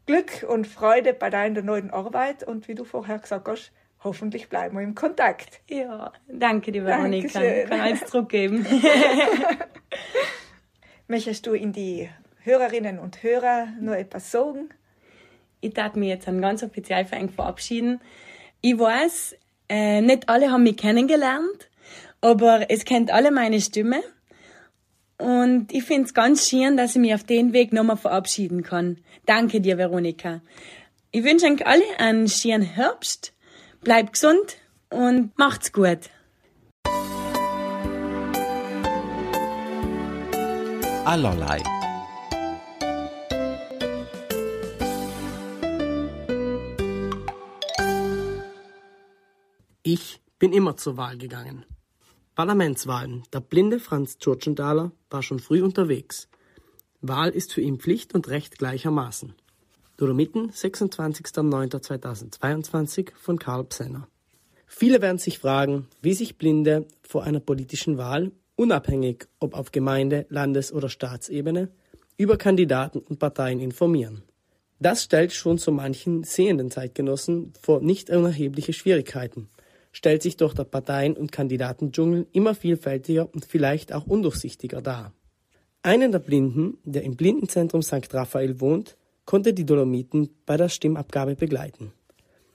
Glück 0.07 0.45
und 0.49 0.67
Freude 0.67 1.15
bei 1.15 1.31
deiner 1.31 1.63
neuen 1.63 1.93
Arbeit 1.93 2.43
und 2.43 2.67
wie 2.67 2.75
du 2.75 2.83
vorher 2.83 3.21
gesagt 3.21 3.47
hast, 3.47 3.71
hoffentlich 4.03 4.49
bleiben 4.49 4.77
wir 4.77 4.83
im 4.83 4.97
Kontakt. 4.97 5.61
Ja, 5.69 6.13
danke 6.27 6.73
dir, 6.73 6.85
Veronika. 6.85 7.39
Dankeschön. 7.39 7.63
Ich 7.63 7.71
kann 7.71 7.81
alles 7.81 8.07
zurückgeben. 8.07 8.67
Möchtest 11.07 11.47
du 11.47 11.53
in 11.53 11.73
die 11.73 12.11
Hörerinnen 12.43 12.99
und 12.99 13.23
Hörer 13.23 13.69
nur 13.81 13.97
etwas 13.97 14.33
sagen? 14.33 14.71
Ich 15.61 15.75
darf 15.75 15.95
mich 15.95 16.09
jetzt 16.09 16.29
an 16.29 16.41
ganz 16.41 16.63
offiziell 16.63 17.07
einen 17.11 17.31
verabschieden. 17.31 18.01
Ich 18.61 18.79
weiß, 18.79 19.37
äh, 19.69 20.01
nicht 20.01 20.29
alle 20.29 20.51
haben 20.51 20.63
mich 20.63 20.77
kennengelernt, 20.77 21.71
aber 22.21 22.71
es 22.71 22.85
kennt 22.85 23.11
alle 23.11 23.31
meine 23.31 23.61
Stimme. 23.61 24.03
Und 25.19 25.73
ich 25.73 25.85
finde 25.85 26.05
es 26.05 26.15
ganz 26.15 26.49
schön, 26.49 26.77
dass 26.77 26.95
ich 26.95 27.01
mich 27.01 27.15
auf 27.15 27.25
den 27.25 27.53
Weg 27.53 27.73
nochmal 27.73 27.97
verabschieden 27.97 28.63
kann. 28.63 28.99
Danke 29.27 29.61
dir, 29.61 29.77
Veronika. 29.77 30.41
Ich 31.13 31.25
wünsche 31.25 31.47
euch 31.47 31.67
alle 31.67 31.85
einen 31.99 32.29
schönen 32.29 32.63
Herbst. 32.63 33.35
Bleibt 33.83 34.15
gesund 34.15 34.57
und 34.89 35.37
macht's 35.37 35.73
gut. 35.73 36.11
allerlei. 41.11 41.80
Ich 49.83 50.21
bin 50.39 50.53
immer 50.53 50.77
zur 50.77 50.99
Wahl 50.99 51.17
gegangen. 51.17 51.65
Parlamentswahlen. 52.35 53.23
Der 53.33 53.41
blinde 53.41 53.81
Franz 53.81 54.19
Tschurtschenthaler 54.19 54.93
war 55.09 55.23
schon 55.23 55.39
früh 55.39 55.63
unterwegs. 55.63 56.29
Wahl 57.01 57.31
ist 57.31 57.55
für 57.55 57.63
ihn 57.63 57.79
Pflicht 57.79 58.15
und 58.15 58.29
Recht 58.29 58.59
gleichermaßen. 58.59 59.33
Dolomiten, 59.97 60.51
26.09.2022 60.51 63.13
von 63.15 63.39
Karl 63.39 63.65
Psenner. 63.65 64.07
Viele 64.67 65.01
werden 65.01 65.17
sich 65.17 65.39
fragen, 65.39 65.89
wie 66.03 66.13
sich 66.13 66.37
Blinde 66.37 66.87
vor 67.03 67.25
einer 67.25 67.41
politischen 67.41 67.97
Wahl, 67.97 68.33
unabhängig 68.57 69.29
ob 69.39 69.55
auf 69.55 69.73
Gemeinde-, 69.73 70.27
Landes- 70.29 70.75
oder 70.75 70.91
Staatsebene, 70.91 71.71
über 72.19 72.37
Kandidaten 72.37 72.99
und 72.99 73.19
Parteien 73.19 73.61
informieren. 73.61 74.25
Das 74.79 75.05
stellt 75.05 75.33
schon 75.33 75.57
so 75.57 75.73
manchen 75.73 76.23
sehenden 76.23 76.71
Zeitgenossen 76.71 77.55
vor 77.61 77.81
nicht 77.81 78.11
unerhebliche 78.11 78.75
Schwierigkeiten, 78.75 79.49
stellt 79.93 80.23
sich 80.23 80.37
doch 80.37 80.55
der 80.55 80.65
Parteien- 80.65 81.17
und 81.17 81.33
Kandidatendschungel 81.33 82.27
immer 82.33 82.55
vielfältiger 82.55 83.29
und 83.33 83.45
vielleicht 83.45 83.93
auch 83.93 84.07
undurchsichtiger 84.07 84.81
dar. 84.83 85.13
Einen 85.83 86.13
der 86.13 86.19
Blinden, 86.19 86.79
der 86.85 87.03
im 87.03 87.17
Blindenzentrum 87.17 87.83
St. 87.83 88.13
Raphael 88.13 88.61
wohnt, 88.61 88.97
konnte 89.25 89.55
die 89.55 89.65
Dolomiten 89.65 90.31
bei 90.45 90.57
der 90.57 90.69
Stimmabgabe 90.69 91.37
begleiten. 91.37 91.93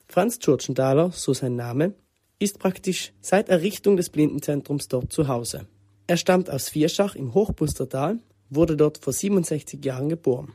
Franz 0.07 0.39
Tschurtschenthaler, 0.39 1.11
so 1.11 1.33
sein 1.33 1.55
Name, 1.55 1.95
ist 2.37 2.59
praktisch 2.59 3.13
seit 3.21 3.49
Errichtung 3.49 3.97
des 3.97 4.09
Blindenzentrums 4.09 4.87
dort 4.87 5.11
zu 5.11 5.27
Hause. 5.27 5.67
Er 6.07 6.17
stammt 6.17 6.49
aus 6.49 6.69
Vierschach 6.69 7.15
im 7.15 7.33
Hochbustertal, 7.33 8.19
wurde 8.49 8.77
dort 8.77 8.99
vor 8.99 9.13
67 9.13 9.83
Jahren 9.83 10.09
geboren. 10.09 10.53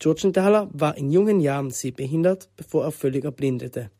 Tschurtschenthaler 0.00 0.68
war 0.72 0.96
in 0.96 1.10
jungen 1.10 1.40
Jahren 1.40 1.70
sehbehindert, 1.70 2.50
bevor 2.56 2.84
er 2.84 2.92
völlig 2.92 3.24
erblindete. 3.24 3.90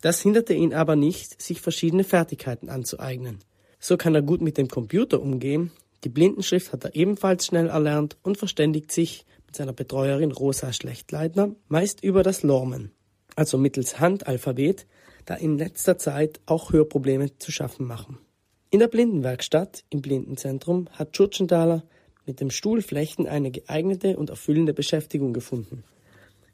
Das 0.00 0.20
hinderte 0.20 0.54
ihn 0.54 0.74
aber 0.74 0.96
nicht, 0.96 1.40
sich 1.40 1.60
verschiedene 1.60 2.04
Fertigkeiten 2.04 2.68
anzueignen. 2.68 3.38
So 3.78 3.96
kann 3.96 4.14
er 4.14 4.22
gut 4.22 4.40
mit 4.40 4.58
dem 4.58 4.68
Computer 4.68 5.20
umgehen, 5.20 5.70
die 6.04 6.08
Blindenschrift 6.08 6.72
hat 6.72 6.84
er 6.84 6.94
ebenfalls 6.94 7.46
schnell 7.46 7.68
erlernt 7.68 8.16
und 8.22 8.38
verständigt 8.38 8.92
sich 8.92 9.26
mit 9.46 9.56
seiner 9.56 9.72
Betreuerin 9.72 10.30
Rosa 10.30 10.72
Schlechtleitner 10.72 11.54
meist 11.68 12.02
über 12.04 12.22
das 12.22 12.42
Lormen, 12.42 12.92
also 13.34 13.58
mittels 13.58 13.98
Handalphabet, 13.98 14.86
da 15.24 15.34
in 15.34 15.58
letzter 15.58 15.98
Zeit 15.98 16.40
auch 16.46 16.72
Hörprobleme 16.72 17.36
zu 17.38 17.50
schaffen 17.50 17.86
machen. 17.86 18.18
In 18.70 18.80
der 18.80 18.88
Blindenwerkstatt 18.88 19.84
im 19.90 20.00
Blindenzentrum 20.00 20.88
hat 20.92 21.12
Tschurtschenthaler 21.12 21.82
mit 22.24 22.40
dem 22.40 22.50
Stuhlflechten 22.50 23.26
eine 23.26 23.50
geeignete 23.50 24.16
und 24.16 24.30
erfüllende 24.30 24.74
Beschäftigung 24.74 25.32
gefunden. 25.32 25.84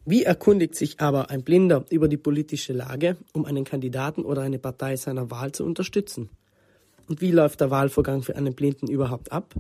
Wie 0.05 0.25
erkundigt 0.25 0.75
sich 0.75 1.01
aber 1.01 1.31
ein 1.31 1.45
Blinder 1.45 1.85
über 1.91 2.09
die 2.09 2.17
politische 2.17 2.73
Lage, 2.73 3.17
um 3.33 3.45
einen 3.45 3.65
Kandidaten 3.65 4.25
oder 4.25 4.43
eine 4.43 4.59
Partei 4.59 4.97
seiner 4.97 5.31
Wahl 5.31 5.53
zu 5.53 5.65
unterstützen? 5.65 6.29
Und 7.09 7.21
wie 7.21 7.31
läuft 7.31 7.61
der 7.61 7.71
Wahlvorgang 7.71 8.23
für 8.23 8.35
einen 8.35 8.55
Blinden 8.55 8.89
überhaupt 8.89 9.31
ab? 9.31 9.55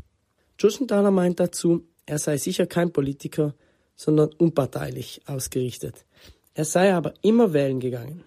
Tschurtschenthaler 0.59 1.12
meint 1.12 1.38
dazu, 1.38 1.84
er 2.07 2.18
sei 2.18 2.38
sicher 2.38 2.66
kein 2.66 2.93
Politiker, 2.93 3.55
sondern 3.95 4.30
unparteilich 4.32 5.22
ausgerichtet. 5.26 6.05
Er 6.55 6.64
sei 6.64 6.93
aber 6.93 7.14
immer 7.22 7.53
wählen 7.53 7.78
gegangen. 7.78 8.24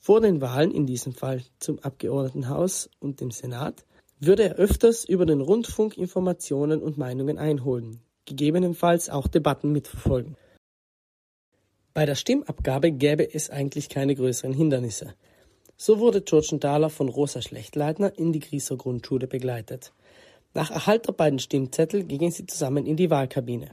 Vor 0.00 0.22
den 0.22 0.40
Wahlen, 0.40 0.70
in 0.70 0.86
diesem 0.86 1.12
Fall 1.12 1.42
zum 1.58 1.80
Abgeordnetenhaus 1.80 2.88
und 2.98 3.20
dem 3.20 3.30
Senat, 3.30 3.84
würde 4.20 4.44
er 4.44 4.54
öfters 4.54 5.04
über 5.04 5.26
den 5.26 5.42
Rundfunk 5.42 5.98
Informationen 5.98 6.80
und 6.80 6.96
Meinungen 6.96 7.36
einholen, 7.36 8.00
gegebenenfalls 8.24 9.10
auch 9.10 9.28
Debatten 9.28 9.72
mitverfolgen. 9.72 10.36
Bei 11.96 12.04
der 12.04 12.14
Stimmabgabe 12.14 12.92
gäbe 12.92 13.26
es 13.32 13.48
eigentlich 13.48 13.88
keine 13.88 14.14
größeren 14.14 14.52
Hindernisse. 14.52 15.14
So 15.78 15.98
wurde 15.98 16.22
Tschurtschenthaler 16.22 16.90
von 16.90 17.08
Rosa 17.08 17.40
Schlechtleitner 17.40 18.18
in 18.18 18.34
die 18.34 18.40
Grieser 18.40 18.76
Grundschule 18.76 19.26
begleitet. 19.26 19.94
Nach 20.52 20.70
Erhalt 20.70 21.08
der 21.08 21.14
beiden 21.14 21.38
Stimmzettel 21.38 22.04
gingen 22.04 22.30
sie 22.30 22.44
zusammen 22.44 22.84
in 22.84 22.98
die 22.98 23.08
Wahlkabine. 23.08 23.70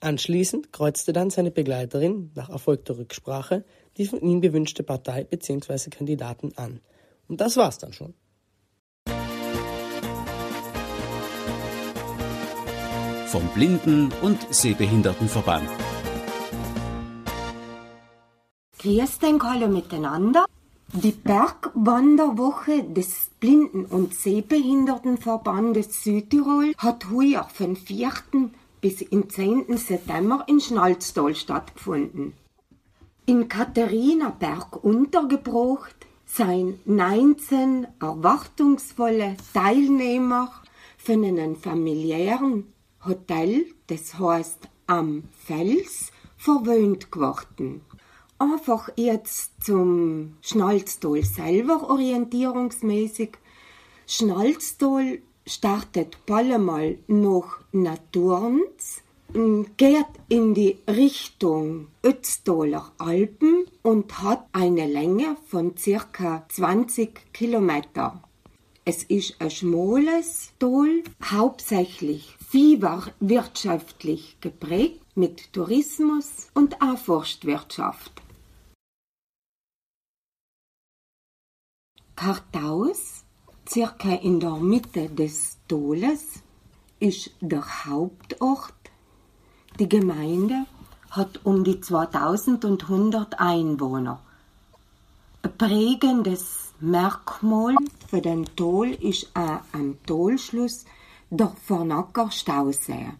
Anschließend 0.00 0.74
kreuzte 0.74 1.14
dann 1.14 1.30
seine 1.30 1.50
Begleiterin 1.50 2.32
nach 2.34 2.50
erfolgter 2.50 2.98
Rücksprache 2.98 3.64
die 3.96 4.04
von 4.04 4.20
ihm 4.20 4.42
gewünschte 4.42 4.82
Partei 4.82 5.24
bzw. 5.24 5.88
Kandidaten 5.88 6.52
an. 6.56 6.80
Und 7.28 7.40
das 7.40 7.56
war's 7.56 7.78
dann 7.78 7.94
schon. 7.94 8.12
Vom 13.28 13.48
Blinden- 13.54 14.12
und 14.20 14.38
Sehbehindertenverband. 14.50 15.87
Den 18.84 19.40
alle 19.40 19.66
miteinander. 19.66 20.44
Die 20.92 21.10
Bergwanderwoche 21.10 22.84
des 22.84 23.30
Blinden- 23.40 23.86
und 23.86 24.14
Sehbehindertenverbandes 24.14 26.04
Südtirol 26.04 26.74
hat 26.78 27.10
heuer 27.10 27.48
vom 27.52 27.74
4. 27.74 28.12
bis 28.80 29.02
im 29.02 29.28
10. 29.28 29.76
September 29.76 30.44
in 30.46 30.60
Schnalzdal 30.60 31.34
stattgefunden. 31.34 32.34
In 33.26 33.48
Katharinaberg 33.48 34.82
untergebracht 34.84 36.06
seien 36.24 36.78
19 36.84 37.88
erwartungsvolle 38.00 39.36
Teilnehmer 39.52 40.52
von 40.98 41.24
einem 41.24 41.56
familiären 41.56 42.72
Hotel, 43.04 43.66
das 43.88 44.18
heißt 44.18 44.68
am 44.86 45.24
Fels, 45.44 46.12
verwöhnt 46.36 47.10
geworden. 47.10 47.82
Einfach 48.40 48.90
jetzt 48.94 49.64
zum 49.64 50.36
Schnalzdol 50.42 51.24
selber 51.24 51.90
orientierungsmäßig. 51.90 53.30
Schnalzdol 54.06 55.22
startet 55.44 56.24
Pallemal 56.24 56.98
nach 57.08 57.58
Naturns, 57.72 59.02
geht 59.76 60.06
in 60.28 60.54
die 60.54 60.78
Richtung 60.86 61.88
Ötztaler 62.04 62.92
Alpen 62.98 63.66
und 63.82 64.22
hat 64.22 64.46
eine 64.52 64.86
Länge 64.86 65.36
von 65.48 65.76
circa 65.76 66.46
20 66.48 67.32
Kilometer. 67.32 68.22
Es 68.84 69.02
ist 69.02 69.40
ein 69.40 69.50
schmales 69.50 70.52
Tal, 70.60 71.02
hauptsächlich 71.24 72.36
viehwirtschaftlich 72.48 74.36
geprägt 74.40 75.02
mit 75.16 75.52
Tourismus 75.52 76.48
und 76.54 76.80
auch 76.80 76.96
Forstwirtschaft. 76.96 78.12
Kartaus, 82.18 83.22
circa 83.64 84.12
in 84.12 84.40
der 84.40 84.56
Mitte 84.56 85.08
des 85.08 85.56
Tales, 85.68 86.42
ist 86.98 87.30
der 87.40 87.62
Hauptort. 87.84 88.74
Die 89.78 89.88
Gemeinde 89.88 90.66
hat 91.10 91.38
um 91.44 91.62
die 91.62 91.80
2100 91.80 93.38
Einwohner. 93.38 94.18
Ein 95.42 95.56
prägendes 95.58 96.72
Merkmal 96.80 97.76
für 98.08 98.20
den 98.20 98.46
Tal 98.56 98.94
ist 98.94 99.30
auch 99.34 99.60
am 99.70 99.96
Talschluss 100.04 100.86
der 101.30 101.52
Vernacker 101.66 102.32
Stausee. 102.32 103.12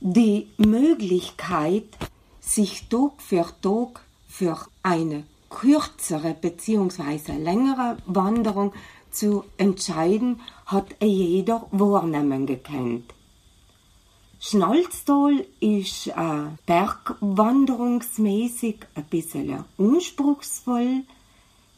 Die 0.00 0.48
Möglichkeit, 0.58 1.96
sich 2.40 2.90
Tag 2.90 3.22
für 3.22 3.46
Tag 3.62 4.02
für 4.26 4.58
eine 4.82 5.24
kürzere 5.50 6.34
bzw. 6.34 7.32
längere 7.32 7.98
Wanderung 8.06 8.72
zu 9.10 9.44
entscheiden, 9.56 10.40
hat 10.66 10.94
jeder 11.02 11.66
wahrnehmen 11.70 12.46
gekannt. 12.46 13.14
Schnalztal 14.40 15.44
ist 15.58 16.06
äh, 16.06 16.12
bergwanderungsmäßig 16.64 18.76
ein 18.94 19.04
bisschen 19.04 19.64
anspruchsvoll. 19.78 21.02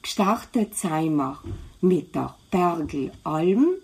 Gestartet 0.02 0.76
sind 0.76 1.16
wir 1.16 1.38
mit 1.80 2.14
der 2.14 2.36
Bergelalm. 2.50 3.76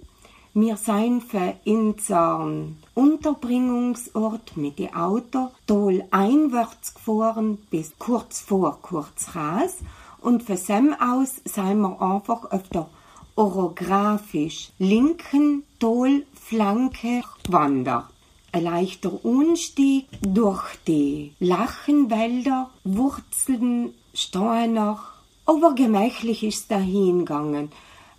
Wir 0.58 0.78
sind 0.78 1.20
für 1.20 1.54
unseren 1.66 2.78
Unterbringungsort 2.94 4.56
mit 4.56 4.78
dem 4.78 4.94
Auto 4.94 5.50
Tal 5.66 6.08
einwärts 6.10 6.94
gefahren 6.94 7.58
bis 7.68 7.92
kurz 7.98 8.40
vor 8.40 8.80
Kurzras 8.80 9.76
und 10.22 10.44
von 10.44 10.56
dem 10.66 10.94
aus 10.94 11.42
sind 11.44 11.80
wir 11.82 12.00
einfach 12.00 12.50
auf 12.50 12.66
der 12.70 12.88
orographisch 13.34 14.70
linken 14.78 15.64
Talflanke 15.78 17.20
wandert. 17.50 18.06
Ein 18.50 18.64
leichter 18.64 19.26
Unstieg 19.26 20.06
durch 20.22 20.64
die 20.86 21.34
Lachenwälder, 21.38 22.70
Wurzeln, 22.82 23.92
Steiner, 24.14 25.00
aber 25.44 25.74
gemächlich 25.74 26.44
ist 26.44 26.70
dahin 26.70 27.26
gegangen. 27.26 27.70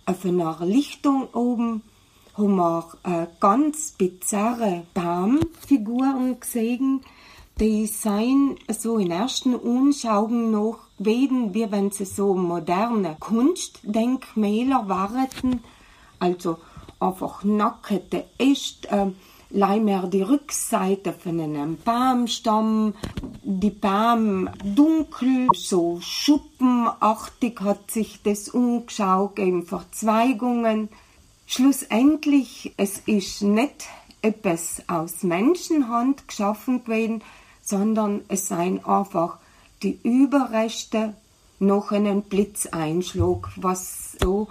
Auf 0.06 0.24
einer 0.24 0.58
Lichtung 0.60 1.26
oben 1.34 1.82
haben 2.38 2.56
wir 2.56 2.84
äh, 3.02 3.26
ganz 3.40 3.92
bizarre 3.92 4.84
Baumfiguren 4.94 6.38
gesehen, 6.38 7.00
die 7.58 7.86
seien 7.86 8.56
so 8.68 8.98
in 8.98 9.10
ersten 9.10 9.54
Anschauen 9.54 10.52
noch 10.52 10.78
gewesen, 10.98 11.52
wie 11.54 11.70
wenn 11.70 11.90
sie 11.90 12.04
so 12.04 12.34
moderne 12.34 13.16
Kunstdenkmäler 13.18 14.88
waren. 14.88 15.64
Also 16.20 16.58
einfach 17.00 17.42
nackte, 17.42 18.24
echt, 18.38 18.86
äh, 18.86 19.06
mehr 19.50 20.06
die 20.06 20.22
Rückseite 20.22 21.12
von 21.12 21.40
einem 21.40 21.78
Baumstamm, 21.78 22.94
die 23.42 23.70
Baum 23.70 24.48
dunkel, 24.62 25.48
so 25.54 25.98
schuppenartig 26.00 27.60
hat 27.60 27.90
sich 27.90 28.22
das 28.22 28.48
umgeschaut, 28.48 29.38
eben 29.38 29.64
Verzweigungen. 29.64 30.88
Schlussendlich, 31.50 32.74
es 32.76 32.98
ist 33.06 33.40
nicht 33.40 33.86
etwas 34.20 34.82
aus 34.86 35.22
Menschenhand 35.22 36.28
geschaffen 36.28 36.84
gewesen, 36.84 37.22
sondern 37.62 38.20
es 38.28 38.48
seien 38.48 38.84
einfach 38.84 39.38
die 39.82 39.98
Überreste 40.02 41.14
noch 41.58 41.90
einen 41.90 42.20
Blitzeinschlag, 42.20 43.48
was 43.56 44.12
so 44.20 44.48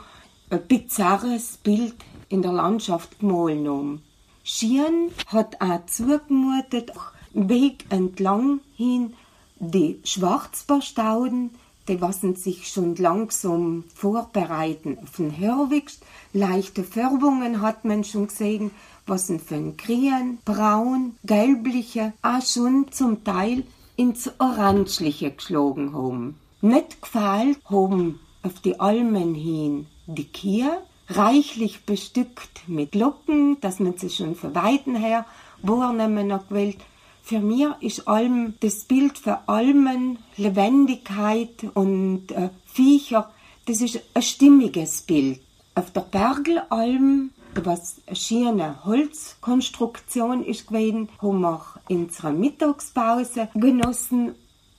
ein 0.49 0.65
bizarres 0.65 1.57
Bild 1.57 1.93
in 2.29 2.41
der 2.41 2.53
Landschaft 2.53 3.19
gemahlen 3.19 3.67
haben. 3.67 4.01
Schien 4.43 5.11
hat 5.27 5.61
auch 5.61 5.85
zugemutet, 5.85 6.93
Weg 7.31 7.85
entlang 7.91 8.59
hin 8.75 9.13
die 9.59 9.99
Schwarzbarstauden, 10.03 11.51
die 11.87 12.01
wassen 12.01 12.35
sich 12.35 12.67
schon 12.67 12.95
langsam 12.95 13.85
vorbereiten 13.93 14.97
auf 15.01 15.17
den 15.17 15.29
Herbst. 15.29 16.03
Leichte 16.33 16.83
Färbungen 16.83 17.61
hat 17.61 17.85
man 17.85 18.03
schon 18.03 18.27
gesehen, 18.27 18.71
was 19.05 19.31
von 19.45 19.77
grün, 19.77 20.39
braun, 20.43 21.15
gelbliche, 21.23 22.13
auch 22.21 22.45
schon 22.45 22.91
zum 22.91 23.23
Teil 23.23 23.63
ins 23.95 24.31
Orangeliche 24.39 25.31
geschlagen 25.31 25.93
haben. 25.93 26.35
Nicht 26.61 27.01
gefällt 27.01 27.59
haben 27.69 28.19
auf 28.43 28.59
die 28.59 28.79
Almen 28.79 29.33
hin 29.33 29.87
die 30.07 30.25
Kier, 30.25 30.81
reichlich 31.09 31.85
bestückt 31.85 32.67
mit 32.67 32.95
Locken, 32.95 33.59
dass 33.61 33.79
man 33.79 33.97
sie 33.97 34.09
schon 34.09 34.35
von 34.35 34.55
Weiten 34.55 34.95
her 34.95 35.25
wahrnehmen 35.61 36.27
noch 36.27 36.47
gewählt. 36.47 36.77
Für 37.27 37.41
mich 37.41 37.67
ist 37.81 38.07
Alm 38.07 38.53
das 38.61 38.85
Bild 38.85 39.17
für 39.17 39.49
Almen, 39.49 40.17
Lebendigkeit 40.37 41.65
und 41.73 42.31
äh, 42.31 42.51
Viecher, 42.65 43.29
das 43.65 43.81
ist 43.81 43.99
ein 44.13 44.21
stimmiges 44.21 45.01
Bild. 45.01 45.41
Auf 45.75 45.91
der 45.91 46.05
Bergelalm 46.09 47.31
was 47.53 47.97
eine 48.05 48.15
schöne 48.15 48.85
Holzkonstruktion 48.85 50.45
ist 50.45 50.67
gewesen, 50.67 51.09
haben 51.21 51.41
wir 51.41 51.65
unsere 51.89 52.31
Mittagspause 52.31 53.49
genossen 53.55 54.35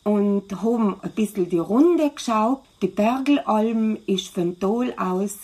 und 0.09 0.63
haben 0.63 0.97
ein 1.03 1.11
bisschen 1.11 1.51
die 1.51 1.59
Runde 1.59 2.11
geschaut. 2.11 2.63
Die 2.81 2.87
Bergelalm 2.87 3.99
ist 4.07 4.29
von 4.29 4.59
Tol 4.59 4.95
aus 4.97 5.37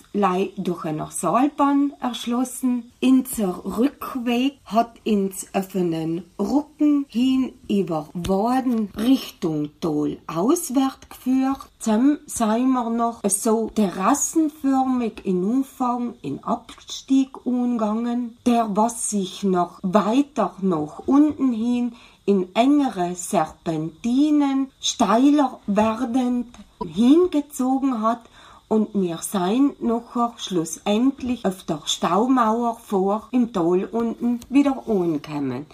durch 0.57 0.85
eine 0.85 1.09
Saalbahn 1.11 1.93
erschlossen. 2.01 2.93
Unser 3.03 3.63
Rückweg 3.65 4.59
hat 4.65 4.95
uns 5.05 5.49
auf 5.53 5.75
einen 5.75 6.25
Rücken 6.39 7.05
hin 7.09 7.53
über 7.69 8.09
Waden 8.15 8.89
Richtung 8.97 9.71
Tol 9.81 10.19
auswärts 10.29 11.09
geführt. 11.11 11.69
Dann 11.85 12.21
sind 12.25 12.69
wir 12.69 12.89
noch 12.89 13.21
so 13.29 13.71
terrassenförmig 13.75 15.25
in 15.25 15.45
Umfang 15.45 16.15
in 16.23 16.43
Abstieg 16.43 17.45
umgegangen, 17.45 18.39
der 18.47 18.75
was 18.75 19.11
sich 19.11 19.43
noch 19.43 19.81
weiter 19.83 20.55
nach 20.63 21.01
unten 21.01 21.53
hin 21.53 21.93
in 22.27 22.55
engere 22.55 23.15
Serpentinen 23.15 24.71
steiler 24.81 25.61
werdend 25.67 26.49
hingezogen 26.85 28.01
hat 28.01 28.23
und 28.69 28.95
mir 28.95 29.19
sein 29.19 29.73
nachher 29.81 30.33
schlussendlich 30.37 31.45
auf 31.45 31.65
der 31.65 31.83
Staumauer 31.85 32.79
vor 32.79 33.29
im 33.31 33.53
Tal 33.53 33.85
unten 33.85 34.41
wieder 34.49 34.85
ankommen. 34.89 35.67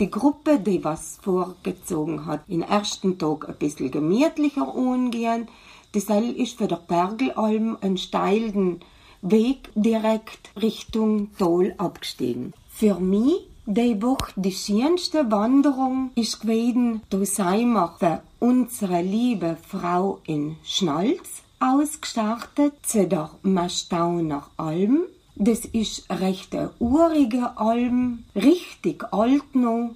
Die 0.00 0.10
Gruppe, 0.10 0.58
die 0.58 0.82
was 0.82 1.18
vorgezogen 1.22 2.26
hat, 2.26 2.40
in 2.48 2.62
ersten 2.62 3.16
Tag 3.16 3.48
ein 3.48 3.56
bisschen 3.56 3.92
gemütlicher 3.92 4.74
umgehen, 4.74 5.46
das 5.92 6.04
ist 6.04 6.58
für 6.58 6.66
der 6.66 6.82
Bergelalm 6.88 7.78
einen 7.80 7.98
steilen 7.98 8.80
Weg 9.22 9.70
direkt 9.76 10.50
Richtung 10.60 11.30
Tal 11.38 11.74
abgestiegen. 11.78 12.52
Für 12.68 12.98
mich 12.98 13.48
die 13.66 14.02
Woche 14.02 14.32
die 14.36 14.52
schönste 14.52 15.30
Wanderung 15.30 16.10
ist 16.16 16.42
gewesen, 16.42 17.00
wir 17.10 17.94
für 17.98 18.22
unsere 18.38 19.00
liebe 19.00 19.56
Frau 19.66 20.20
in 20.26 20.56
Schnalz 20.64 21.42
ausgestartet 21.60 22.74
zu 22.82 23.08
der 23.08 23.30
Mastauner 23.42 24.48
Alm. 24.58 25.04
Das 25.36 25.64
ist 25.64 26.10
recht 26.10 26.54
eine 26.54 26.72
urige 26.78 27.56
Alm, 27.56 28.24
richtig 28.36 29.02
alt 29.12 29.54
noch, 29.54 29.94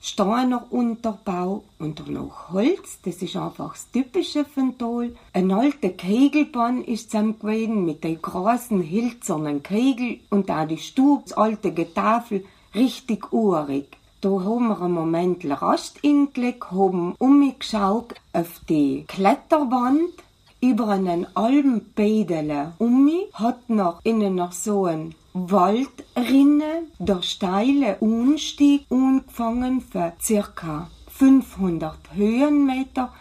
Steiner 0.00 0.66
Unterbau 0.70 1.62
und 1.78 2.08
noch 2.08 2.50
Holz, 2.50 2.98
das 3.04 3.22
ist 3.22 3.36
einfach 3.36 3.74
das 3.74 3.88
Typische 3.92 4.44
von 4.44 4.76
Tal. 4.76 5.14
Ein 5.32 5.52
alter 5.52 5.90
Kegelbahn 5.90 6.82
ist 6.82 7.12
zusammen 7.12 7.84
mit 7.84 8.02
den 8.02 8.20
großen 8.20 8.80
hilzernen 8.80 9.62
Kegel 9.62 10.18
und 10.30 10.48
da 10.48 10.66
die 10.66 10.78
Stube, 10.78 11.22
das 11.26 11.34
alte 11.34 11.72
Getafel, 11.72 12.44
richtig 12.74 13.32
urig. 13.32 13.96
Da 14.20 14.28
haben 14.28 14.68
wir 14.68 14.80
einen 14.80 14.94
Moment 14.94 15.44
Rast 15.44 15.98
ingelegt, 16.02 16.70
haben 16.70 17.14
umgeschaut 17.18 18.14
auf 18.32 18.60
die 18.68 19.04
Kletterwand, 19.08 20.12
über 20.60 20.88
einen 20.88 21.26
Almbädele 21.34 22.72
um 22.78 23.10
hat 23.34 23.68
noch 23.68 24.00
innen 24.04 24.36
noch 24.36 24.52
so 24.52 24.84
ein 24.84 25.14
Waldrinne, 25.34 26.84
der 26.98 27.22
steile 27.22 27.96
Unstieg 27.98 28.86
angefangen 28.90 29.80
für 29.80 30.12
circa 30.22 30.88
500 31.08 31.96
Höhenmeter, 32.14 33.12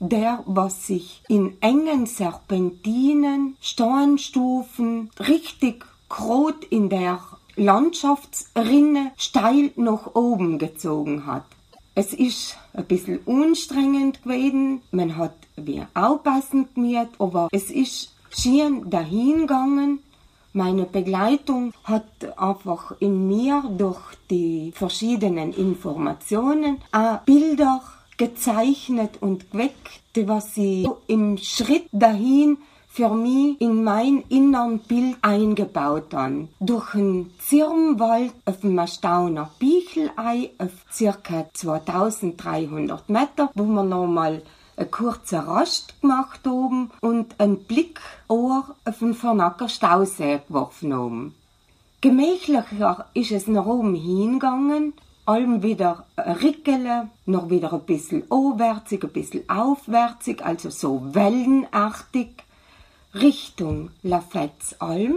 der 0.00 0.42
was 0.46 0.86
sich 0.86 1.22
in 1.28 1.56
engen 1.60 2.06
Serpentinen, 2.06 3.56
Steinstufen 3.60 5.10
richtig 5.20 5.84
grot 6.08 6.64
in 6.64 6.88
der 6.88 7.20
Landschaftsrinne 7.58 9.12
steil 9.16 9.72
nach 9.76 10.14
oben 10.14 10.58
gezogen 10.58 11.26
hat. 11.26 11.44
Es 11.94 12.14
ist 12.14 12.56
ein 12.72 12.84
bisschen 12.84 13.18
anstrengend 13.26 14.22
gewesen, 14.22 14.82
man 14.92 15.16
hat 15.16 15.34
wie 15.56 15.82
aufpassen 15.94 16.68
gemerkt, 16.72 17.20
aber 17.20 17.48
es 17.50 17.70
ist 17.70 18.14
schön 18.30 18.88
dahingegangen. 18.88 19.98
Meine 20.52 20.84
Begleitung 20.84 21.72
hat 21.82 22.06
einfach 22.36 22.92
in 23.00 23.26
mir 23.26 23.64
durch 23.76 24.00
die 24.30 24.72
verschiedenen 24.74 25.52
Informationen 25.52 26.78
auch 26.92 27.18
Bilder 27.22 27.82
gezeichnet 28.16 29.18
und 29.20 29.50
geweckt, 29.50 30.00
was 30.26 30.54
sie 30.54 30.88
im 31.06 31.36
Schritt 31.38 31.86
dahin 31.92 32.58
für 32.98 33.14
mich 33.14 33.60
in 33.60 33.84
mein 33.84 34.24
innern 34.28 34.80
Bild 34.80 35.18
eingebaut 35.22 36.12
an. 36.14 36.48
Durch 36.58 36.96
einen 36.96 37.30
Zirnwald 37.38 38.32
auf 38.44 38.58
dem 38.62 38.84
Stauner 38.88 39.50
Bichelei 39.60 40.50
auf 40.58 40.72
circa 40.92 41.46
2300 41.52 43.08
Meter, 43.08 43.52
wo 43.54 43.62
wir 43.66 43.84
nochmal 43.84 44.42
eine 44.76 44.86
kurze 44.88 45.46
Rast 45.46 46.00
gemacht 46.00 46.40
haben 46.44 46.90
und 47.00 47.38
einen 47.38 47.62
Blick 47.62 48.00
auf 48.26 48.64
den 49.00 49.14
Vernacker 49.14 49.68
Stausee 49.68 50.40
geworfen 50.48 50.92
haben. 50.92 51.34
Gemächlicher 52.00 53.06
ist 53.14 53.30
es 53.30 53.46
nach 53.46 53.66
oben 53.66 53.94
hingegangen, 53.94 54.92
allem 55.24 55.62
wieder 55.62 56.04
Rickele, 56.16 57.10
noch 57.26 57.48
wieder 57.48 57.72
ein 57.72 57.82
bisschen 57.82 58.28
aufwärtsig, 58.28 59.04
ein 59.04 59.12
bisschen 59.12 59.48
aufwärtsig, 59.48 60.44
also 60.44 60.70
so 60.70 61.14
wellenartig. 61.14 62.30
Richtung 63.14 63.90
Lafetzalm, 64.02 65.16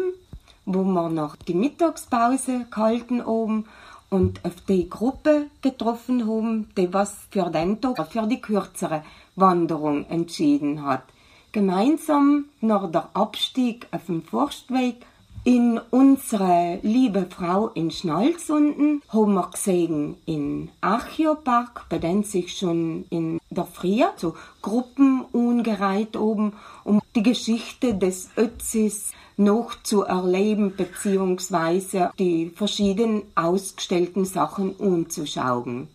wo 0.66 0.84
wir 0.84 1.10
noch 1.10 1.36
die 1.36 1.54
Mittagspause 1.54 2.66
gehalten 2.72 3.26
haben 3.26 3.66
und 4.10 4.46
auf 4.46 4.62
die 4.62 4.90
Gruppe 4.90 5.48
getroffen 5.62 6.26
haben, 6.26 6.70
die 6.78 6.94
was 6.94 7.28
für 7.32 7.50
den 7.50 7.82
Tag, 7.82 8.08
für 8.10 8.28
die 8.28 8.40
kürzere 8.40 9.04
Wanderung 9.36 10.06
entschieden 10.10 10.86
hat. 10.86 11.04
Gemeinsam 11.52 12.46
nach 12.62 12.90
der 12.90 13.10
Abstieg 13.14 13.88
auf 13.92 14.06
dem 14.06 14.24
Forstweg 14.24 15.06
in 15.44 15.80
unsere 15.90 16.80
liebe 16.84 17.26
Frau 17.30 17.70
in 17.70 17.90
Schnalzunden 17.90 19.02
haben 19.10 19.34
wir 19.34 19.50
gesehen 19.52 20.18
in 20.26 20.70
Archeopark, 20.82 21.86
bei 21.90 21.98
dem 21.98 22.24
sich 22.24 22.56
schon 22.56 23.06
in 23.10 23.40
der 23.50 23.66
Früh 23.66 24.04
so 24.18 24.36
Gruppen 24.62 25.22
ungereiht 25.32 26.16
oben, 26.16 26.54
um 26.84 27.02
die 27.16 27.24
Geschichte 27.24 27.96
des 27.96 28.30
Ötzis 28.38 29.14
noch 29.36 29.82
zu 29.82 30.04
erleben 30.04 30.76
beziehungsweise 30.76 32.12
die 32.20 32.52
verschiedenen 32.56 33.24
ausgestellten 33.34 34.26
Sachen 34.26 34.76
umzuschauen. 34.76 35.88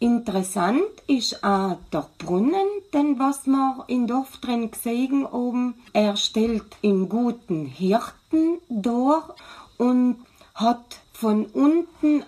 Interessant 0.00 0.82
ist 1.06 1.42
auch 1.44 1.78
der 1.92 2.06
Brunnen, 2.18 2.68
denn 2.92 3.18
was 3.18 3.46
man 3.46 3.82
in 3.88 4.06
Dorf 4.06 4.38
drin 4.38 4.70
gesehen 4.70 5.24
oben, 5.26 5.74
er 5.92 6.16
stellt 6.16 6.76
im 6.82 7.08
guten 7.08 7.66
Hirten 8.30 8.60
dar 8.68 9.34
und 9.76 10.16
hat 10.54 11.00
von 11.12 11.46
unten 11.46 12.24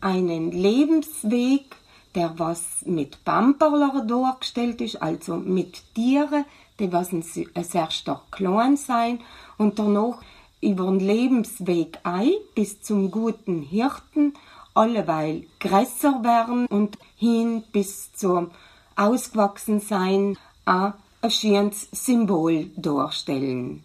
einen 0.00 0.52
Lebensweg, 0.52 1.76
der 2.14 2.38
was 2.38 2.82
mit 2.84 3.24
Pamperler 3.24 4.04
dargestellt 4.06 4.80
ist, 4.80 5.02
also 5.02 5.36
mit 5.36 5.82
Tieren, 5.94 6.44
die 6.78 6.92
was 6.92 7.10
sehr 7.10 7.90
stark 7.90 8.32
klein 8.32 8.76
sein 8.76 9.20
und 9.58 9.78
danach 9.78 10.20
über 10.60 10.86
den 10.86 11.00
Lebensweg 11.00 11.98
ein 12.02 12.32
bis 12.54 12.82
zum 12.82 13.10
guten 13.10 13.62
Hirten 13.62 14.34
alleweil 14.74 15.44
größer 15.58 16.22
werden 16.22 16.66
und 16.66 16.98
hin 17.16 17.64
bis 17.72 18.12
zum 18.12 18.50
Ausgewachsensein 18.96 20.36
ein 20.64 20.92
schönes 21.28 21.88
Symbol 21.92 22.70
darstellen. 22.76 23.84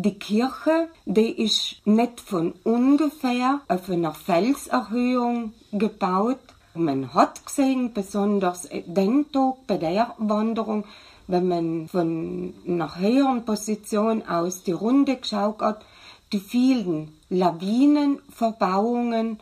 Die 0.00 0.16
Kirche, 0.16 0.88
die 1.06 1.42
ist 1.42 1.84
nicht 1.84 2.20
von 2.20 2.54
ungefähr 2.62 3.62
auf 3.66 3.90
einer 3.90 4.14
Felserhöhung 4.14 5.54
gebaut. 5.72 6.38
Man 6.74 7.12
hat 7.14 7.44
gesehen, 7.44 7.92
besonders 7.92 8.68
den 8.86 9.32
Tag 9.32 9.54
bei 9.66 9.76
der 9.76 10.14
Wanderung, 10.18 10.84
wenn 11.26 11.48
man 11.48 11.88
von 11.88 12.54
einer 12.64 12.96
höheren 12.96 13.44
Position 13.44 14.22
aus 14.22 14.62
die 14.62 14.70
Runde 14.70 15.16
geschaut 15.16 15.62
hat, 15.62 15.84
die 16.32 16.38
vielen 16.38 17.12
Lawinenverbauungen 17.28 19.40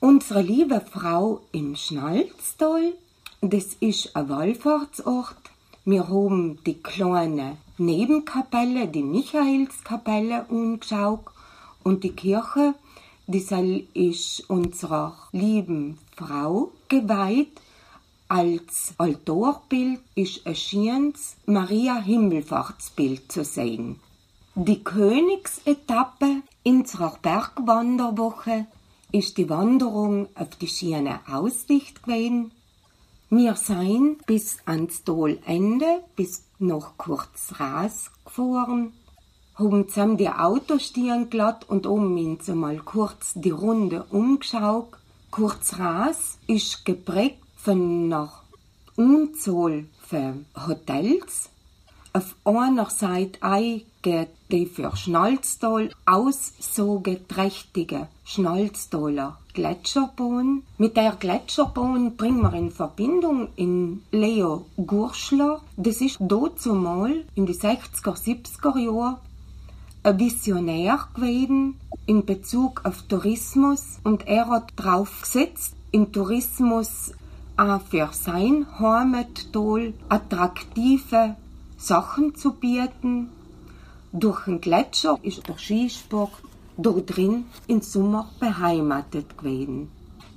Unsere 0.00 0.42
liebe 0.42 0.80
Frau 0.80 1.42
im 1.52 1.76
Schnalztal, 1.76 2.92
das 3.40 3.74
ist 3.78 4.16
ein 4.16 4.28
Wallfahrtsort. 4.28 5.36
Wir 5.84 6.08
haben 6.08 6.58
die 6.66 6.82
kleine 6.82 7.56
Nebenkapelle, 7.76 8.86
die 8.86 9.02
Michaelskapelle 9.02 10.48
angeschaut 10.48 11.24
und 11.82 12.04
die 12.04 12.12
Kirche, 12.12 12.74
die 13.26 13.88
ist 13.94 14.48
unserer 14.48 15.16
lieben 15.32 15.98
Frau 16.16 16.70
geweiht. 16.88 17.60
Als 18.28 18.94
Altarbild 18.98 20.00
ist 20.14 20.46
ein 20.46 20.54
schönes 20.54 21.36
Maria 21.46 21.96
Himmelfahrtsbild 21.96 23.30
zu 23.30 23.44
sehen. 23.44 23.98
Die 24.54 24.84
Königsetappe 24.84 26.42
unserer 26.64 27.18
Bergwanderwoche 27.20 28.66
ist 29.10 29.36
die 29.36 29.50
Wanderung 29.50 30.28
auf 30.36 30.50
die 30.60 30.68
Schiene 30.68 31.20
Aussicht 31.28 32.04
gewesen. 32.04 32.52
Wir 33.30 33.56
sind 33.56 34.24
bis 34.26 34.58
ans 34.64 35.02
Dolende, 35.02 36.04
bis 36.14 36.43
noch 36.66 36.96
kurz 36.96 37.54
Ras 37.58 38.10
gefahren, 38.24 38.92
haben 39.54 39.88
zusammen 39.88 40.16
die 40.16 40.28
Autostieren 40.28 41.30
glatt 41.30 41.68
und 41.68 41.86
um 41.86 42.16
uns 42.16 42.50
kurz 42.84 43.32
die 43.34 43.50
Runde 43.50 44.04
umgeschaut. 44.10 44.88
Kurz 45.30 45.78
Ras 45.78 46.38
ist 46.46 46.84
geprägt 46.84 47.38
von 47.56 48.04
einer 48.04 48.32
Unzahl 48.96 49.86
von 50.06 50.46
Hotels. 50.66 51.50
Auf 52.12 52.36
einer 52.44 52.90
Seite 52.90 53.42
ein 53.42 53.82
geht 54.04 54.28
die 54.52 54.66
für 54.66 54.96
Schnalztal 54.96 55.90
aussageträchtige 56.04 58.06
Schnalztaler 58.24 59.38
Gletscherbahn. 59.54 60.62
Mit 60.78 60.96
der 60.96 61.12
Gletscherbahn 61.12 62.16
bringen 62.16 62.42
wir 62.42 62.52
in 62.52 62.70
Verbindung 62.70 63.48
in 63.56 64.02
Leo 64.12 64.66
Gurschler. 64.76 65.62
Das 65.76 66.02
ist 66.02 66.18
dazumal 66.20 67.24
in 67.34 67.46
die 67.46 67.54
60er, 67.54 68.14
70er 68.14 68.78
Jahre 68.78 69.18
ein 70.02 70.18
Visionär 70.18 71.08
gewesen 71.14 71.80
in 72.04 72.26
Bezug 72.26 72.82
auf 72.84 73.00
Tourismus 73.08 74.00
und 74.04 74.28
er 74.28 74.48
hat 74.48 74.74
drauf 74.76 75.22
gesetzt, 75.22 75.74
im 75.92 76.12
Tourismus 76.12 77.12
auch 77.56 77.80
für 77.80 78.10
sein 78.12 78.66
Heimattal 78.78 79.94
attraktive 80.10 81.36
Sachen 81.78 82.34
zu 82.34 82.52
bieten, 82.52 83.30
durch 84.14 84.44
den 84.44 84.60
Gletscher 84.60 85.18
ist 85.22 85.46
der 85.48 85.58
Skisport 85.58 86.30
dort 86.76 87.16
drin 87.16 87.46
im 87.66 87.82
Sommer 87.82 88.30
beheimatet 88.38 89.36
gewesen. 89.36 89.90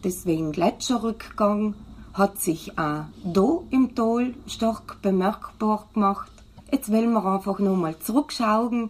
Deswegen 0.04 0.52
Gletscherrückgang 0.52 1.76
hat 2.14 2.42
sich 2.42 2.78
auch 2.80 3.06
da 3.24 3.60
im 3.70 3.94
Tal 3.94 4.34
stark 4.48 5.00
bemerkbar 5.04 5.88
gemacht. 5.94 6.32
Jetzt 6.72 6.92
wollen 6.92 7.14
wir 7.14 7.24
einfach 7.24 7.60
nochmal 7.60 7.98
zurückschauen 8.00 8.90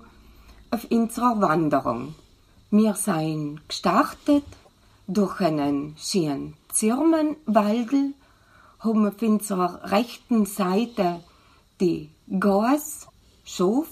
auf 0.71 0.87
unsere 0.89 1.41
Wanderung. 1.41 2.15
Wir 2.71 2.93
sind 2.95 3.67
gestartet 3.67 4.45
durch 5.07 5.41
einen 5.41 5.95
schönen 5.97 6.53
Zirmenwaldel, 6.71 8.13
haben 8.79 9.05
auf 9.05 9.21
unserer 9.21 9.91
rechten 9.91 10.45
Seite 10.45 11.19
die 11.81 12.09
Gas, 12.39 13.07
Schof 13.43 13.87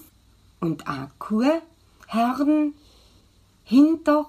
und 0.66 0.88
auch 0.88 1.10
Kurherden 1.20 2.74
hinter 3.64 4.26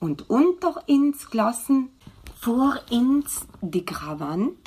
und 0.00 0.28
unter 0.28 0.82
ins 0.86 1.30
gelassen, 1.30 1.90
vor 2.40 2.78
ins 2.90 3.46
die 3.60 3.84
Gravant, 3.84 4.58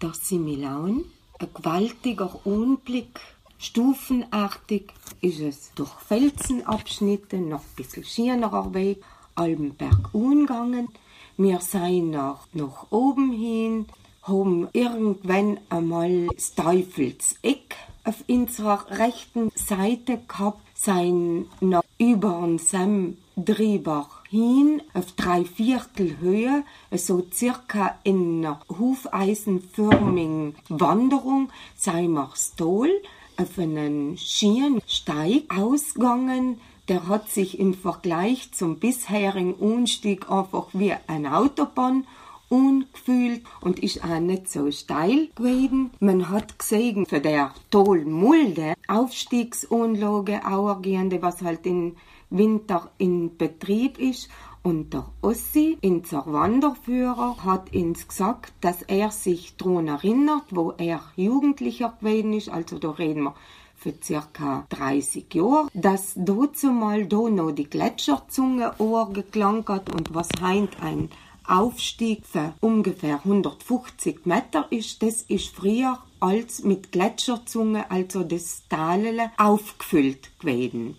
der 0.00 0.12
Similaun, 0.14 1.04
ein 1.38 1.48
gewaltiger 1.54 2.40
Anblick, 2.44 3.20
stufenartig 3.58 4.92
ist 5.20 5.40
es. 5.40 5.72
Durch 5.74 5.92
Felsenabschnitte, 6.08 7.38
noch 7.38 7.60
ein 7.60 7.76
bisschen 7.76 8.04
schienerer 8.04 8.74
Weg, 8.74 9.04
Albenberg 9.34 10.12
umgegangen. 10.12 10.88
Wir 11.36 11.60
sind 11.60 12.10
nach, 12.10 12.46
nach 12.52 12.90
oben 12.90 13.32
hin, 13.32 13.86
haben 14.22 14.68
irgendwann 14.72 15.58
einmal 15.68 16.26
das 16.28 16.54
Teufelseck 16.54 17.76
auf 18.04 18.24
unserer 18.28 18.90
rechten 18.90 19.50
Seite 19.54 20.18
gehabt, 20.26 20.61
sein 20.82 21.46
noch 21.60 21.84
über 21.98 22.38
unsem 22.38 23.16
drüber 23.36 24.08
hin 24.28 24.82
auf 24.94 25.12
drei 25.12 25.44
Viertel 25.44 26.18
Höhe, 26.18 26.64
so 26.90 27.24
circa 27.32 27.98
in 28.02 28.44
einer 28.44 28.60
hufeisenförmigen 28.68 30.56
Wanderung, 30.68 31.50
sei 31.76 32.08
wir 32.08 32.30
Stol 32.34 32.90
auf 33.36 33.58
einen 33.58 34.18
Schienensteig 34.18 35.44
ausgegangen, 35.56 36.60
der 36.88 37.06
hat 37.06 37.30
sich 37.30 37.60
im 37.60 37.74
Vergleich 37.74 38.50
zum 38.52 38.78
bisherigen 38.78 39.54
Unstieg 39.54 40.30
einfach 40.30 40.68
wie 40.72 40.94
eine 41.06 41.36
Autobahn 41.36 42.06
ungefühlt 42.52 43.42
und 43.62 43.78
ist 43.82 44.04
auch 44.04 44.20
nicht 44.20 44.50
so 44.50 44.70
steil 44.70 45.28
gewesen. 45.34 45.90
Man 46.00 46.28
hat 46.28 46.58
gesehen, 46.58 47.06
für 47.06 47.20
der 47.20 47.54
Tolmulde 47.70 48.74
Aufstiegsanlage 48.88 50.46
auergehende, 50.46 51.22
was 51.22 51.40
halt 51.40 51.64
im 51.64 51.96
Winter 52.28 52.90
in 52.98 53.38
Betrieb 53.38 53.98
ist. 53.98 54.28
Und 54.62 54.92
der 54.92 55.06
Ossi, 55.22 55.78
unser 55.82 56.24
Wanderführer, 56.26 57.42
hat 57.42 57.74
uns 57.74 58.06
gesagt, 58.06 58.52
dass 58.60 58.82
er 58.82 59.10
sich 59.10 59.56
daran 59.56 59.88
erinnert, 59.88 60.44
wo 60.50 60.72
er 60.76 61.00
Jugendlicher 61.16 61.94
gewesen 62.00 62.34
ist, 62.34 62.50
also 62.50 62.78
da 62.78 62.90
reden 62.90 63.24
wir 63.24 63.34
für 63.76 63.94
circa 64.00 64.64
30 64.68 65.34
Jahre, 65.34 65.68
dass 65.74 66.12
dazu 66.14 66.70
mal 66.70 67.06
da 67.06 67.28
noch 67.28 67.50
die 67.50 67.68
Gletscherzunge 67.68 68.72
geklangt 69.12 69.68
hat 69.68 69.92
und 69.92 70.14
was 70.14 70.28
heint 70.40 70.80
ein 70.80 71.08
Aufstieg 71.46 72.26
für 72.26 72.54
ungefähr 72.60 73.16
150 73.24 74.26
Meter 74.26 74.66
ist, 74.70 75.02
das 75.02 75.22
ist 75.22 75.54
früher 75.54 75.98
als 76.20 76.62
mit 76.62 76.92
Gletscherzunge, 76.92 77.90
also 77.90 78.22
das 78.22 78.62
Tal, 78.68 79.30
aufgefüllt 79.36 80.38
gewesen. 80.38 80.96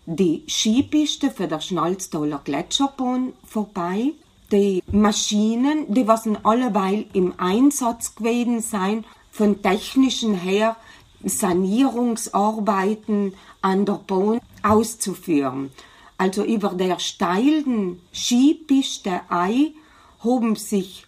die 0.06 0.44
Skipiste 0.48 1.32
für 1.32 1.48
der 1.48 1.62
Schnalztaler 1.62 2.42
Gletscherbahn 2.44 3.34
vorbei. 3.46 4.12
Die 4.52 4.84
Maschinen, 4.92 5.92
die 5.92 6.08
was 6.08 6.28
alleweil 6.44 7.06
im 7.14 7.34
Einsatz 7.38 8.14
gewesen 8.16 8.62
sein, 8.62 9.04
von 9.32 9.64
technischen 9.64 10.36
her 10.36 10.76
Sanierungsarbeiten 11.24 13.34
an 13.62 13.86
der 13.86 14.02
Bahn 14.06 14.42
auszuführen. 14.62 15.72
Also 16.18 16.44
über 16.44 16.70
der 16.70 17.00
steilen 17.00 18.02
Skipiste 18.14 19.22
Ei 19.30 19.74
haben 20.24 20.56
sich 20.56 21.06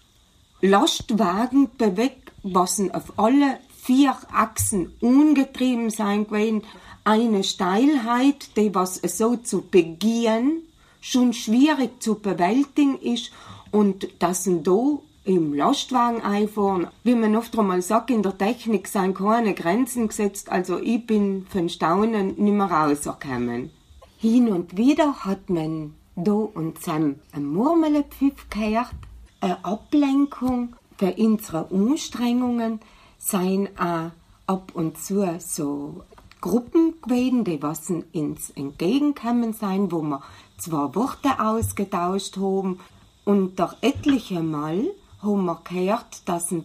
Lastwagen 0.61 1.69
bewegt, 1.77 2.31
was 2.43 2.79
auf 2.91 3.17
alle 3.17 3.59
vier 3.83 4.15
Achsen 4.31 4.93
ungetrieben 4.99 5.89
sein 5.89 6.25
gewesen. 6.25 6.63
Eine 7.03 7.43
Steilheit, 7.43 8.57
die 8.57 8.75
was 8.75 8.95
so 8.95 9.37
zu 9.37 9.61
begehen 9.61 10.63
schon 10.99 11.31
schwierig 11.31 12.01
zu 12.01 12.15
bewältigen 12.15 12.99
ist 12.99 13.31
und 13.71 14.07
das 14.19 14.43
sind 14.43 14.67
da 14.67 14.99
im 15.23 15.53
Lastwagen 15.53 16.21
einfahren. 16.21 16.87
Wie 17.03 17.15
man 17.15 17.35
oft 17.35 17.57
einmal 17.57 17.81
sagt, 17.81 18.09
in 18.09 18.23
der 18.23 18.37
Technik 18.37 18.87
sind 18.87 19.17
keine 19.17 19.53
Grenzen 19.53 20.07
gesetzt, 20.07 20.49
also 20.49 20.79
ich 20.79 21.05
bin 21.05 21.45
von 21.49 21.69
Staunen 21.69 22.27
nicht 22.37 22.39
mehr 22.39 22.65
rausgekommen. 22.65 23.71
Hin 24.19 24.51
und 24.51 24.77
wieder 24.77 25.25
hat 25.25 25.47
man 25.51 25.93
da 26.15 26.31
und 26.31 26.81
Sam 26.81 27.17
ein 27.33 27.45
Murmelepfiff 27.45 28.49
gehört, 28.49 28.95
eine 29.41 29.63
Ablenkung 29.63 30.75
für 30.97 31.13
unsere 31.13 31.69
Anstrengungen, 31.69 32.79
seien 33.19 33.69
auch 33.77 34.09
ab 34.47 34.71
und 34.73 34.97
zu 34.97 35.23
so 35.37 36.03
Gruppen 36.41 36.99
gewesen, 36.99 37.43
die 37.43 37.61
was 37.61 37.91
ins 38.11 38.49
Entgegenkommen 38.49 39.53
sein, 39.53 39.91
wo 39.91 40.01
wir 40.01 40.23
zwei 40.57 40.95
Worte 40.95 41.39
ausgetauscht 41.39 42.37
haben. 42.37 42.79
Und 43.23 43.59
doch 43.59 43.75
etliche 43.81 44.41
Mal 44.41 44.83
haben 45.21 45.45
wir 45.45 45.61
gehört, 45.63 46.27
dass 46.27 46.49
sie 46.49 46.63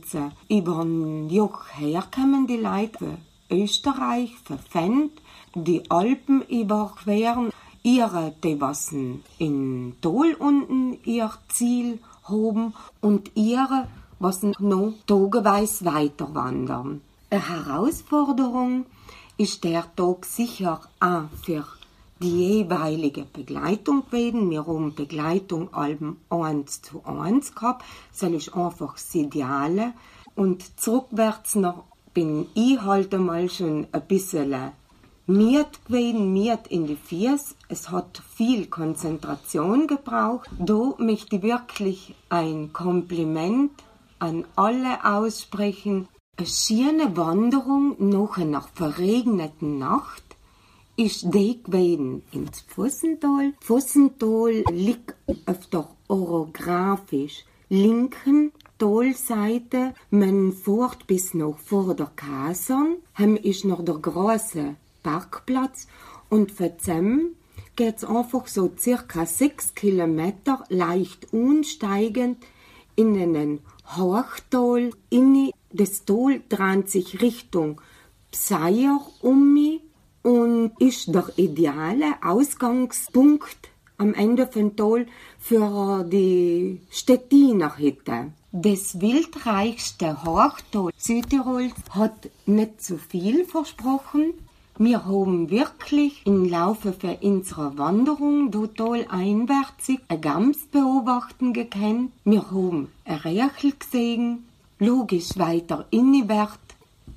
über 0.49 0.79
ein 0.79 1.29
Joch 1.29 1.67
herkommen, 1.75 2.47
die 2.47 2.57
Leute 2.57 3.19
Österreich, 3.53 4.35
für 4.45 4.59
Fendt, 4.59 5.13
die 5.55 5.91
Alpen 5.91 6.43
überqueren, 6.43 7.53
ihre, 7.83 8.35
was 8.59 8.93
in 9.39 9.95
Dol 10.01 10.35
unten 10.39 10.99
ihr 11.05 11.31
Ziel 11.49 11.99
haben 12.25 12.75
und 13.01 13.31
ihre, 13.35 13.89
was 14.19 14.43
noch 14.43 14.95
tageweise 15.07 15.85
weiter 15.85 16.35
wandern. 16.35 17.01
Eine 17.31 17.49
Herausforderung 17.49 18.87
ist 19.37 19.65
der 19.65 19.85
Tag 19.97 20.25
sicher 20.25 20.81
auch 21.01 21.25
für 21.45 21.67
die 22.21 22.59
jeweilige 22.59 23.25
Begleitung 23.25 24.05
gewesen. 24.07 24.51
Wir 24.51 24.67
haben 24.67 24.95
Begleitung 24.95 25.75
allem 25.75 26.19
eins 26.31 26.83
zu 26.83 27.05
eins 27.05 27.55
gehabt. 27.55 27.85
Das 28.13 28.31
ist 28.31 28.55
einfach 28.55 28.95
das 28.95 29.15
Ideale. 29.15 29.95
Und 30.37 30.81
zurückwärts 30.81 31.57
noch 31.57 31.85
bin 32.15 32.47
ich 32.55 32.81
halt 32.81 33.15
einmal 33.15 33.49
schon 33.49 33.87
ein 33.93 34.07
bisschen 34.07 34.73
miert 35.27 35.85
gewesen, 35.87 36.33
miert 36.33 36.67
in 36.69 36.87
die 36.87 36.97
Fies. 36.97 37.55
Es 37.69 37.91
hat 37.91 38.23
viel 38.35 38.67
Konzentration 38.67 39.87
gebraucht. 39.87 40.51
Da 40.59 40.95
möchte 40.99 41.37
ich 41.37 41.43
wirklich 41.43 42.15
ein 42.29 42.73
Kompliment 42.73 43.73
an 44.19 44.45
alle 44.57 45.05
aussprechen. 45.05 46.09
Eine 46.37 46.47
schöne 46.47 47.17
Wanderung 47.17 47.97
nach 47.99 48.39
einer 48.39 48.63
verregneten 48.63 49.79
Nacht 49.79 50.25
ist 50.97 51.33
die 51.35 51.63
gewesen 51.63 52.23
ins 52.33 52.61
Fussental. 52.63 53.53
Fussental 53.61 54.65
liegt 54.71 55.15
auf 55.47 55.67
der 55.69 55.89
orographisch 56.09 57.45
linken 57.69 58.53
Talseite. 58.83 59.95
Man 60.11 60.53
fährt 60.53 61.07
bis 61.07 61.35
noch 61.35 61.57
vor 61.61 61.95
der 61.95 62.11
Kasern. 62.17 62.97
Hem 63.13 63.37
ist 63.37 63.65
noch 63.65 63.85
der 63.85 63.95
große 63.95 64.75
Parkplatz 65.05 65.87
und 66.29 66.51
für 66.51 66.71
dem 66.85 67.37
geht's 67.77 68.03
einfach 68.03 68.49
so 68.49 68.73
circa 68.77 69.25
sechs 69.25 69.77
Kilometer 69.77 70.65
leicht 70.69 71.33
unsteigend 71.33 72.39
in 72.97 73.17
einen 73.17 73.61
Hochtal. 73.97 74.91
In 75.11 75.53
das 75.73 76.05
Tal 76.05 76.43
dreht 76.49 76.91
sich 76.91 77.23
Richtung 77.23 77.81
Pseier 78.33 79.01
um 79.21 79.55
mich 79.55 79.81
und 80.25 80.73
ist 80.81 81.15
der 81.15 81.29
ideale 81.37 82.15
Ausgangspunkt 82.21 83.71
am 83.97 84.13
Ende 84.15 84.49
von 84.49 84.75
Tal 84.75 85.07
für 85.39 86.03
die 86.03 86.81
Stettiner 86.91 87.79
Hütte. 87.79 88.33
Das 88.55 89.01
wildreichste 89.01 90.25
Hochtal 90.25 90.91
Südtirols 90.99 91.73
hat 91.89 92.29
nicht 92.45 92.83
zu 92.83 92.99
viel 92.99 93.47
versprochen. 93.47 94.35
Wir 94.77 95.07
haben 95.07 95.49
wirklich 95.49 96.21
im 96.27 96.47
Laufe 96.51 96.93
für 96.93 97.17
unsere 97.23 97.79
Wanderung 97.79 98.53
total 98.53 99.07
einwärtig 99.09 100.01
ein 100.09 100.21
Gams 100.21 100.59
beobachten 100.71 101.55
gekannt. 101.55 102.13
Wir 102.25 102.51
haben 102.51 102.89
ein 103.07 103.17
Rechel 103.17 103.73
gesehen, 103.79 104.45
logisch 104.79 105.39
weiter 105.39 105.87
inniwärts 105.91 106.59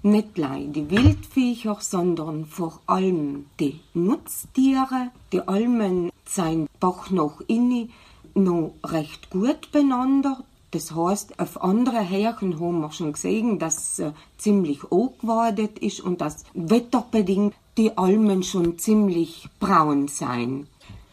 nicht 0.04 0.40
allein 0.40 0.72
die 0.72 0.90
Wildviecher, 0.90 1.78
sondern 1.82 2.46
vor 2.46 2.80
allem 2.86 3.48
die 3.60 3.82
Nutztiere. 3.94 5.12
Die 5.34 5.46
Almen 5.46 6.12
sind 6.26 6.70
Bach 6.80 7.10
noch 7.10 7.42
inni 7.48 7.90
noch 8.36 8.74
recht 8.86 9.30
gut 9.32 9.72
beieinander. 9.74 10.44
Das 10.76 10.94
heißt, 10.94 11.40
auf 11.40 11.64
andere 11.64 12.02
Härchen 12.02 12.60
haben 12.60 12.82
wir 12.82 12.92
schon 12.92 13.14
gesehen, 13.14 13.60
dass 13.60 13.98
äh, 14.00 14.12
ziemlich 14.38 14.84
angewartet 14.92 15.80
ist 15.80 16.02
und 16.02 16.20
dass 16.20 16.44
wetterbedingt 16.54 17.56
die 17.78 17.98
Almen 17.98 18.44
schon 18.44 18.78
ziemlich 18.78 19.48
braun 19.62 20.10
sein. 20.10 20.68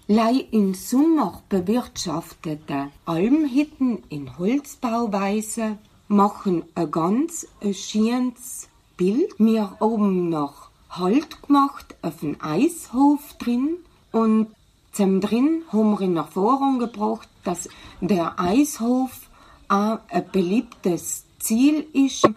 Lei 0.09 0.33
in 0.51 0.75
Sommer 0.75 1.45
bewirtschaftete 1.49 2.89
Almhitten 3.07 4.03
in 4.09 4.37
Holzbauweise 4.37 5.79
machen 6.09 6.65
ein 6.75 6.91
ganz 6.91 7.47
schönes 7.71 8.69
Bild. 8.97 9.33
Wir 9.39 9.77
oben 9.79 10.29
noch 10.29 10.71
Halt 10.91 11.41
gemacht 11.41 11.95
auf 12.03 12.19
dem 12.19 12.37
Eishof 12.41 13.35
drin 13.39 13.77
und 14.11 14.49
zum 14.91 15.21
drin 15.21 15.63
haben 15.73 15.93
wir 15.93 16.01
in 16.01 16.17
Erfahrung 16.17 16.81
gebracht, 16.81 17.29
dass 17.45 17.69
der 18.01 18.41
Eishof 18.41 19.31
ein 19.73 20.25
beliebtes 20.31 21.25
Ziel 21.39 21.87
ist. 21.93 22.29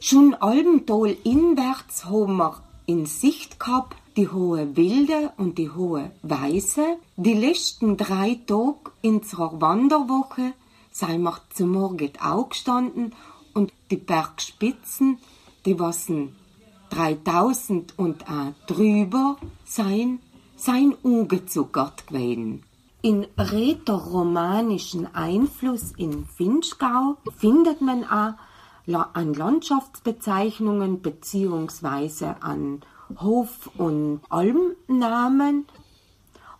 Schon 0.00 0.34
Albental 0.34 1.16
inwärts 1.24 2.04
haben 2.04 2.36
wir 2.36 2.62
in 2.86 3.06
Sicht 3.06 3.58
gehabt, 3.58 3.96
die 4.16 4.28
hohe 4.28 4.76
Wilde 4.76 5.32
und 5.36 5.58
die 5.58 5.70
hohe 5.70 6.12
Weiße. 6.22 6.96
Die 7.16 7.34
letzten 7.34 7.96
drei 7.96 8.38
Tage 8.46 8.92
unserer 9.02 9.60
Wanderwoche 9.60 10.52
sei 10.94 11.18
wir 11.18 11.36
zum 11.52 11.72
Morgen 11.72 12.12
aufgestanden 12.20 13.14
und 13.52 13.72
die 13.90 13.96
Bergspitzen, 13.96 15.18
die 15.66 15.78
wassen 15.80 16.36
3000 16.90 17.98
und 17.98 18.28
auch 18.28 18.52
drüber 18.68 19.36
sein, 19.64 20.20
sein 20.54 20.94
ungezuckert 21.02 22.06
gewesen. 22.06 22.62
In 23.04 23.26
rätoromanischen 23.36 25.14
Einfluss 25.14 25.92
in 25.98 26.24
Finchgau 26.24 27.18
findet 27.36 27.82
man 27.82 28.02
auch 28.04 28.32
an 29.12 29.34
Landschaftsbezeichnungen 29.34 31.02
beziehungsweise 31.02 32.42
an 32.42 32.80
Hof- 33.20 33.68
und 33.76 34.22
Almnamen. 34.30 35.66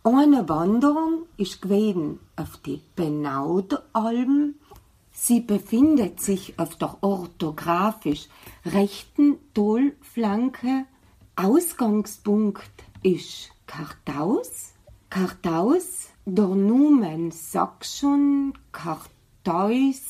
Eine 0.03 0.47
Wanderung 0.47 1.23
ist 1.39 1.63
gewesen 1.63 2.19
auf 2.37 2.59
die 2.59 2.83
Benaudalm. 2.95 4.57
Sie 5.13 5.41
befindet 5.41 6.21
sich 6.21 6.59
auf 6.59 6.77
der 6.77 6.99
orthografisch 7.01 8.29
rechten 8.67 9.39
Talflanke. 9.55 10.85
Ausgangspunkt 11.37 12.85
ist 13.03 13.51
Kartaus. 13.67 14.75
Kartaus, 15.09 16.09
der 16.27 16.49
Numen 16.49 17.31
sagt 17.31 17.87
schon, 17.87 18.55
Kartaus 18.73 20.01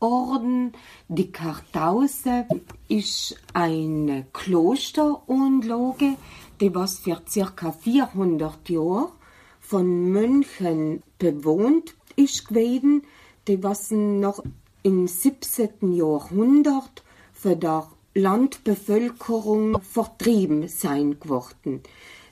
Orden. 0.00 0.72
Die 1.08 1.32
Kartause 1.32 2.46
ist 2.88 3.36
eine 3.54 4.26
Klosteranlage, 4.32 6.16
die 6.60 6.74
was 6.74 6.98
für 6.98 7.22
circa 7.26 7.72
400 7.72 8.68
Jahre 8.68 9.12
von 9.60 10.10
Mönchen 10.10 11.02
bewohnt 11.18 11.94
ist 12.16 12.48
gewesen, 12.48 13.02
die 13.48 13.62
was 13.62 13.90
noch 13.90 14.42
im 14.82 15.06
17. 15.06 15.92
Jahrhundert 15.94 17.02
für 17.32 17.56
der 17.56 17.88
Landbevölkerung 18.14 19.80
vertrieben 19.80 20.68
sein 20.68 21.18
geworden. 21.18 21.82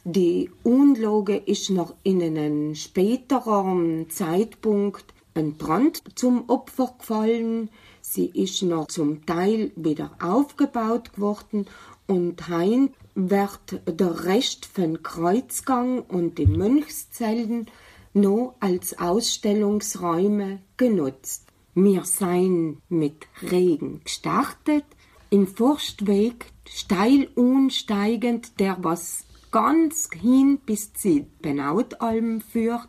Die 0.07 0.51
Anlage 0.65 1.35
ist 1.35 1.71
noch 1.71 1.95
in 2.03 2.23
einem 2.23 2.75
späteren 2.75 4.11
Zeitpunkt 4.11 5.07
ein 5.33 5.55
Brand 5.55 6.03
zum 6.15 6.51
Opfer 6.51 6.95
gefallen. 6.99 7.71
Sie 8.03 8.27
ist 8.27 8.63
noch 8.63 8.89
zum 8.89 9.25
Teil 9.25 9.73
wieder 9.77 10.11
aufgebaut 10.21 11.19
worden 11.19 11.65
und 12.07 12.49
hein 12.49 12.91
wird 13.15 13.81
der 13.87 14.27
Rest 14.27 14.67
von 14.67 15.03
Kreuzgang 15.03 16.01
und 16.01 16.37
die 16.37 16.47
Mönchszellen 16.47 17.71
noch 18.13 18.57
als 18.61 18.99
Ausstellungsräume 18.99 20.61
genutzt. 20.77 21.47
Wir 21.75 22.05
seien 22.05 22.83
mit 22.91 23.27
Regen 23.41 24.03
gestartet, 24.05 24.85
in 25.31 25.47
Forstweg 25.47 26.53
steil 26.69 27.29
unsteigend, 27.35 28.61
der 28.61 28.77
was 28.81 29.24
ganz 29.55 30.09
hin 30.13 30.59
bis 30.67 30.93
zu 30.95 31.27
Benautalm 31.41 32.41
führt. 32.41 32.89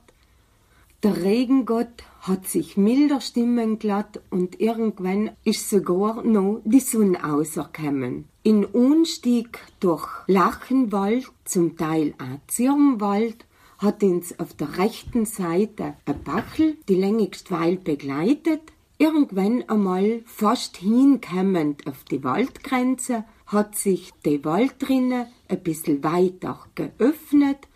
Der 1.03 1.21
Regengott 1.21 2.03
hat 2.21 2.47
sich 2.47 2.75
milder 2.75 3.21
stimmen 3.21 3.77
glatt 3.77 4.19
und 4.31 4.59
irgendwann 4.59 5.29
ist 5.43 5.69
sogar 5.69 6.23
noch 6.23 6.63
die 6.65 6.79
Sonne 6.79 7.23
auserkommen. 7.23 8.25
In 8.41 8.65
Unstieg 8.65 9.59
durch 9.79 10.07
Lachenwald, 10.25 11.27
zum 11.43 11.77
Teil 11.77 12.15
auch 12.17 12.39
Zirnwald, 12.47 13.45
hat 13.77 14.01
uns 14.01 14.39
auf 14.39 14.55
der 14.55 14.79
rechten 14.79 15.27
Seite 15.27 15.93
ein 16.07 16.23
Bachel 16.23 16.77
die 16.89 16.95
längst 16.95 17.51
Weil 17.51 17.77
begleitet. 17.77 18.61
Irgendwann 18.97 19.69
einmal 19.69 20.23
fast 20.25 20.77
hinkommend 20.77 21.85
auf 21.85 22.05
die 22.05 22.23
Waldgrenze 22.23 23.23
hat 23.47 23.75
sich 23.75 24.11
die 24.25 24.43
Waldrinne 24.43 25.27
ein 25.47 25.63
bisschen 25.63 26.03
weiter 26.03 26.59
geöffnet 26.75 27.67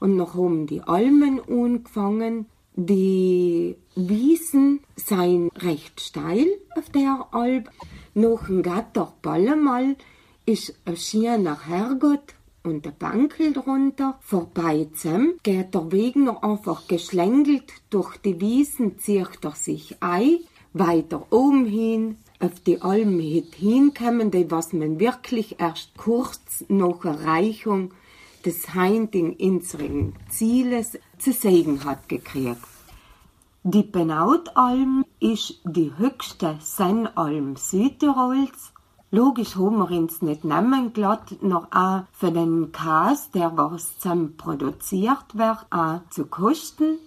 und 0.00 0.16
noch 0.16 0.34
haben 0.34 0.66
die 0.66 0.82
Almen 0.82 1.40
angefangen 1.40 2.46
die 2.80 3.76
Wiesen 3.96 4.78
seien 4.94 5.48
recht 5.56 6.00
steil 6.00 6.46
auf 6.76 6.88
der 6.90 7.26
Alp. 7.32 7.72
Noch 8.14 8.48
ein 8.48 8.62
Gatter 8.62 9.14
Ballemal 9.20 9.96
ist 10.46 10.78
ein 10.84 10.96
schöner 10.96 11.66
Herrgott 11.66 12.34
und 12.62 12.84
der 12.84 12.92
Bankel 12.92 13.52
drunter. 13.52 14.20
Vorbei 14.20 14.86
zusammen 14.94 15.40
geht 15.42 15.74
der 15.74 15.90
Weg 15.90 16.14
noch 16.14 16.44
einfach 16.44 16.86
geschlängelt 16.86 17.64
durch 17.90 18.16
die 18.18 18.40
Wiesen, 18.40 18.96
zieht 19.00 19.40
er 19.42 19.56
sich 19.56 19.96
ein. 20.00 20.38
Weiter 20.72 21.26
oben 21.32 21.66
hin 21.66 22.18
auf 22.40 22.60
die 22.60 22.82
Alm 22.82 23.18
hinkommen, 23.18 24.30
die 24.30 24.50
was 24.50 24.72
man 24.72 25.00
wirklich 25.00 25.60
erst 25.60 25.96
kurz 25.96 26.64
nach 26.68 27.04
Erreichung 27.04 27.92
des 28.44 28.74
heintigen 28.74 29.34
unseren 29.34 30.14
Zieles 30.30 30.98
zu 31.18 31.32
sehen 31.32 31.84
hat 31.84 32.08
gekriegt. 32.08 32.62
Die 33.64 33.82
Benautalm 33.82 35.04
ist 35.20 35.60
die 35.64 35.92
höchste 35.98 36.56
Sennalm 36.60 37.56
Südtirols. 37.56 38.72
Logisch 39.10 39.56
haben 39.56 39.78
wir 39.78 39.90
uns 39.90 40.22
nicht 40.22 40.44
nehmen 40.44 40.92
glatt, 40.92 41.42
noch 41.42 41.72
auch 41.72 42.04
für 42.12 42.30
den 42.30 42.72
Käse, 42.72 43.28
der 43.34 43.56
was 43.56 43.98
zusammen 43.98 44.36
produziert 44.36 45.34
wird, 45.34 45.66
auch 45.70 46.00
zu 46.10 46.26
kosten. 46.26 46.98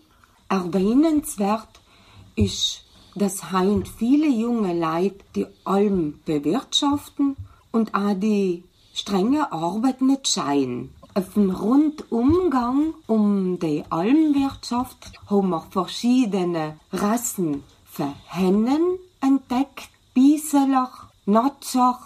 Erwähnenswert 0.49 1.79
ist, 2.35 2.83
dass 3.15 3.51
heint 3.51 3.87
viele 3.87 4.27
junge 4.27 4.77
Leute 4.77 5.23
die 5.35 5.47
Alm 5.63 6.19
bewirtschaften 6.25 7.35
und 7.71 7.93
auch 7.93 8.13
die 8.13 8.63
strenge 8.93 9.51
Arbeit 9.51 10.01
nicht 10.01 10.27
scheinen. 10.27 10.93
Dem 11.35 11.49
Rundumgang 11.49 12.93
um 13.07 13.59
die 13.59 13.83
Almwirtschaft 13.89 15.11
haben 15.29 15.49
wir 15.49 15.67
verschiedene 15.69 16.79
Rassen 16.93 17.63
für 17.83 18.13
Hennen 18.27 18.97
entdeckt, 19.19 19.89
Bieseler, 20.13 20.89
Natscher, 21.25 21.99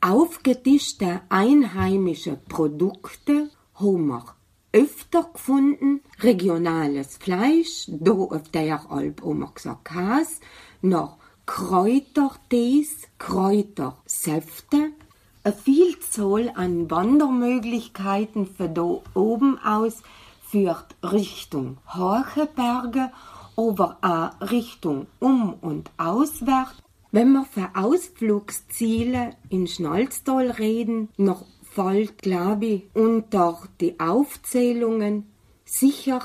aufgetischte 0.00 1.22
einheimische 1.30 2.38
Produkte 2.48 3.50
haben 3.74 4.08
wir 4.08 4.24
öfter 4.72 5.24
gefunden, 5.32 6.00
regionales 6.20 7.16
Fleisch, 7.16 7.86
da 7.88 8.12
auf 8.12 8.48
der 8.50 8.90
Alp 8.90 9.22
Käse, 9.84 10.40
noch 10.82 11.18
Kräutertees, 11.46 13.08
Kräutersäfte, 13.18 14.92
eine 15.44 15.54
Vielzahl 15.54 16.52
an 16.54 16.90
Wandermöglichkeiten 16.90 18.46
von 18.46 18.74
da 18.74 19.00
oben 19.14 19.58
aus 19.58 20.02
führt 20.42 20.96
Richtung 21.02 21.78
Horcheberge, 21.94 23.10
aber 23.56 23.98
auch 24.02 24.50
Richtung 24.50 25.06
Um- 25.20 25.54
und 25.54 25.90
Auswärts. 25.96 26.82
Wenn 27.10 27.32
wir 27.32 27.46
für 27.46 27.70
Ausflugsziele 27.74 29.30
in 29.48 29.66
Schnalztal 29.66 30.50
reden, 30.50 31.08
noch 31.16 31.46
glaube 31.74 32.66
ich, 32.66 32.82
unter 32.94 33.62
die 33.80 33.98
Aufzählungen 34.00 35.26
sicher 35.64 36.22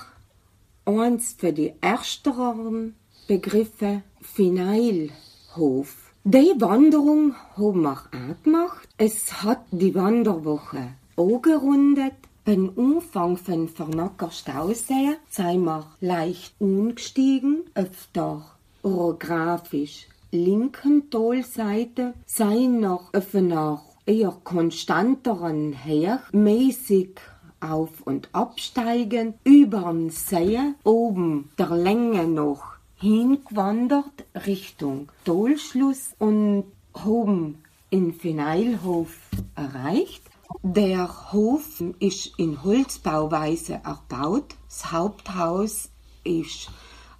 eins 0.85 1.35
für 1.37 1.53
die 1.53 1.73
ersteren 1.81 2.95
Begriffe 3.27 4.03
Fineilhof. 4.21 6.13
Die 6.25 6.53
Wanderung 6.57 7.35
haben 7.55 7.81
wir 7.81 7.91
auch 7.91 8.43
gemacht. 8.43 8.89
Es 8.97 9.43
hat 9.43 9.65
die 9.71 9.93
Wanderwoche 9.93 10.93
angerundet. 11.17 12.13
Beim 12.45 12.69
Umfang 12.69 13.37
von 13.37 13.69
Vernacker 13.69 14.31
Stausee 14.31 15.15
sind 15.29 15.63
wir 15.63 15.85
leicht 16.01 16.55
umgestiegen 16.59 17.63
auf 17.73 18.09
der 18.13 18.43
orographisch 18.81 20.07
linken 20.31 21.09
Talseite, 21.09 22.13
sind 22.25 22.81
noch 22.81 23.13
auf 23.13 23.33
einer 23.33 23.81
eher 24.05 24.31
konstanteren 24.43 25.73
Her 25.73 26.21
mäßig 26.31 27.19
auf- 27.59 28.01
und 28.01 28.29
absteigen, 28.33 29.35
übern 29.43 30.09
See, 30.09 30.59
oben 30.83 31.49
der 31.57 31.69
Länge 31.69 32.27
noch 32.27 32.73
hingewandert 32.95 34.25
Richtung 34.45 35.09
Dolschluss 35.25 36.13
und 36.19 36.65
haben 36.93 37.63
in 37.89 38.13
Feneilhof 38.13 39.15
erreicht. 39.55 40.23
Der 40.61 41.31
Hof 41.31 41.81
ist 41.99 42.37
in 42.37 42.63
Holzbauweise 42.63 43.81
erbaut. 43.83 44.55
Das 44.67 44.91
Haupthaus 44.91 45.89
ist 46.23 46.69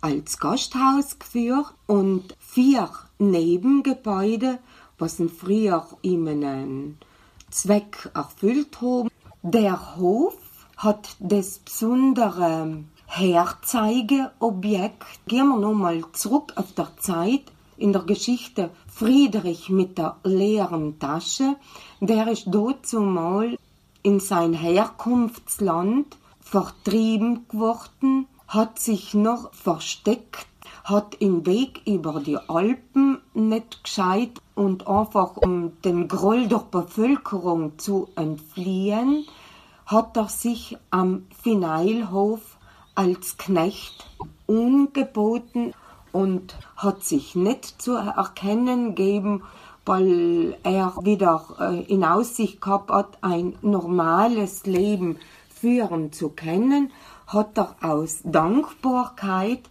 als 0.02 0.38
Gasthaus 0.40 1.18
geführt 1.18 1.74
und 1.88 2.36
vier 2.40 2.90
Nebengebäude, 3.20 4.60
was 4.98 5.20
in 5.20 5.30
früher 5.30 5.86
ihm 6.02 6.28
einen 6.28 6.98
Zweck 7.50 8.10
erfüllt 8.14 8.82
haben. 8.82 9.10
Der 9.42 9.96
Hof 9.98 10.38
hat 10.78 11.16
das 11.20 11.60
besondere 11.60 12.84
Herzeigeobjekt. 13.06 15.04
Gehen 15.28 15.48
wir 15.50 15.58
nochmal 15.58 16.04
zurück 16.14 16.54
auf 16.56 16.72
der 16.74 16.96
Zeit 16.98 17.44
in 17.78 17.94
der 17.94 18.04
Geschichte 18.04 18.70
Friedrich 18.88 19.70
mit 19.70 19.98
der 19.98 20.18
leeren 20.24 21.00
Tasche. 21.00 21.56
Der 22.00 22.28
ist 22.28 22.48
dazu 22.48 23.02
mal 23.02 23.58
in 24.04 24.20
sein 24.20 24.54
Herkunftsland 24.54 26.18
vertrieben 26.40 27.48
geworden, 27.48 28.28
hat 28.48 28.80
sich 28.80 29.14
noch 29.14 29.54
versteckt, 29.54 30.46
hat 30.84 31.22
den 31.22 31.46
Weg 31.46 31.82
über 31.86 32.20
die 32.20 32.38
Alpen 32.38 33.22
nicht 33.34 33.84
gescheit 33.84 34.42
und 34.54 34.88
einfach 34.88 35.38
um 35.38 35.82
den 35.82 36.08
Groll 36.08 36.48
der 36.48 36.66
Bevölkerung 36.70 37.80
zu 37.80 38.10
entfliehen, 38.16 39.26
hat 39.86 40.18
er 40.18 40.28
sich 40.28 40.78
am 40.92 41.26
Fineilhof 41.42 42.58
als 42.96 43.38
Knecht 43.38 44.10
ungeboten 44.46 45.74
und 46.12 46.56
hat 46.76 47.04
sich 47.04 47.36
nicht 47.36 47.82
zu 47.82 47.94
erkennen 47.96 48.96
gegeben, 48.96 49.44
weil 49.86 50.58
er 50.64 50.94
wieder 51.02 51.44
äh, 51.60 51.82
in 51.92 52.04
Aussicht 52.04 52.62
gehabt 52.62 52.92
hat, 52.92 53.18
ein 53.22 53.56
normales 53.62 54.66
Leben 54.66 55.18
führen 55.50 56.12
zu 56.12 56.30
können, 56.30 56.92
hat 57.28 57.58
er 57.58 57.76
aus 57.82 58.20
Dankbarkeit 58.24 59.70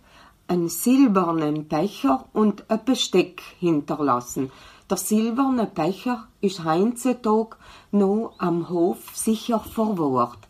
einen 0.52 0.68
silbernen 0.68 1.66
Becher 1.66 2.26
und 2.34 2.70
ein 2.70 2.84
Besteck 2.84 3.40
hinterlassen. 3.58 4.52
Der 4.90 4.98
silberne 4.98 5.64
Becher 5.64 6.28
ist 6.42 6.62
heutzutage 6.62 7.56
noch 7.90 8.34
am 8.36 8.68
Hof 8.68 8.98
sicher 9.14 9.60
verwahrt. 9.60 10.40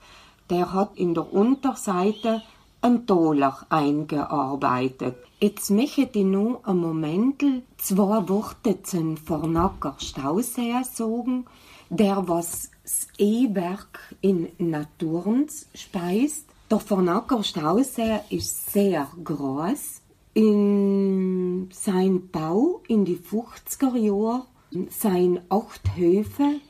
Der 0.51 0.73
hat 0.73 0.97
in 0.97 1.15
der 1.15 1.33
Unterseite 1.33 2.43
ein 2.81 3.07
Dollar 3.07 3.65
eingearbeitet. 3.69 5.19
Jetzt 5.39 5.71
möchte 5.71 6.09
ich 6.13 6.25
noch 6.25 6.65
einen 6.65 6.81
Moment 6.81 7.45
zwei 7.77 8.29
Worte 8.29 8.83
zum 8.83 9.17
Vernacker 9.17 9.95
Stauseer 9.99 10.83
sagen, 10.83 11.47
der 11.91 12.27
was 12.27 12.73
das 12.83 13.07
E-Werk 13.19 14.17
in 14.21 14.49
Naturns 14.59 15.69
speist. 15.75 16.52
Der 16.73 16.81
Vernacker 16.81 17.43
Stauseer 17.43 18.25
ist 18.31 18.73
sehr 18.73 19.07
groß. 19.23 20.01
In 20.33 21.69
sein 21.71 22.31
Bau 22.31 22.81
in 22.89 23.05
die 23.05 23.19
50er 23.19 23.95
Jahre 23.95 24.47
sein 24.89 25.41
acht 25.51 25.97
Höfe 25.97 26.61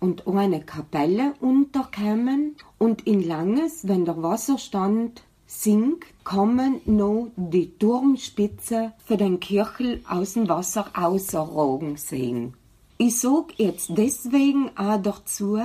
und 0.00 0.26
eine 0.26 0.62
Kapelle 0.62 1.34
unterkämen 1.38 2.56
und 2.78 3.06
in 3.06 3.22
Langes, 3.22 3.86
wenn 3.86 4.04
der 4.04 4.20
Wasserstand 4.20 5.22
sinkt, 5.46 6.08
kommen 6.24 6.80
noch 6.84 7.28
die 7.36 7.70
Turmspitze 7.78 8.94
für 9.04 9.16
den 9.16 9.38
Kirchel 9.38 10.02
aus 10.08 10.32
dem 10.32 10.48
Wasser 10.48 10.86
außerrogen 10.92 11.98
sehen. 11.98 12.54
Ich 12.98 13.20
sag 13.20 13.56
jetzt 13.58 13.90
deswegen 13.96 14.70
auch 14.76 15.00
dazu, 15.00 15.60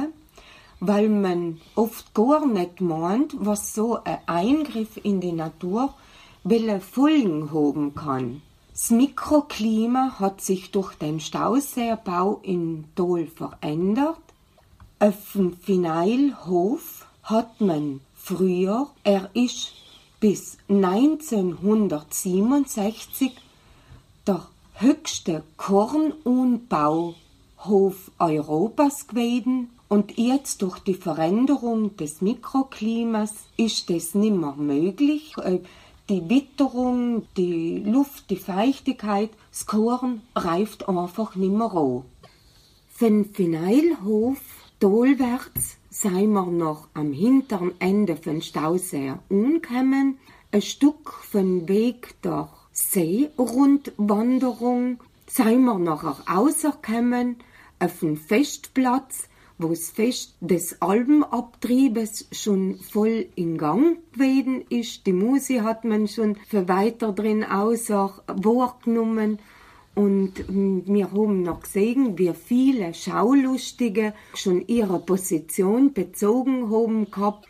weil 0.81 1.07
man 1.07 1.61
oft 1.75 2.13
gar 2.13 2.45
nicht 2.45 2.81
meint, 2.81 3.33
was 3.37 3.73
so 3.73 3.99
ein 4.03 4.17
Eingriff 4.25 4.99
in 5.01 5.21
die 5.21 5.31
Natur 5.31 5.93
welche 6.43 6.81
Folgen 6.81 7.53
haben 7.53 7.93
kann. 7.93 8.41
Das 8.71 8.89
Mikroklima 8.89 10.15
hat 10.19 10.41
sich 10.41 10.71
durch 10.71 10.95
den 10.95 11.19
Stauseebau 11.19 12.39
in 12.41 12.85
Dol 12.95 13.27
verändert. 13.27 14.17
Auf 14.97 15.33
dem 15.35 15.53
Fineilhof 15.53 17.05
hat 17.21 17.61
man 17.61 18.01
früher, 18.15 18.87
er 19.03 19.29
ist 19.35 19.73
bis 20.19 20.57
1967 20.67 23.33
der 24.25 24.47
höchste 24.73 25.43
Kornunbauhof 25.57 27.13
Europas 28.17 29.07
gewesen 29.07 29.69
und 29.91 30.17
jetzt 30.17 30.61
durch 30.61 30.79
die 30.79 30.93
Veränderung 30.93 31.97
des 31.97 32.21
Mikroklimas 32.21 33.33
ist 33.57 33.91
es 33.91 34.15
nimmer 34.15 34.55
möglich. 34.55 35.35
Die 36.07 36.29
Witterung, 36.29 37.27
die 37.35 37.79
Luft, 37.79 38.29
die 38.29 38.37
Feuchtigkeit, 38.37 39.31
das 39.51 39.65
Korn 39.65 40.21
reift 40.33 40.87
einfach 40.87 41.35
nimmer 41.35 41.75
an. 41.75 42.05
Von 42.89 43.25
Fineilhof 43.25 44.39
dolwärts 44.79 45.75
sei 45.89 46.25
wir 46.25 46.45
noch 46.45 46.87
am 46.93 47.11
hinteren 47.11 47.73
Ende 47.79 48.15
von 48.15 48.41
Stausee 48.41 49.15
angekommen, 49.29 50.19
ein 50.53 50.61
Stück 50.61 51.11
von 51.11 51.67
Weg 51.67 52.15
der 52.21 52.47
Seerundwanderung, 52.71 55.01
sei 55.27 55.57
wir 55.57 55.79
nachher 55.79 56.15
rausgekommen 56.33 57.35
auf 57.79 57.99
den 57.99 58.15
Festplatz, 58.15 59.27
wo 59.61 59.69
das 59.69 59.89
Fest 59.89 60.35
des 60.39 60.81
Albenabtriebes 60.81 62.27
schon 62.31 62.75
voll 62.75 63.27
in 63.35 63.57
Gang 63.57 63.99
gewesen 64.13 64.63
ist. 64.69 65.05
Die 65.05 65.13
Musik 65.13 65.61
hat 65.61 65.85
man 65.85 66.07
schon 66.07 66.35
für 66.35 66.67
weiter 66.67 67.11
drin 67.11 67.43
außer 67.43 68.23
wahrgenommen. 68.27 69.39
Und 69.93 70.45
wir 70.47 71.11
haben 71.11 71.43
noch 71.43 71.61
gesehen, 71.61 72.17
wie 72.17 72.33
viele 72.33 72.93
Schaulustige 72.93 74.13
schon 74.33 74.65
ihre 74.67 74.99
Position 74.99 75.93
bezogen 75.93 76.71
haben 76.71 77.11
gehabt. 77.11 77.47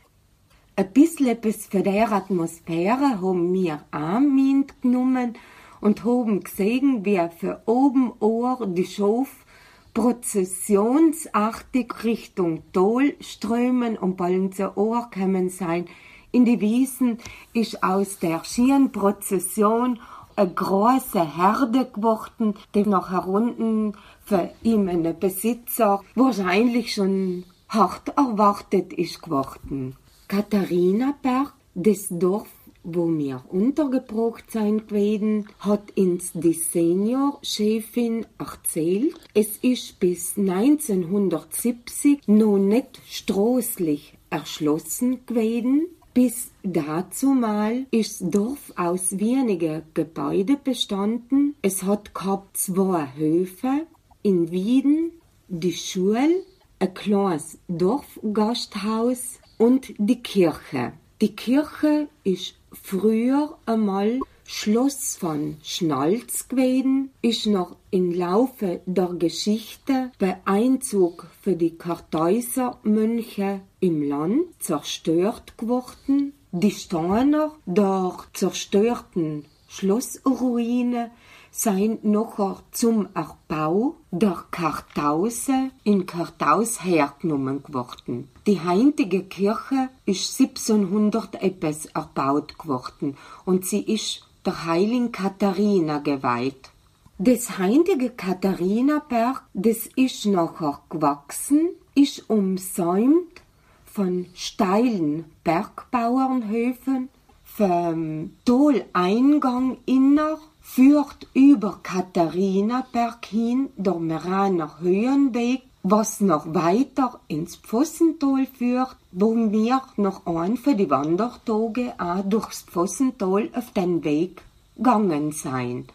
Ein 0.75 0.91
bisschen 0.91 1.27
etwas 1.27 1.67
für 1.67 1.83
die 1.83 1.99
Atmosphäre 1.99 3.21
haben 3.21 3.53
wir 3.53 3.83
auch 3.91 4.19
mitgenommen 4.19 5.33
und 5.81 6.03
haben 6.03 6.41
gesehen, 6.41 7.05
wie 7.05 7.21
für 7.37 7.61
oben 7.65 8.13
Ohr 8.19 8.65
die 8.65 8.85
Schof 8.85 9.45
prozessionsartig 9.93 12.03
Richtung 12.03 12.63
Dol 12.71 13.13
strömen 13.19 13.97
und 13.97 14.17
bald 14.17 14.55
zu 14.55 14.75
Ohr 14.77 15.09
kommen 15.13 15.49
sein. 15.49 15.85
In 16.31 16.45
die 16.45 16.61
Wiesen 16.61 17.17
ist 17.53 17.83
aus 17.83 18.19
der 18.19 18.43
Schienprozession 18.45 19.99
eine 20.35 20.49
große 20.49 21.37
Herde 21.37 21.85
geworden, 21.85 22.55
die 22.73 22.83
nach 22.83 23.11
herunten 23.11 23.97
für 24.23 24.49
ihn 24.63 24.87
einen 24.87 25.19
Besitzer 25.19 26.01
wahrscheinlich 26.15 26.93
schon 26.93 27.43
hart 27.67 28.17
erwartet 28.17 28.93
ist 28.93 29.21
geworden. 29.21 29.97
Katharinaberg, 30.27 31.53
das 31.75 32.07
Dorf, 32.09 32.47
wo 32.83 33.07
wir 33.17 33.43
untergebracht 33.49 34.51
sein 34.51 34.87
gewesen, 34.87 35.47
hat 35.59 35.97
uns 35.97 36.31
die 36.33 36.53
Senior-Chefin 36.53 38.25
erzählt, 38.37 39.15
es 39.33 39.57
ist 39.57 39.99
bis 39.99 40.37
1970 40.37 42.27
noch 42.27 42.57
nicht 42.57 42.99
stroßlich 43.07 44.17
erschlossen 44.29 45.25
gewesen. 45.25 45.87
Bis 46.13 46.51
dazu 46.63 47.27
mal 47.27 47.85
ist 47.91 48.21
Dorf 48.21 48.73
aus 48.75 49.17
wenigen 49.17 49.83
Gebäuden 49.93 50.57
bestanden. 50.61 51.55
Es 51.61 51.83
hat 51.83 52.13
gehabt 52.13 52.57
zwei 52.57 53.07
Höfe 53.15 53.87
in 54.21 54.51
Wieden, 54.51 55.11
die 55.47 55.71
Schule, 55.71 56.43
ein 56.79 56.93
kleines 56.93 57.59
Dorfgasthaus 57.69 59.39
und 59.57 59.93
die 59.97 60.21
Kirche. 60.21 60.93
Die 61.21 61.35
Kirche 61.35 62.07
ist 62.23 62.55
früher 62.71 63.57
einmal 63.65 64.19
Schloss 64.45 65.15
von 65.15 65.57
Schnalz 65.63 66.49
gewesen, 66.49 67.11
ist 67.21 67.45
noch 67.45 67.77
im 67.89 68.11
Laufe 68.11 68.81
der 68.85 69.07
Geschichte 69.13 70.11
bei 70.19 70.41
Einzug 70.45 71.27
für 71.41 71.55
die 71.55 71.77
Kartäuser 71.77 72.79
Mönche 72.83 73.61
im 73.79 74.01
Land 74.07 74.45
zerstört 74.59 75.57
geworden. 75.57 76.33
Die 76.51 76.71
Steiner 76.71 77.53
der 77.65 78.17
zerstörten 78.33 79.45
Schlossruine 79.69 81.11
sind 81.51 82.05
nachher 82.05 82.63
zum 82.71 83.09
Erbau 83.13 83.95
der 84.09 84.45
Kartause 84.51 85.71
in 85.83 86.05
Kartaus 86.05 86.83
hergenommen 86.83 87.61
geworden. 87.61 88.29
Die 88.47 88.61
heutige 88.61 89.23
Kirche 89.23 89.89
ist 90.05 90.39
1700 90.39 91.43
etwas 91.43 91.87
erbaut 91.87 92.57
geworden 92.57 93.17
und 93.45 93.65
sie 93.65 93.81
ist 93.81 94.25
der 94.45 94.65
Heiligen 94.65 95.11
Katharina 95.11 95.99
geweiht. 95.99 96.71
Das 97.17 97.59
heutige 97.59 98.09
Katharinaberg, 98.09 99.43
das 99.53 99.87
ist 99.95 100.25
nachher 100.25 100.79
gewachsen, 100.89 101.69
ist 101.93 102.29
umsäumt 102.29 103.41
von 103.85 104.25
steilen 104.33 105.25
Bergbauernhöfen, 105.43 107.09
vom 107.43 108.31
Toleingang 108.45 109.77
inner 109.85 110.39
führt 110.61 111.27
über 111.33 111.79
Katharinaberg 111.83 113.25
hin 113.25 113.69
der 113.75 113.95
Meraner 113.95 114.79
Höhenweg, 114.79 115.63
was 115.83 116.21
noch 116.21 116.53
weiter 116.53 117.19
ins 117.27 117.55
Pfossental 117.55 118.45
führt, 118.45 118.95
wo 119.11 119.35
wir 119.35 119.81
noch 119.97 120.25
ein 120.27 120.55
für 120.57 120.75
die 120.75 120.89
Wandertage 120.89 121.93
auch 121.97 122.23
durchs 122.23 122.61
Pfossental 122.61 123.49
auf 123.53 123.71
den 123.71 124.03
Weg 124.03 124.43
gegangen 124.77 125.31
sein. 125.31 125.87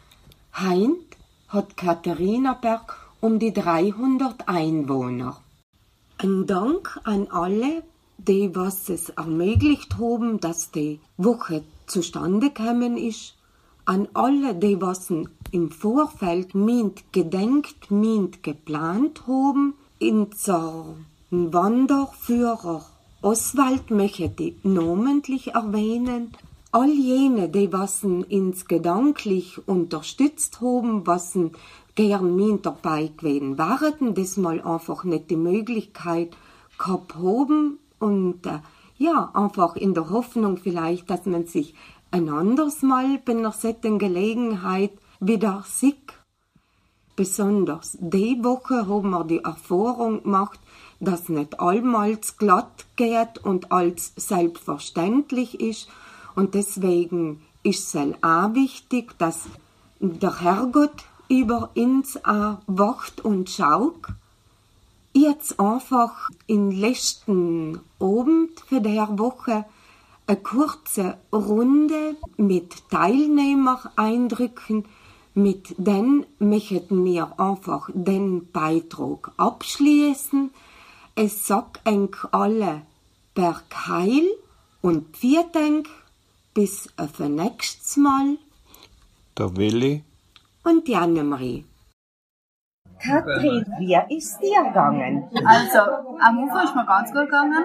Heint 0.55 1.17
hat 1.49 1.77
Katharinaberg 1.77 2.97
um 3.21 3.39
die 3.39 3.53
300 3.53 4.49
Einwohner. 4.49 5.41
Ein 6.19 6.47
Dank 6.47 7.01
an 7.05 7.29
alle, 7.31 7.83
die 8.19 8.55
was 8.55 8.89
es 8.89 9.11
ermöglicht 9.11 9.99
haben, 9.99 10.41
dass 10.41 10.71
die 10.71 11.01
Woche 11.17 11.63
zustande 11.87 12.51
gekommen 12.51 12.97
ist, 12.97 13.36
an 13.87 14.09
alle, 14.15 14.55
die 14.55 14.81
was 14.81 15.11
im 15.11 15.71
Vorfeld 15.71 16.55
mint 16.55 17.13
gedenkt, 17.13 17.91
mint 17.91 18.43
geplant 18.43 19.27
haben, 19.27 19.75
in 19.99 20.29
Wanderführer 21.31 22.85
Oswald 23.23 23.91
möchte 23.91 24.31
ich 24.39 24.55
namentlich 24.63 25.55
erwähnen, 25.55 26.33
all 26.71 26.91
jene, 26.91 27.49
die 27.49 27.73
was 27.73 28.05
ins 28.05 28.67
gedanklich 28.67 29.67
unterstützt 29.67 30.61
haben, 30.61 31.07
was 31.07 31.37
gern 31.95 32.37
mit 32.37 32.67
dabei 32.67 33.11
gewesen 33.17 33.57
waren, 33.59 34.15
das 34.15 34.37
mal 34.37 34.61
einfach 34.61 35.05
nicht 35.05 35.31
die 35.31 35.37
Möglichkeit 35.37 36.37
gehabt 36.79 37.17
haben 37.17 37.79
und 37.99 38.47
äh, 38.47 38.59
ja, 38.99 39.31
einfach 39.35 39.77
in 39.77 39.95
der 39.95 40.11
Hoffnung 40.11 40.59
vielleicht, 40.59 41.11
dass 41.11 41.27
man 41.27 41.47
sich 41.47 41.75
ein 42.11 42.29
anderes 42.29 42.83
Mal 42.83 43.19
bei 43.25 43.33
einer 43.33 43.53
solchen 43.53 43.99
Gelegenheit 43.99 44.93
wieder 45.21 45.65
sieht. 45.67 46.13
Besonders 47.17 47.97
die 48.01 48.43
Woche 48.45 48.87
haben 48.89 49.11
wir 49.11 49.25
die 49.25 49.43
Erfahrung 49.43 50.23
gemacht, 50.23 50.61
dass 51.01 51.29
nicht 51.29 51.61
allmals 51.61 52.37
glatt 52.37 52.85
geht 52.97 53.39
und 53.43 53.73
als 53.73 54.13
selbstverständlich 54.17 55.61
ist. 55.61 55.89
Und 56.35 56.55
deswegen 56.55 57.43
ist 57.63 57.95
es 57.95 58.23
auch 58.23 58.55
wichtig, 58.55 59.19
dass 59.19 59.49
der 59.99 60.41
Herrgott 60.41 61.05
über 61.29 61.71
uns 61.75 62.17
wacht 62.67 63.25
und 63.25 63.51
schaut. 63.51 64.07
Jetzt 65.15 65.59
einfach 65.59 66.29
in 66.47 66.71
letzten 66.71 67.81
Abend 67.99 68.61
für 68.69 68.83
der 68.83 69.19
Woche 69.19 69.65
eine 70.27 70.37
kurze 70.39 71.19
Runde 71.33 72.17
mit 72.37 72.89
Teilnehmereindrücken, 72.91 74.85
mit 75.35 75.75
denen 75.79 76.27
möchten 76.39 77.05
wir 77.05 77.39
einfach 77.39 77.91
den 77.93 78.51
Beitrag 78.51 79.31
abschließen. 79.37 80.51
Es 81.15 81.47
sagt 81.47 81.81
eng 81.85 82.15
alle 82.33 82.83
per 83.35 83.63
Keil 83.69 84.25
und 84.83 85.17
Vierdenk 85.17 85.89
bis 86.55 86.89
auf 86.97 87.21
ein 87.21 87.35
nächstes 87.35 87.97
Mal. 87.97 88.39
Der 89.37 89.57
Willi 89.57 90.03
und 90.65 90.89
die 90.89 90.97
Annemarie. 90.97 91.65
Katrin, 92.99 93.67
wie 93.79 94.17
ist 94.17 94.41
dir 94.41 94.65
gegangen? 94.65 95.29
Also, 95.45 95.81
am 96.19 96.45
Ufer 96.45 96.65
ist 96.65 96.75
mir 96.75 96.87
ganz 96.87 97.13
gut 97.13 97.27
gegangen. 97.27 97.63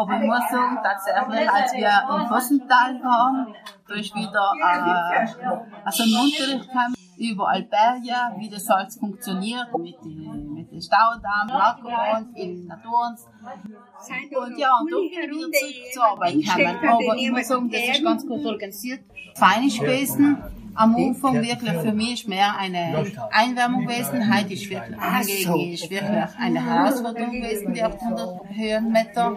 Aber 0.00 0.40
sagen, 0.50 0.78
tatsächlich, 0.82 1.50
als 1.50 1.72
wir 1.74 2.16
im 2.16 2.28
Fossental 2.28 3.02
waren, 3.02 3.54
ist 3.88 4.14
wieder 4.14 4.52
äh, 4.60 5.58
also 5.84 6.02
ein 6.04 6.24
Unterricht 6.24 6.68
gekommen 6.68 6.94
über 7.18 7.48
Alperia, 7.50 8.34
wie 8.38 8.48
das 8.48 8.68
alles 8.70 8.96
funktioniert, 8.96 9.66
mit 9.76 10.02
den 10.02 10.54
mit 10.54 10.72
den 10.72 10.80
Staudamm, 10.80 11.50
Autobahn, 11.50 12.32
in 12.34 12.66
Naturens. 12.66 13.26
Und 13.26 14.58
ja, 14.58 14.78
und 14.80 14.90
da 14.90 14.96
bin 14.96 15.04
ich 15.04 15.18
wieder 15.18 15.52
zurück 15.52 15.92
zur 15.92 16.04
Arbeit 16.04 16.34
gekommen. 16.34 16.78
Aber 16.82 17.16
ich 17.16 17.30
muss 17.30 17.48
sagen, 17.48 17.70
das 17.70 17.80
ist 17.80 18.04
ganz 18.04 18.26
gut 18.26 18.46
organisiert. 18.46 19.00
Fein 19.36 19.64
ist 19.64 19.80
gewesen 19.80 20.42
am 20.80 20.96
Anfang 20.96 21.34
wirklich 21.42 21.72
für 21.72 21.92
mich 21.92 22.26
mehr 22.26 22.56
eine 22.56 23.04
Einwärmung 23.30 23.86
gewesen. 23.86 24.34
Heute 24.34 24.54
ist 24.54 24.70
wirklich 24.70 25.46
hingegen 25.46 25.72
ist 25.74 25.90
wirklich 25.90 26.38
eine 26.38 26.64
Herausforderung 26.64 27.32
gewesen, 27.32 27.74
die 27.74 27.82
800 27.82 28.40
Höhenmeter. 28.48 29.36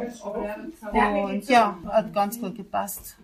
Und 0.94 1.50
ja, 1.50 1.78
hat 1.86 2.14
ganz 2.14 2.40
gut 2.40 2.56
gepasst. 2.56 3.18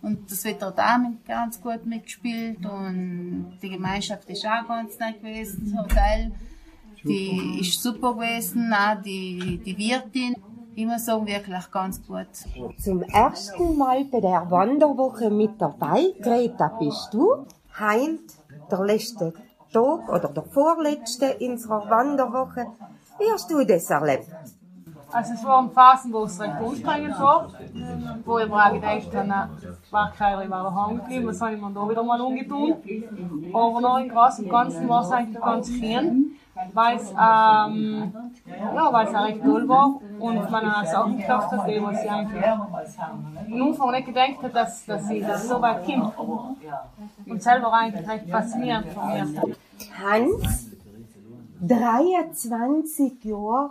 Und 0.00 0.30
das 0.30 0.44
Wetter 0.44 0.70
da 0.70 0.98
ganz 1.26 1.60
gut 1.60 1.84
mitgespielt 1.84 2.64
und 2.64 3.58
die 3.60 3.68
Gemeinschaft 3.68 4.30
ist 4.30 4.46
auch 4.46 4.66
ganz 4.66 4.98
nett 4.98 5.20
gewesen, 5.20 5.72
das 5.72 5.82
Hotel. 5.82 6.32
Die 7.02 7.58
ist 7.60 7.82
super 7.82 8.14
gewesen, 8.14 8.72
auch 8.72 9.02
die, 9.02 9.60
die 9.64 9.76
Wirtin 9.76 10.36
immer 10.80 10.98
so 10.98 11.26
wirklich 11.26 11.70
ganz 11.70 12.00
gut. 12.06 12.28
Zum 12.78 13.02
ersten 13.02 13.76
Mal 13.76 14.04
bei 14.04 14.20
der 14.20 14.50
Wanderwoche 14.50 15.30
mit 15.30 15.60
dabei, 15.60 16.14
Greta, 16.20 16.68
bist 16.78 17.10
du. 17.12 17.46
Heint, 17.78 18.20
der 18.70 18.84
letzte 18.84 19.32
Tag 19.72 20.08
oder 20.08 20.28
der 20.28 20.42
vorletzte 20.42 21.36
unserer 21.40 21.88
Wanderwoche. 21.88 22.66
Wie 23.18 23.30
hast 23.32 23.50
du 23.50 23.64
das 23.64 23.90
erlebt? 23.90 24.26
Also 25.12 25.34
es 25.34 25.44
waren 25.44 25.70
Phasen, 25.72 26.12
wo 26.12 26.24
es 26.24 26.40
recht 26.40 26.54
anstrengend 26.54 27.18
war, 27.18 27.48
wo 28.24 28.38
ich 28.38 28.48
mir 28.48 28.54
auch 28.54 28.72
gedacht 28.72 29.14
habe, 29.14 29.50
war 29.90 30.12
keiner 30.12 30.50
war 30.50 30.62
daheim 30.64 30.96
geblieben, 30.98 31.26
was 31.26 31.38
soll 31.38 31.50
ich 31.50 31.60
mir 31.60 31.70
da 31.72 31.88
wieder 31.88 32.02
mal 32.02 32.20
umgetun. 32.20 32.76
Aber 33.52 33.80
noch 33.80 33.98
im 33.98 34.08
Großen 34.08 34.44
und 34.44 34.50
Ganzen 34.50 34.88
war 34.88 35.02
es 35.02 35.10
eigentlich 35.10 35.42
ganz 35.42 35.68
schön 35.68 36.36
weil 36.72 36.96
es 36.96 37.10
ähm, 37.10 38.12
ja, 38.46 38.92
weil's 38.92 39.14
auch 39.14 39.24
recht 39.24 39.42
toll 39.42 39.68
war 39.68 40.00
und 40.18 40.50
man 40.50 40.70
auch 40.70 40.84
Sachen 40.84 41.16
geschafft 41.16 41.52
hat, 41.52 41.58
was 41.58 42.02
ich 42.02 42.10
eigentlich 42.10 42.46
am 42.46 42.74
Anfang 43.68 43.90
nicht 43.92 44.06
gedacht 44.06 44.42
hat, 44.42 44.54
dass, 44.54 44.84
dass 44.86 45.06
sie 45.08 45.20
das 45.20 45.48
so 45.48 45.60
weit 45.60 45.84
kommt. 45.84 46.56
Und 47.26 47.42
selber 47.42 47.72
eigentlich 47.72 48.08
recht 48.08 48.28
faszinierend 48.28 48.86
von 48.92 49.08
mir. 49.08 49.26
Hans, 49.98 50.70
23 51.60 53.24
Jahre 53.24 53.70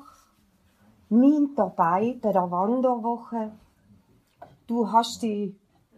mit 1.09 1.57
dabei 1.57 2.17
bei 2.21 2.31
der 2.31 2.51
Wanderwoche. 2.51 3.51
Du 4.67 4.91
hast 4.91 5.23
dich 5.23 5.55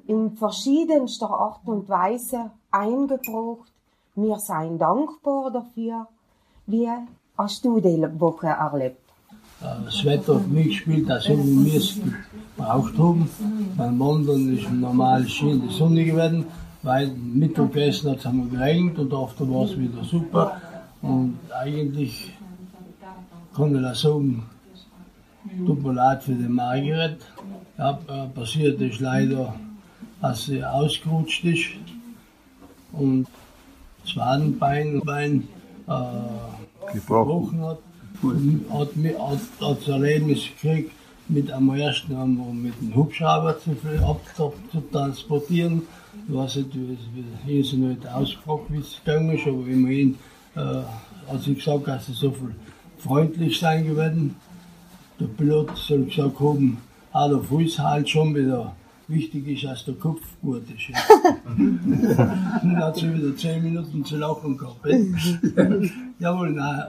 in 0.08 0.32
verschiedenster 0.38 1.30
Art 1.30 1.68
und 1.68 1.90
Weise 1.90 2.52
eingebracht. 2.72 3.72
Wir 4.16 4.38
seien 4.38 4.78
dankbar 4.78 5.52
dafür. 5.52 6.08
Wie 6.72 6.88
hast 7.38 7.66
du 7.66 7.82
die 7.82 8.02
Woche 8.18 8.48
erlebt? 8.48 9.02
Das 9.60 10.06
Wetter 10.06 10.36
hat 10.36 10.48
mitgespielt, 10.48 11.12
also 11.12 11.38
wie 11.38 11.66
wir 11.66 11.78
es 11.78 12.00
gebraucht 12.56 12.98
haben. 12.98 13.30
Beim 13.78 14.00
Wandern 14.00 14.58
ist 14.58 14.72
normal 14.72 15.28
schön 15.28 15.62
die 15.68 15.74
Sonne 15.74 16.06
geworden, 16.06 16.46
weil 16.82 17.08
Mittagessen 17.10 18.12
hat 18.12 18.20
es 18.20 18.26
einmal 18.26 18.48
geregnet 18.48 18.98
und 19.00 19.14
after 19.14 19.50
war 19.50 19.66
es 19.66 19.78
wieder 19.78 20.02
super. 20.06 20.62
Und 21.02 21.40
eigentlich 21.54 22.34
kann 23.54 23.76
ich 23.76 23.86
auch 23.86 23.96
sagen, 23.96 24.44
tut 25.66 25.84
mir 25.84 25.94
leid 25.94 26.24
für 26.24 26.36
die 26.36 26.48
Margaret. 26.48 27.18
Ja, 27.78 28.00
passiert 28.34 28.80
ist 28.80 29.02
leider, 29.02 29.54
dass 30.22 30.46
sie 30.46 30.64
ausgerutscht 30.64 31.44
ist 31.44 31.68
und 32.94 33.28
das 34.04 34.16
Wadenbein 34.16 35.02
Bein, 35.02 35.48
äh, 35.88 36.61
gebrochen 36.94 37.62
hat. 37.62 37.80
Hat, 38.24 38.90
hat, 38.96 39.40
hat 39.62 39.78
das 39.80 39.88
Erlebnis 39.88 40.42
gekriegt, 40.62 40.92
mit 41.28 41.52
am 41.52 41.74
ersten 41.74 42.16
einmal 42.16 42.54
mit 42.54 42.80
dem 42.82 42.96
Hubschrauber 42.96 43.58
zu, 43.60 43.76
zu 44.72 44.82
transportieren. 44.92 45.84
Ich 46.28 46.36
weiß 46.36 46.56
nicht, 46.58 46.70
ich 47.48 47.74
habe 47.74 47.78
nicht 47.78 48.08
ausgefragt, 48.08 48.66
wie 48.70 48.80
es 48.80 49.02
gegangen 49.04 49.32
ist, 49.32 49.48
aber 49.48 49.66
immerhin 49.68 50.18
äh, 50.56 50.60
hat 51.32 51.42
sie 51.42 51.56
gesagt, 51.56 51.88
dass 51.88 52.06
sie 52.06 52.14
so 52.14 52.32
viel 52.32 52.54
freundlich 52.98 53.60
sein 53.60 53.96
werden. 53.96 54.36
Der 55.20 55.28
Pilot 55.28 55.78
soll 55.78 56.06
gesagt 56.06 56.40
haben, 56.40 56.78
ah, 57.14 57.28
der 57.28 57.40
Fuß 57.40 57.80
halt 57.80 58.10
schon 58.10 58.36
wieder 58.36 58.76
Wichtig 59.12 59.48
ist, 59.48 59.64
dass 59.66 59.86
der 59.86 59.96
Kopf 59.96 60.22
gut 60.42 60.64
ist. 60.70 60.90
Ja. 60.90 60.98
Dann 62.64 62.78
hat 62.78 62.96
sie 62.96 63.14
wieder 63.14 63.36
zehn 63.36 63.62
Minuten 63.62 64.06
zu 64.06 64.18
lachen 64.18 64.58
gehabt. 64.58 64.86
Jawohl, 66.20 66.52
nein, 66.52 66.84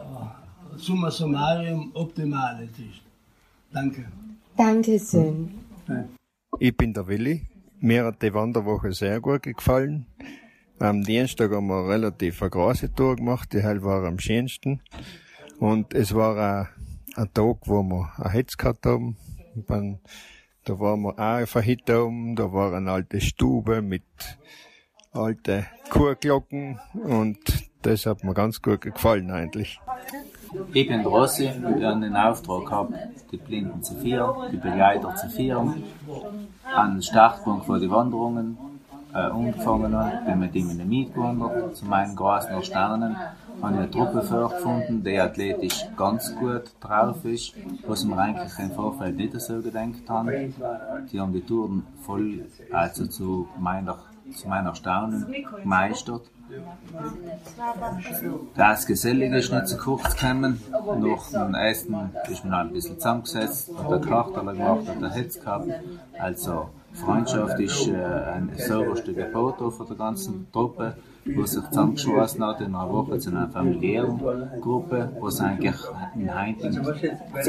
summa 0.77 1.11
summarum 1.11 1.90
optimal 1.94 2.62
ist. 2.62 3.03
Danke. 3.73 4.05
Danke 4.57 5.01
schön. 5.01 5.51
Ich 6.59 6.77
bin 6.77 6.93
der 6.93 7.07
Willi. 7.09 7.43
Mir 7.81 8.05
hat 8.05 8.23
die 8.23 8.32
Wanderwoche 8.32 8.93
sehr 8.93 9.20
gut 9.20 9.43
gefallen. 9.43 10.07
Am 10.78 11.03
Dienstag 11.03 11.51
haben 11.53 11.66
wir 11.66 11.89
relativ 11.89 12.43
eine 12.43 12.51
große 12.51 12.94
Tour 12.94 13.16
gemacht, 13.16 13.53
die 13.53 13.62
halt 13.62 13.82
war 13.82 14.05
am 14.05 14.19
schönsten. 14.19 14.81
Und 15.59 15.94
es 15.94 16.15
war 16.15 16.36
ein, 16.36 16.69
ein 17.16 17.35
Tag, 17.35 17.57
wo 17.66 17.82
wir 17.82 18.12
ein 18.19 18.31
Hetz 18.31 18.57
gehabt 18.57 18.86
haben. 18.86 19.16
Dann, 19.66 19.99
da 20.64 20.78
waren 20.78 21.02
wir 21.02 21.18
auch 21.18 21.47
verhit 21.47 21.90
oben, 21.90 22.36
da 22.36 22.52
war 22.52 22.72
eine 22.72 22.90
alte 22.90 23.20
Stube 23.20 23.82
mit 23.82 24.02
alten 25.12 25.66
Kurglocken 25.90 26.78
und 26.94 27.39
das 27.82 28.06
hat 28.06 28.22
mir 28.22 28.34
ganz 28.34 28.62
gut 28.62 28.80
gefallen 28.80 29.30
eigentlich. 29.30 29.80
Ich 30.72 30.86
bin 30.86 31.01
Rossi, 31.01 31.51
wir 31.76 31.89
haben 31.89 32.02
den 32.02 32.14
Auftrag 32.14 32.66
gehabt, 32.66 32.93
die 33.32 33.39
Blinden 33.39 33.82
zu 33.82 33.94
führen, 33.97 34.52
die 34.52 34.56
Begleiter 34.56 35.14
zu 35.16 35.28
führen, 35.30 35.82
an 36.74 36.94
den 36.94 37.02
Startpunkt 37.02 37.66
für 37.66 37.80
die 37.80 37.90
Wanderungen 37.90 38.56
äh, 39.14 39.18
angefangen 39.18 39.94
haben, 39.94 40.24
bin 40.24 40.39
mit 40.40 40.55
ihm 40.55 40.70
in 40.70 40.76
der 40.78 40.86
Miet 40.86 41.14
gewandert, 41.14 41.76
zu 41.76 41.84
meinen 41.86 42.14
großen 42.14 42.51
Erstaunen, 42.51 43.16
habe 43.60 43.76
eine 43.76 43.90
Truppe 43.90 44.22
vorgefunden, 44.22 45.04
die 45.04 45.18
athletisch 45.18 45.86
ganz 45.96 46.34
gut 46.36 46.64
drauf 46.80 47.24
ist, 47.24 47.54
was 47.86 48.04
wir 48.04 48.16
eigentlich 48.16 48.58
im 48.58 48.70
Vorfeld 48.72 49.16
nicht 49.16 49.40
so 49.40 49.60
gedacht 49.60 50.08
haben. 50.08 50.54
Die 51.12 51.20
haben 51.20 51.32
die 51.32 51.42
Touren 51.42 51.86
voll, 52.02 52.46
also 52.70 53.06
zu 53.06 53.48
meiner, 53.58 53.98
zu 54.34 54.48
meiner 54.48 54.70
Erstaunen 54.70 55.26
gemeistert. 55.62 56.22
Das 58.54 58.86
Gesellige 58.86 59.38
ist 59.38 59.52
nicht 59.52 59.68
zu 59.68 59.78
kurz 59.78 60.16
gekommen. 60.16 60.60
Nach 60.70 61.30
dem 61.30 61.54
ersten 61.54 62.10
ist 62.30 62.44
man 62.44 62.54
ein 62.54 62.72
bisschen 62.72 62.96
zusammengesetzt, 62.96 63.70
hat 63.76 63.90
der 63.90 64.00
Kachtel 64.00 64.44
gemacht, 64.44 64.88
hat 64.88 65.00
der 65.00 65.10
Hetz 65.10 65.40
gehabt. 65.40 65.70
Also 66.18 66.68
Freundschaft 66.92 67.58
ist 67.58 67.88
äh, 67.88 67.94
ein 67.94 68.52
sauberste 68.56 69.14
Gebot 69.14 69.58
von 69.58 69.86
der 69.86 69.96
ganzen 69.96 70.50
Truppe, 70.52 70.96
wo 71.24 71.44
sich 71.44 71.62
zusammengeschlossen 71.69 72.44
hat 72.44 72.61
in 72.61 72.74
einer 72.74 72.93
Woche 72.93 73.19
zu 73.19 73.31
einer 73.31 73.49
familiären 73.49 74.20
Gruppe, 74.61 75.12
was 75.20 75.40
eigentlich 75.40 75.77
in, 76.16 76.35
heutigen, 76.35 76.85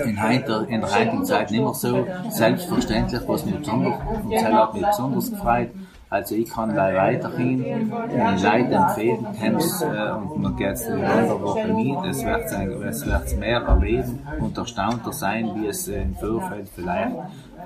in, 0.05 0.23
heutiger, 0.23 0.67
in 0.67 0.81
der 0.81 0.95
heutigen 0.95 1.25
Zeit 1.25 1.51
nicht 1.51 1.63
mehr 1.63 1.73
so 1.73 2.05
selbstverständlich, 2.29 3.21
was 3.27 3.45
mich 3.45 3.55
besonders, 3.55 3.99
hat 4.43 4.73
mich 4.73 4.85
besonders 4.85 5.31
gefreut. 5.31 5.69
Also 6.09 6.35
ich 6.35 6.47
kann 6.47 6.75
da 6.75 6.93
weiterhin 6.93 7.63
den 7.63 7.89
Leuten 7.89 8.71
empfehlen, 8.71 9.25
Camps 9.39 9.81
äh, 9.81 10.11
und 10.11 10.43
man 10.43 10.55
geht 10.55 10.79
in 10.81 11.03
einer 11.03 11.41
Woche 11.41 11.67
mit, 11.69 12.05
es 12.07 12.23
wird, 12.23 13.23
es 13.23 13.35
mehr 13.35 13.61
erleben 13.61 14.19
und 14.39 14.55
erstaunter 14.55 15.11
sein, 15.11 15.49
wie 15.55 15.65
es 15.65 15.87
äh, 15.87 16.03
im 16.03 16.13
Vorfeld 16.13 16.69
vielleicht 16.69 17.15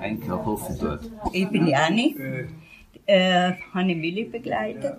eigentlich 0.00 0.30
erhoffen 0.30 0.78
tut. 0.78 1.00
Ich 1.34 1.46
bin 1.50 1.66
die 1.66 1.76
Anni, 1.76 2.16
äh, 3.04 3.52
habe 3.74 3.88
Willi 3.88 4.24
begleitet. 4.24 4.96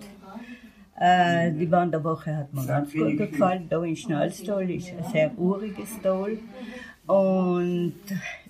Äh, 1.00 1.52
die 1.52 1.72
Wanderwoche 1.72 2.36
hat 2.36 2.54
mir 2.54 2.66
ganz 2.66 2.92
gut 2.92 3.18
gefallen. 3.18 3.68
Da 3.70 3.82
in 3.84 3.96
Schnalstal 3.96 4.70
ist 4.70 4.90
ein 4.90 5.04
sehr 5.12 5.32
uriges 5.38 6.02
Tal. 6.02 6.38
Und 7.08 7.94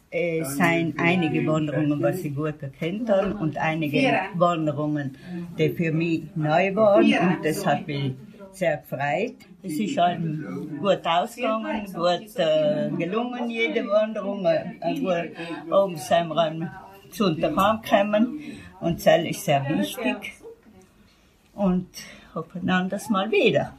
es 0.10 0.58
sind 0.58 1.00
einige 1.00 1.46
Wanderungen, 1.46 2.02
was 2.02 2.24
ich 2.24 2.36
gut 2.36 2.60
gekannt 2.60 3.10
habe 3.10 3.36
und 3.36 3.58
einige 3.58 4.22
Wanderungen, 4.34 5.16
die 5.58 5.70
für 5.70 5.92
mich 5.92 6.24
neu 6.36 6.76
waren 6.76 7.06
und 7.06 7.46
das 7.46 7.64
hat 7.64 7.86
mich 7.86 8.14
sehr 8.52 8.78
gefreut. 8.78 9.36
Es 9.62 9.80
ist 9.80 10.00
allen 10.00 10.80
gut 10.80 11.06
ausgegangen, 11.06 11.86
gut 11.94 12.36
äh, 12.38 12.90
gelungen, 12.98 13.50
jede 13.52 13.88
Wanderung. 13.88 14.44
Äh, 14.46 15.00
gut, 15.00 15.72
oben 15.72 15.98
sind 15.98 16.30
wir 16.30 16.72
gesund 17.08 17.44
heimgekommen 17.44 18.40
und 18.80 19.06
das 19.06 19.24
ist 19.24 19.46
sehr 19.46 19.64
wichtig. 19.70 20.34
Und 21.54 21.88
hoffen 22.36 22.70
anderes 22.70 23.10
Mal 23.10 23.32
wieder. 23.32 23.74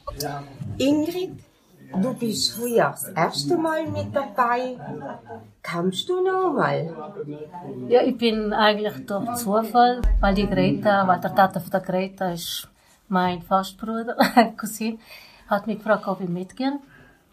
Ingrid, 0.78 1.38
du 1.92 2.14
bist 2.14 2.52
früher 2.52 2.90
das 2.90 3.08
erste 3.08 3.56
Mal 3.56 3.86
mit 3.86 4.14
dabei. 4.14 4.76
Kommst 5.62 6.08
du 6.08 6.22
noch 6.22 6.52
mal? 6.52 6.94
Ja, 7.88 8.02
ich 8.02 8.16
bin 8.16 8.52
eigentlich 8.52 9.06
durch 9.06 9.34
Zufall, 9.34 10.00
weil 10.20 10.34
die 10.34 10.48
Greta, 10.48 11.06
weil 11.06 11.20
der 11.20 11.34
Tata 11.34 11.60
von 11.60 11.70
der 11.70 11.80
Greta 11.80 12.32
ist 12.32 12.68
mein 13.08 13.42
Fastbruder, 13.42 14.16
Cousin, 14.56 14.98
hat 15.48 15.66
mich 15.66 15.78
gefragt, 15.78 16.06
ob 16.06 16.20
ich 16.20 16.28
mitgehen 16.28 16.78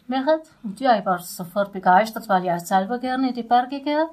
möchte. 0.07 0.41
Und 0.63 0.79
ja, 0.79 0.97
ich 0.97 1.05
war 1.05 1.19
sofort 1.19 1.71
begeistert, 1.71 2.27
weil 2.29 2.45
ich 2.45 2.51
auch 2.51 2.59
selber 2.59 2.97
gerne 2.97 3.29
in 3.29 3.35
die 3.35 3.43
Berge 3.43 3.81
gehe. 3.81 4.07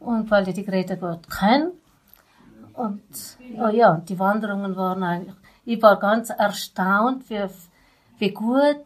Und 0.00 0.30
weil 0.30 0.46
ich 0.48 0.54
die 0.54 0.64
Greta 0.64 0.96
gut 0.96 1.30
kenne. 1.30 1.72
Und 2.74 3.02
oh 3.58 3.68
ja, 3.68 3.96
die 3.96 4.18
Wanderungen 4.18 4.76
waren 4.76 5.02
eigentlich, 5.02 5.34
ich 5.64 5.82
war 5.82 5.98
ganz 5.98 6.30
erstaunt, 6.30 7.28
wie, 7.30 7.44
wie 8.18 8.30
gut 8.30 8.84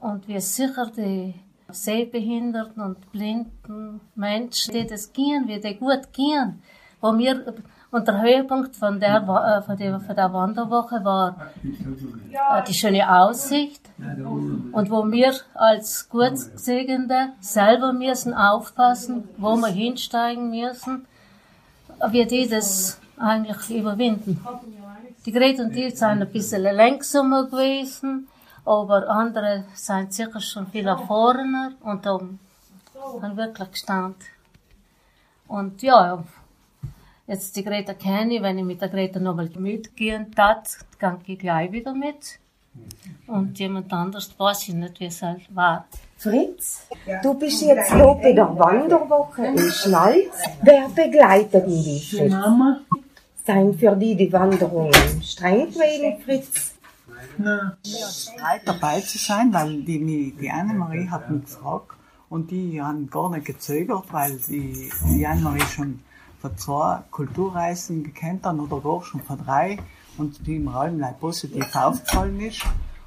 und 0.00 0.28
wie 0.28 0.40
sicher 0.40 0.86
die 0.86 1.34
sehbehinderten 1.68 2.82
und 2.82 3.12
blinden 3.12 4.00
Menschen, 4.14 4.74
die 4.74 4.86
das 4.86 5.12
gehen, 5.12 5.46
wie 5.46 5.60
die 5.60 5.76
gut 5.76 6.12
gehen. 6.12 6.62
Wo 7.00 7.16
wir, 7.16 7.54
und 7.90 8.06
der 8.06 8.20
Höhepunkt 8.20 8.76
von 8.76 9.00
der, 9.00 9.16
äh, 9.16 9.62
von 9.62 9.76
der, 9.76 10.00
von 10.00 10.16
der 10.16 10.32
Wanderwoche 10.32 11.02
war 11.04 11.50
äh, 11.62 12.62
die 12.66 12.74
schöne 12.74 13.10
Aussicht. 13.10 13.80
Und 14.72 14.90
wo 14.90 15.10
wir 15.10 15.32
als 15.54 16.08
Gutgesegende 16.08 17.30
selber 17.40 17.92
müssen 17.92 18.34
aufpassen, 18.34 19.28
wo 19.36 19.56
wir 19.56 19.68
hinsteigen 19.68 20.50
müssen, 20.50 21.06
wie 22.10 22.26
die 22.26 22.48
das 22.48 22.98
eigentlich 23.18 23.70
überwinden. 23.70 24.40
Die 25.26 25.32
Grete 25.32 25.62
und 25.64 25.74
die 25.74 25.90
sind 25.90 26.22
ein 26.22 26.32
bisschen 26.32 26.62
langsamer 26.62 27.44
gewesen, 27.44 28.28
aber 28.64 29.08
andere 29.08 29.64
sind 29.74 30.14
sicher 30.14 30.40
schon 30.40 30.66
viel 30.68 30.86
erfahrener 30.86 31.72
und 31.80 32.06
haben, 32.06 32.40
haben 33.20 33.36
wirklich 33.36 33.70
gestanden. 33.70 34.24
Und 35.46 35.82
ja, 35.82 36.24
jetzt 37.26 37.54
die 37.54 37.64
Greta 37.64 37.92
kenne 37.92 38.36
ich, 38.36 38.42
wenn 38.42 38.58
ich 38.58 38.64
mit 38.64 38.80
der 38.80 38.88
Greta 38.88 39.20
nochmal 39.20 39.50
mitgehen 39.58 40.32
tat, 40.34 40.78
gehe 40.98 41.18
ich 41.26 41.38
gleich 41.38 41.70
wieder 41.70 41.92
mit. 41.92 42.38
Und 43.26 43.58
jemand 43.58 43.92
anders 43.92 44.30
weiß 44.38 44.68
ich 44.68 44.74
nicht, 44.74 45.00
wie 45.00 45.06
es 45.06 45.20
halt 45.22 45.54
war. 45.54 45.86
Fritz, 46.16 46.86
du 47.22 47.34
bist 47.34 47.62
jetzt 47.62 47.92
hier 47.92 48.18
bei 48.22 48.32
der 48.32 48.58
Wanderwoche 48.58 49.46
in 49.46 49.58
Schnalz. 49.58 50.36
Wer 50.62 50.88
begleitet 50.88 51.66
dich? 51.66 52.10
Fritz? 52.10 52.34
Sein 53.50 53.74
für 53.74 53.96
die 53.96 54.14
die 54.14 54.32
Wanderungen 54.32 54.92
streng 55.24 55.66
gewesen, 55.66 56.22
Fritz? 56.24 56.74
Nein. 57.36 57.72
Halt 58.40 58.62
dabei 58.64 59.00
zu 59.00 59.18
sein, 59.18 59.52
weil 59.52 59.82
die, 59.82 60.32
die 60.40 60.48
Annemarie 60.48 61.08
hat 61.08 61.28
mich 61.28 61.46
gefragt 61.46 61.96
und 62.28 62.52
die 62.52 62.80
haben 62.80 63.10
gar 63.10 63.28
nicht 63.28 63.46
gezögert, 63.46 64.04
weil 64.12 64.38
die, 64.48 64.88
die 65.08 65.26
Annemarie 65.26 65.62
schon 65.62 65.98
von 66.40 66.56
zwei 66.56 67.00
Kulturreisen 67.10 68.04
gekannt 68.04 68.44
haben 68.44 68.60
oder 68.60 68.80
gar 68.80 69.02
schon 69.02 69.20
von 69.20 69.44
drei 69.44 69.78
und 70.16 70.46
die 70.46 70.64
allem 70.68 70.98
gleich 70.98 71.18
positiv 71.18 71.74
aufgefallen 71.74 72.40
ist. 72.40 72.62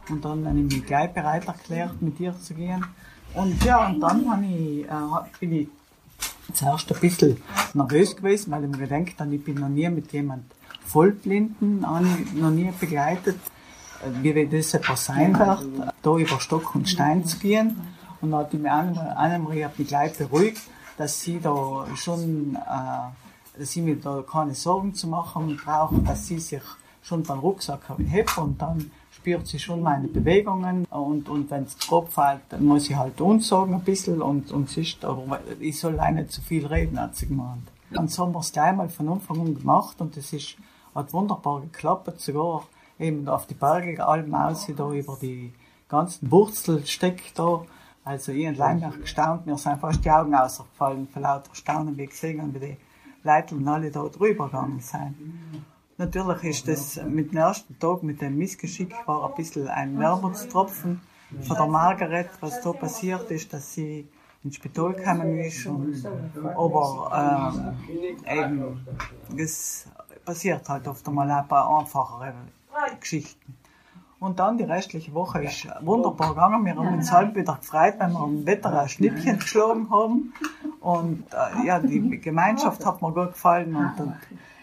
Und 0.10 0.26
dann 0.26 0.46
habe 0.46 0.60
ich 0.60 0.66
mich 0.66 0.86
gleich 0.86 1.14
bereit 1.14 1.48
erklärt, 1.48 2.02
mit 2.02 2.20
ihr 2.20 2.38
zu 2.38 2.54
gehen. 2.54 2.86
Und 3.34 3.64
ja, 3.64 3.88
und 3.88 4.02
dann 4.02 4.26
ich, 4.44 4.84
äh, 4.84 5.40
bin 5.40 5.54
ich 5.54 5.68
zuerst 6.54 6.92
ein 6.94 7.00
bisschen 7.00 7.42
nervös 7.74 8.16
gewesen, 8.16 8.52
weil 8.52 8.64
ich 8.66 8.70
mir 8.70 8.88
gedacht 8.88 9.20
habe, 9.20 9.36
ich 9.36 9.44
bin 9.44 9.56
noch 9.56 9.70
nie 9.70 9.90
mit 9.90 10.12
jemand 10.14 10.44
Vollblinden, 10.86 11.80
noch 11.82 12.50
nie 12.52 12.72
begleitet, 12.80 13.38
wie 14.22 14.48
das 14.48 14.74
etwas 14.74 15.06
sein 15.06 15.38
wird, 15.38 15.66
da 16.02 16.18
über 16.18 16.40
Stock 16.40 16.76
und 16.76 16.90
Stein 16.90 17.26
zu 17.26 17.38
gehen. 17.40 17.78
Und 18.22 18.32
dann 18.32 18.42
hat 18.42 18.54
Anne- 18.54 19.18
Annemarie 19.18 19.66
mich 19.78 19.88
gleich 19.88 20.18
beruhigt, 20.18 20.62
dass 20.98 21.22
sie 21.22 21.40
da 21.40 21.86
schon, 21.96 22.56
äh, 22.56 23.60
dass 23.60 23.72
sie 23.72 23.82
mir 23.82 23.96
da 23.96 24.24
keine 24.30 24.54
Sorgen 24.54 24.94
zu 24.94 25.08
machen 25.08 25.60
braucht, 25.64 26.08
dass 26.08 26.28
sie 26.28 26.40
sich 26.40 26.62
schon 27.02 27.24
beim 27.24 27.40
Rucksack 27.40 27.82
hebt 28.08 28.38
und 28.38 28.62
dann 28.62 28.92
spürt 29.24 29.48
sie 29.48 29.58
schon 29.58 29.82
meine 29.82 30.10
Bewegungen 30.10 30.84
und, 30.90 31.30
und 31.30 31.50
wenn 31.50 31.64
es 31.64 31.78
grob 31.78 32.10
fällt, 32.12 32.42
dann 32.50 32.66
muss 32.66 32.90
ich 32.90 32.96
halt 32.98 33.22
unsorgen 33.22 33.76
ein 33.76 33.84
bisschen 33.84 34.22
und, 34.22 34.52
und 34.52 34.70
es 34.70 34.76
ist, 34.76 35.06
aber 35.06 35.40
ich 35.62 35.80
soll 35.80 35.98
auch 35.98 36.12
nicht 36.12 36.30
zu 36.30 36.42
viel 36.42 36.66
reden, 36.66 37.00
hat 37.00 37.16
sie 37.16 37.28
gemeint. 37.28 37.72
Und 37.96 38.12
so 38.12 38.24
haben 38.24 38.34
wir 38.34 38.40
es 38.40 38.52
gleich 38.52 38.76
mal 38.76 38.90
von 38.90 39.08
Anfang 39.08 39.40
an 39.40 39.56
gemacht 39.58 40.02
und 40.02 40.18
es 40.18 40.34
ist, 40.34 40.58
hat 40.94 41.14
wunderbar 41.14 41.62
geklappt, 41.62 42.20
sogar 42.20 42.66
eben 43.00 43.30
auf 43.30 43.48
die 43.48 43.54
Berge, 43.54 44.06
allem 44.06 44.36
aus, 44.36 44.68
da 44.76 44.92
über 44.92 45.18
die 45.22 45.54
ganzen 45.88 46.30
Wurzelstecke 46.30 47.32
da. 47.34 47.64
Also 48.04 48.34
ich 48.34 48.46
und 48.46 48.58
Leinbach 48.58 49.00
gestaunt, 49.00 49.46
mir 49.46 49.58
sind 49.58 49.80
fast 49.80 50.04
die 50.04 50.12
Augen 50.12 50.36
ausgefallen, 50.36 51.08
vor 51.08 51.22
lauter 51.22 51.56
Staunen, 51.56 51.96
wie 51.96 52.08
gesehen 52.08 52.54
wie 52.54 52.60
die 52.60 52.78
Leute 53.24 53.56
alle 53.66 53.90
da 53.90 54.04
drüber 54.04 54.48
gegangen 54.48 54.82
sind. 54.82 55.16
Natürlich 55.98 56.44
ist 56.44 56.68
das 56.68 57.00
mit 57.06 57.32
dem 57.32 57.38
ersten 57.38 57.78
Tag 57.80 58.02
mit 58.04 58.22
dem 58.22 58.38
Missgeschick 58.38 58.96
war 59.06 59.30
ein 59.30 59.36
bisschen 59.36 59.68
ein 59.68 60.00
Wermutstropfen 60.00 61.02
von 61.42 61.56
der 61.56 61.68
Margaret, 61.68 62.30
was 62.40 62.62
da 62.62 62.74
passiert 62.74 63.30
ist, 63.30 63.54
dass 63.54 63.74
sie 63.74 64.08
ins 64.44 64.56
Spital 64.56 64.94
gekommen 64.94 65.38
ist. 65.40 65.66
Und, 65.68 66.04
aber 66.56 67.76
ähm, 68.28 68.38
eben, 68.40 68.88
es 69.38 69.88
passiert 70.26 70.68
halt 70.68 70.88
oft 70.88 71.08
einmal 71.08 71.30
ein 71.30 71.48
paar 71.48 71.80
einfachere 71.80 72.34
Geschichten. 73.00 73.56
Und 74.20 74.40
dann 74.40 74.58
die 74.58 74.64
restliche 74.64 75.14
Woche 75.14 75.44
ist 75.44 75.68
wunderbar 75.82 76.30
gegangen. 76.30 76.66
Wir 76.66 76.76
haben 76.76 76.94
uns 76.94 77.12
halb 77.12 77.36
wieder 77.36 77.58
gefreut, 77.58 77.96
wenn 77.98 78.14
wir 78.14 78.20
am 78.20 78.46
Wetter 78.46 78.82
ein 78.82 78.88
Schnippchen 78.88 79.38
geschlagen 79.38 79.90
haben. 79.90 80.34
Und 80.80 81.26
äh, 81.34 81.68
ja, 81.68 81.80
die 81.80 82.22
Gemeinschaft 82.22 82.86
hat 82.86 83.02
mir 83.02 83.12
gut 83.12 83.34
gefallen 83.34 83.76
und, 83.76 84.00
und 84.00 84.16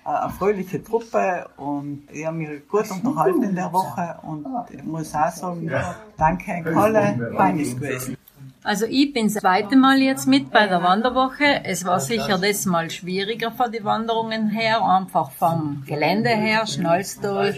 eine 0.04 0.32
fröhliche 0.32 0.82
Truppe 0.82 1.48
und 1.56 2.04
ich 2.12 2.26
habe 2.26 2.36
mich 2.36 2.68
gut 2.68 2.90
unterhalten 2.90 3.42
in 3.42 3.54
der 3.54 3.72
Woche 3.72 4.16
und 4.22 4.46
ich 4.70 4.82
muss 4.84 5.14
auch 5.14 5.30
sagen, 5.30 5.70
danke 6.16 6.52
an 6.52 6.76
alle, 6.76 7.32
fein 7.36 7.58
ist 7.58 7.80
gewesen. 7.80 8.16
Also 8.62 8.84
ich 8.84 9.14
bin 9.14 9.26
das 9.26 9.36
zweite 9.36 9.74
Mal 9.74 10.00
jetzt 10.00 10.26
mit 10.26 10.50
bei 10.50 10.66
der 10.66 10.82
Wanderwoche. 10.82 11.64
Es 11.64 11.86
war 11.86 11.98
sicher 11.98 12.36
das 12.36 12.66
Mal 12.66 12.90
schwieriger 12.90 13.52
von 13.52 13.72
den 13.72 13.84
Wanderungen 13.84 14.50
her, 14.50 14.84
einfach 14.84 15.30
vom 15.30 15.82
Gelände 15.86 16.28
her, 16.28 16.66
Schnallstall, 16.66 17.54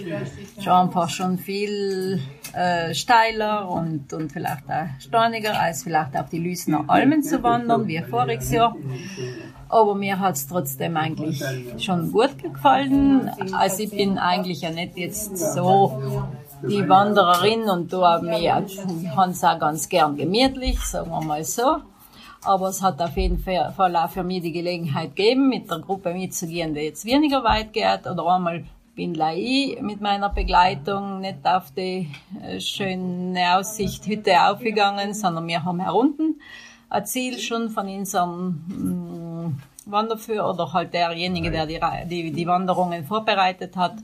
schon 0.61 0.73
einfach 0.73 1.11
schon 1.11 1.39
viel 1.39 2.21
äh, 2.53 2.95
steiler 2.95 3.69
und, 3.69 4.13
und 4.13 4.31
vielleicht 4.31 4.71
auch 4.71 5.01
steiniger 5.01 5.59
als 5.59 5.83
vielleicht 5.83 6.17
auf 6.17 6.29
die 6.29 6.39
Lüsner 6.39 6.85
Almen 6.87 7.25
zu 7.25 7.43
wandern, 7.43 7.89
wie 7.89 8.01
voriges 8.03 8.53
Jahr. 8.53 8.77
Aber 9.73 9.95
mir 9.95 10.21
hat's 10.21 10.47
trotzdem 10.47 10.99
eigentlich 10.99 11.43
schon 11.79 12.13
gut 12.13 12.37
gefallen. 12.43 13.31
Also 13.55 13.85
ich 13.85 13.91
bin 13.91 14.19
eigentlich 14.19 14.61
ja 14.61 14.71
nicht 14.71 14.99
jetzt 14.99 15.35
so 15.55 15.99
die 16.63 16.87
Wandererin 16.87 17.63
und 17.63 17.91
da 17.91 18.21
mir, 18.21 18.63
ich 18.67 18.79
habe 19.17 19.31
es 19.31 19.43
auch 19.43 19.59
ganz 19.59 19.89
gern 19.89 20.15
gemütlich, 20.15 20.79
sagen 20.79 21.11
wir 21.11 21.23
mal 21.23 21.43
so. 21.43 21.79
Aber 22.45 22.69
es 22.69 22.83
hat 22.83 23.01
auf 23.01 23.17
jeden 23.17 23.39
Fall 23.39 23.97
auch 23.97 24.11
für 24.11 24.23
mich 24.23 24.43
die 24.43 24.53
Gelegenheit 24.53 25.17
gegeben, 25.17 25.49
mit 25.49 25.71
der 25.71 25.79
Gruppe 25.79 26.13
mitzugehen, 26.13 26.75
die 26.75 26.81
jetzt 26.83 27.07
weniger 27.07 27.43
weit 27.43 27.73
geht. 27.73 28.07
Oder 28.07 28.27
einmal 28.27 28.65
bin 28.95 29.19
ich 29.35 29.81
mit 29.81 30.03
meiner 30.03 30.29
Begleitung 30.29 31.21
nicht 31.21 31.47
auf 31.47 31.71
die 31.71 32.11
äh, 32.43 32.61
schöne 32.61 33.57
Aussicht 33.57 34.07
Hütte 34.07 34.39
aufgegangen, 34.39 35.15
sondern 35.15 35.47
wir 35.49 35.65
haben 35.65 35.81
herunten 35.81 36.37
ein 36.93 37.07
Ziel 37.07 37.39
schon 37.39 37.71
von 37.71 37.89
unserem 37.89 38.65
mm, 38.69 39.22
Wanderführer 39.91 40.49
oder 40.49 40.73
halt 40.73 40.93
derjenige, 40.93 41.51
der 41.51 41.67
die, 41.67 41.81
die, 42.07 42.33
die 42.33 42.47
Wanderungen 42.47 43.05
vorbereitet 43.05 43.77
hat, 43.77 43.95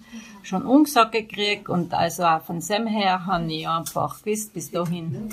schon 0.43 0.65
umgesagt 0.65 1.13
gekriegt 1.13 1.69
und 1.69 1.95
also 1.95 2.25
auch 2.25 2.43
von 2.43 2.61
Sam 2.61 2.87
her 2.87 3.27
habe 3.27 3.53
ich 3.53 3.69
einfach 3.69 4.23
gewusst, 4.23 4.55
bis 4.55 4.71
dahin 4.71 5.31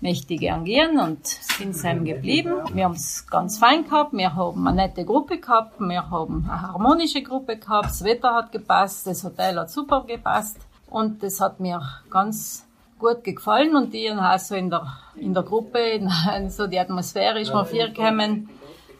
möchte 0.00 0.34
ich 0.34 0.40
gern 0.40 0.64
gehen 0.64 0.98
und 0.98 1.18
bin 1.58 1.72
Sam 1.72 2.04
geblieben. 2.04 2.54
Wir 2.72 2.84
haben 2.84 2.94
es 2.94 3.26
ganz 3.26 3.58
fein 3.58 3.84
gehabt, 3.84 4.12
wir 4.12 4.34
haben 4.34 4.66
eine 4.66 4.76
nette 4.76 5.04
Gruppe 5.04 5.38
gehabt, 5.38 5.80
wir 5.80 6.10
haben 6.10 6.48
eine 6.48 6.62
harmonische 6.62 7.22
Gruppe 7.22 7.56
gehabt, 7.56 7.86
das 7.86 8.04
Wetter 8.04 8.34
hat 8.34 8.52
gepasst, 8.52 9.06
das 9.06 9.24
Hotel 9.24 9.58
hat 9.58 9.70
super 9.70 10.04
gepasst. 10.06 10.58
Und 10.90 11.22
das 11.22 11.40
hat 11.40 11.60
mir 11.60 11.82
ganz 12.08 12.66
gut 12.98 13.22
gefallen. 13.24 13.76
Und 13.76 13.92
die 13.92 14.10
haben 14.10 14.20
auch 14.20 14.38
so 14.38 14.54
in 14.54 14.70
der, 14.70 14.86
in 15.16 15.34
der 15.34 15.42
Gruppe, 15.42 16.00
so 16.48 16.66
die 16.66 16.78
Atmosphäre 16.78 17.40
ist 17.40 17.52
mir 17.52 17.64
viel 17.64 17.92
gekommen 17.92 18.48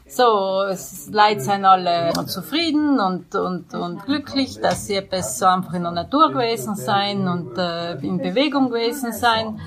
so, 0.08 0.62
es, 0.62 1.08
Leute 1.12 1.40
sind 1.40 1.64
alle 1.64 2.12
zufrieden 2.26 2.98
und, 2.98 3.34
und, 3.34 3.74
und 3.74 4.04
glücklich, 4.06 4.58
dass 4.60 4.86
sie 4.86 4.96
etwas 4.96 5.38
so 5.38 5.46
einfach 5.46 5.74
in 5.74 5.82
der 5.82 5.92
Natur 5.92 6.30
gewesen 6.30 6.74
sein 6.76 7.28
und 7.28 7.56
äh, 7.58 7.92
in 7.98 8.18
Bewegung 8.18 8.70
gewesen 8.70 9.12
sein. 9.12 9.60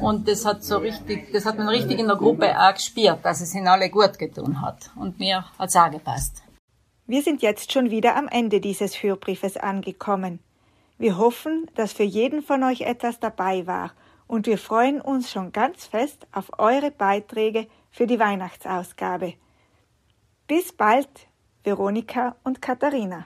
Und 0.00 0.28
das 0.28 0.44
hat 0.44 0.64
so 0.64 0.78
richtig, 0.78 1.32
das 1.32 1.46
hat 1.46 1.58
man 1.58 1.68
richtig 1.68 1.98
in 1.98 2.08
der 2.08 2.16
Gruppe 2.16 2.58
auch 2.58 2.74
gespürt, 2.74 3.18
dass 3.22 3.40
es 3.40 3.54
ihnen 3.54 3.68
alle 3.68 3.88
gut 3.88 4.18
getan 4.18 4.60
hat. 4.60 4.90
Und 4.96 5.18
mir 5.18 5.44
hat 5.58 5.68
es 5.68 5.76
auch 5.76 5.90
gepasst. 5.90 6.42
Wir 7.06 7.22
sind 7.22 7.42
jetzt 7.42 7.72
schon 7.72 7.90
wieder 7.90 8.16
am 8.16 8.28
Ende 8.28 8.60
dieses 8.60 9.02
Hörbriefes 9.02 9.56
angekommen. 9.56 10.40
Wir 10.98 11.18
hoffen, 11.18 11.70
dass 11.74 11.92
für 11.92 12.04
jeden 12.04 12.42
von 12.42 12.62
euch 12.62 12.82
etwas 12.82 13.20
dabei 13.20 13.66
war 13.66 13.92
und 14.26 14.46
wir 14.46 14.58
freuen 14.58 15.00
uns 15.00 15.30
schon 15.30 15.52
ganz 15.52 15.86
fest 15.86 16.26
auf 16.32 16.58
eure 16.58 16.90
Beiträge 16.90 17.66
für 17.90 18.06
die 18.06 18.18
Weihnachtsausgabe. 18.18 19.34
Bis 20.46 20.74
bald, 20.74 21.08
Veronika 21.62 22.36
und 22.44 22.60
Katharina. 22.60 23.24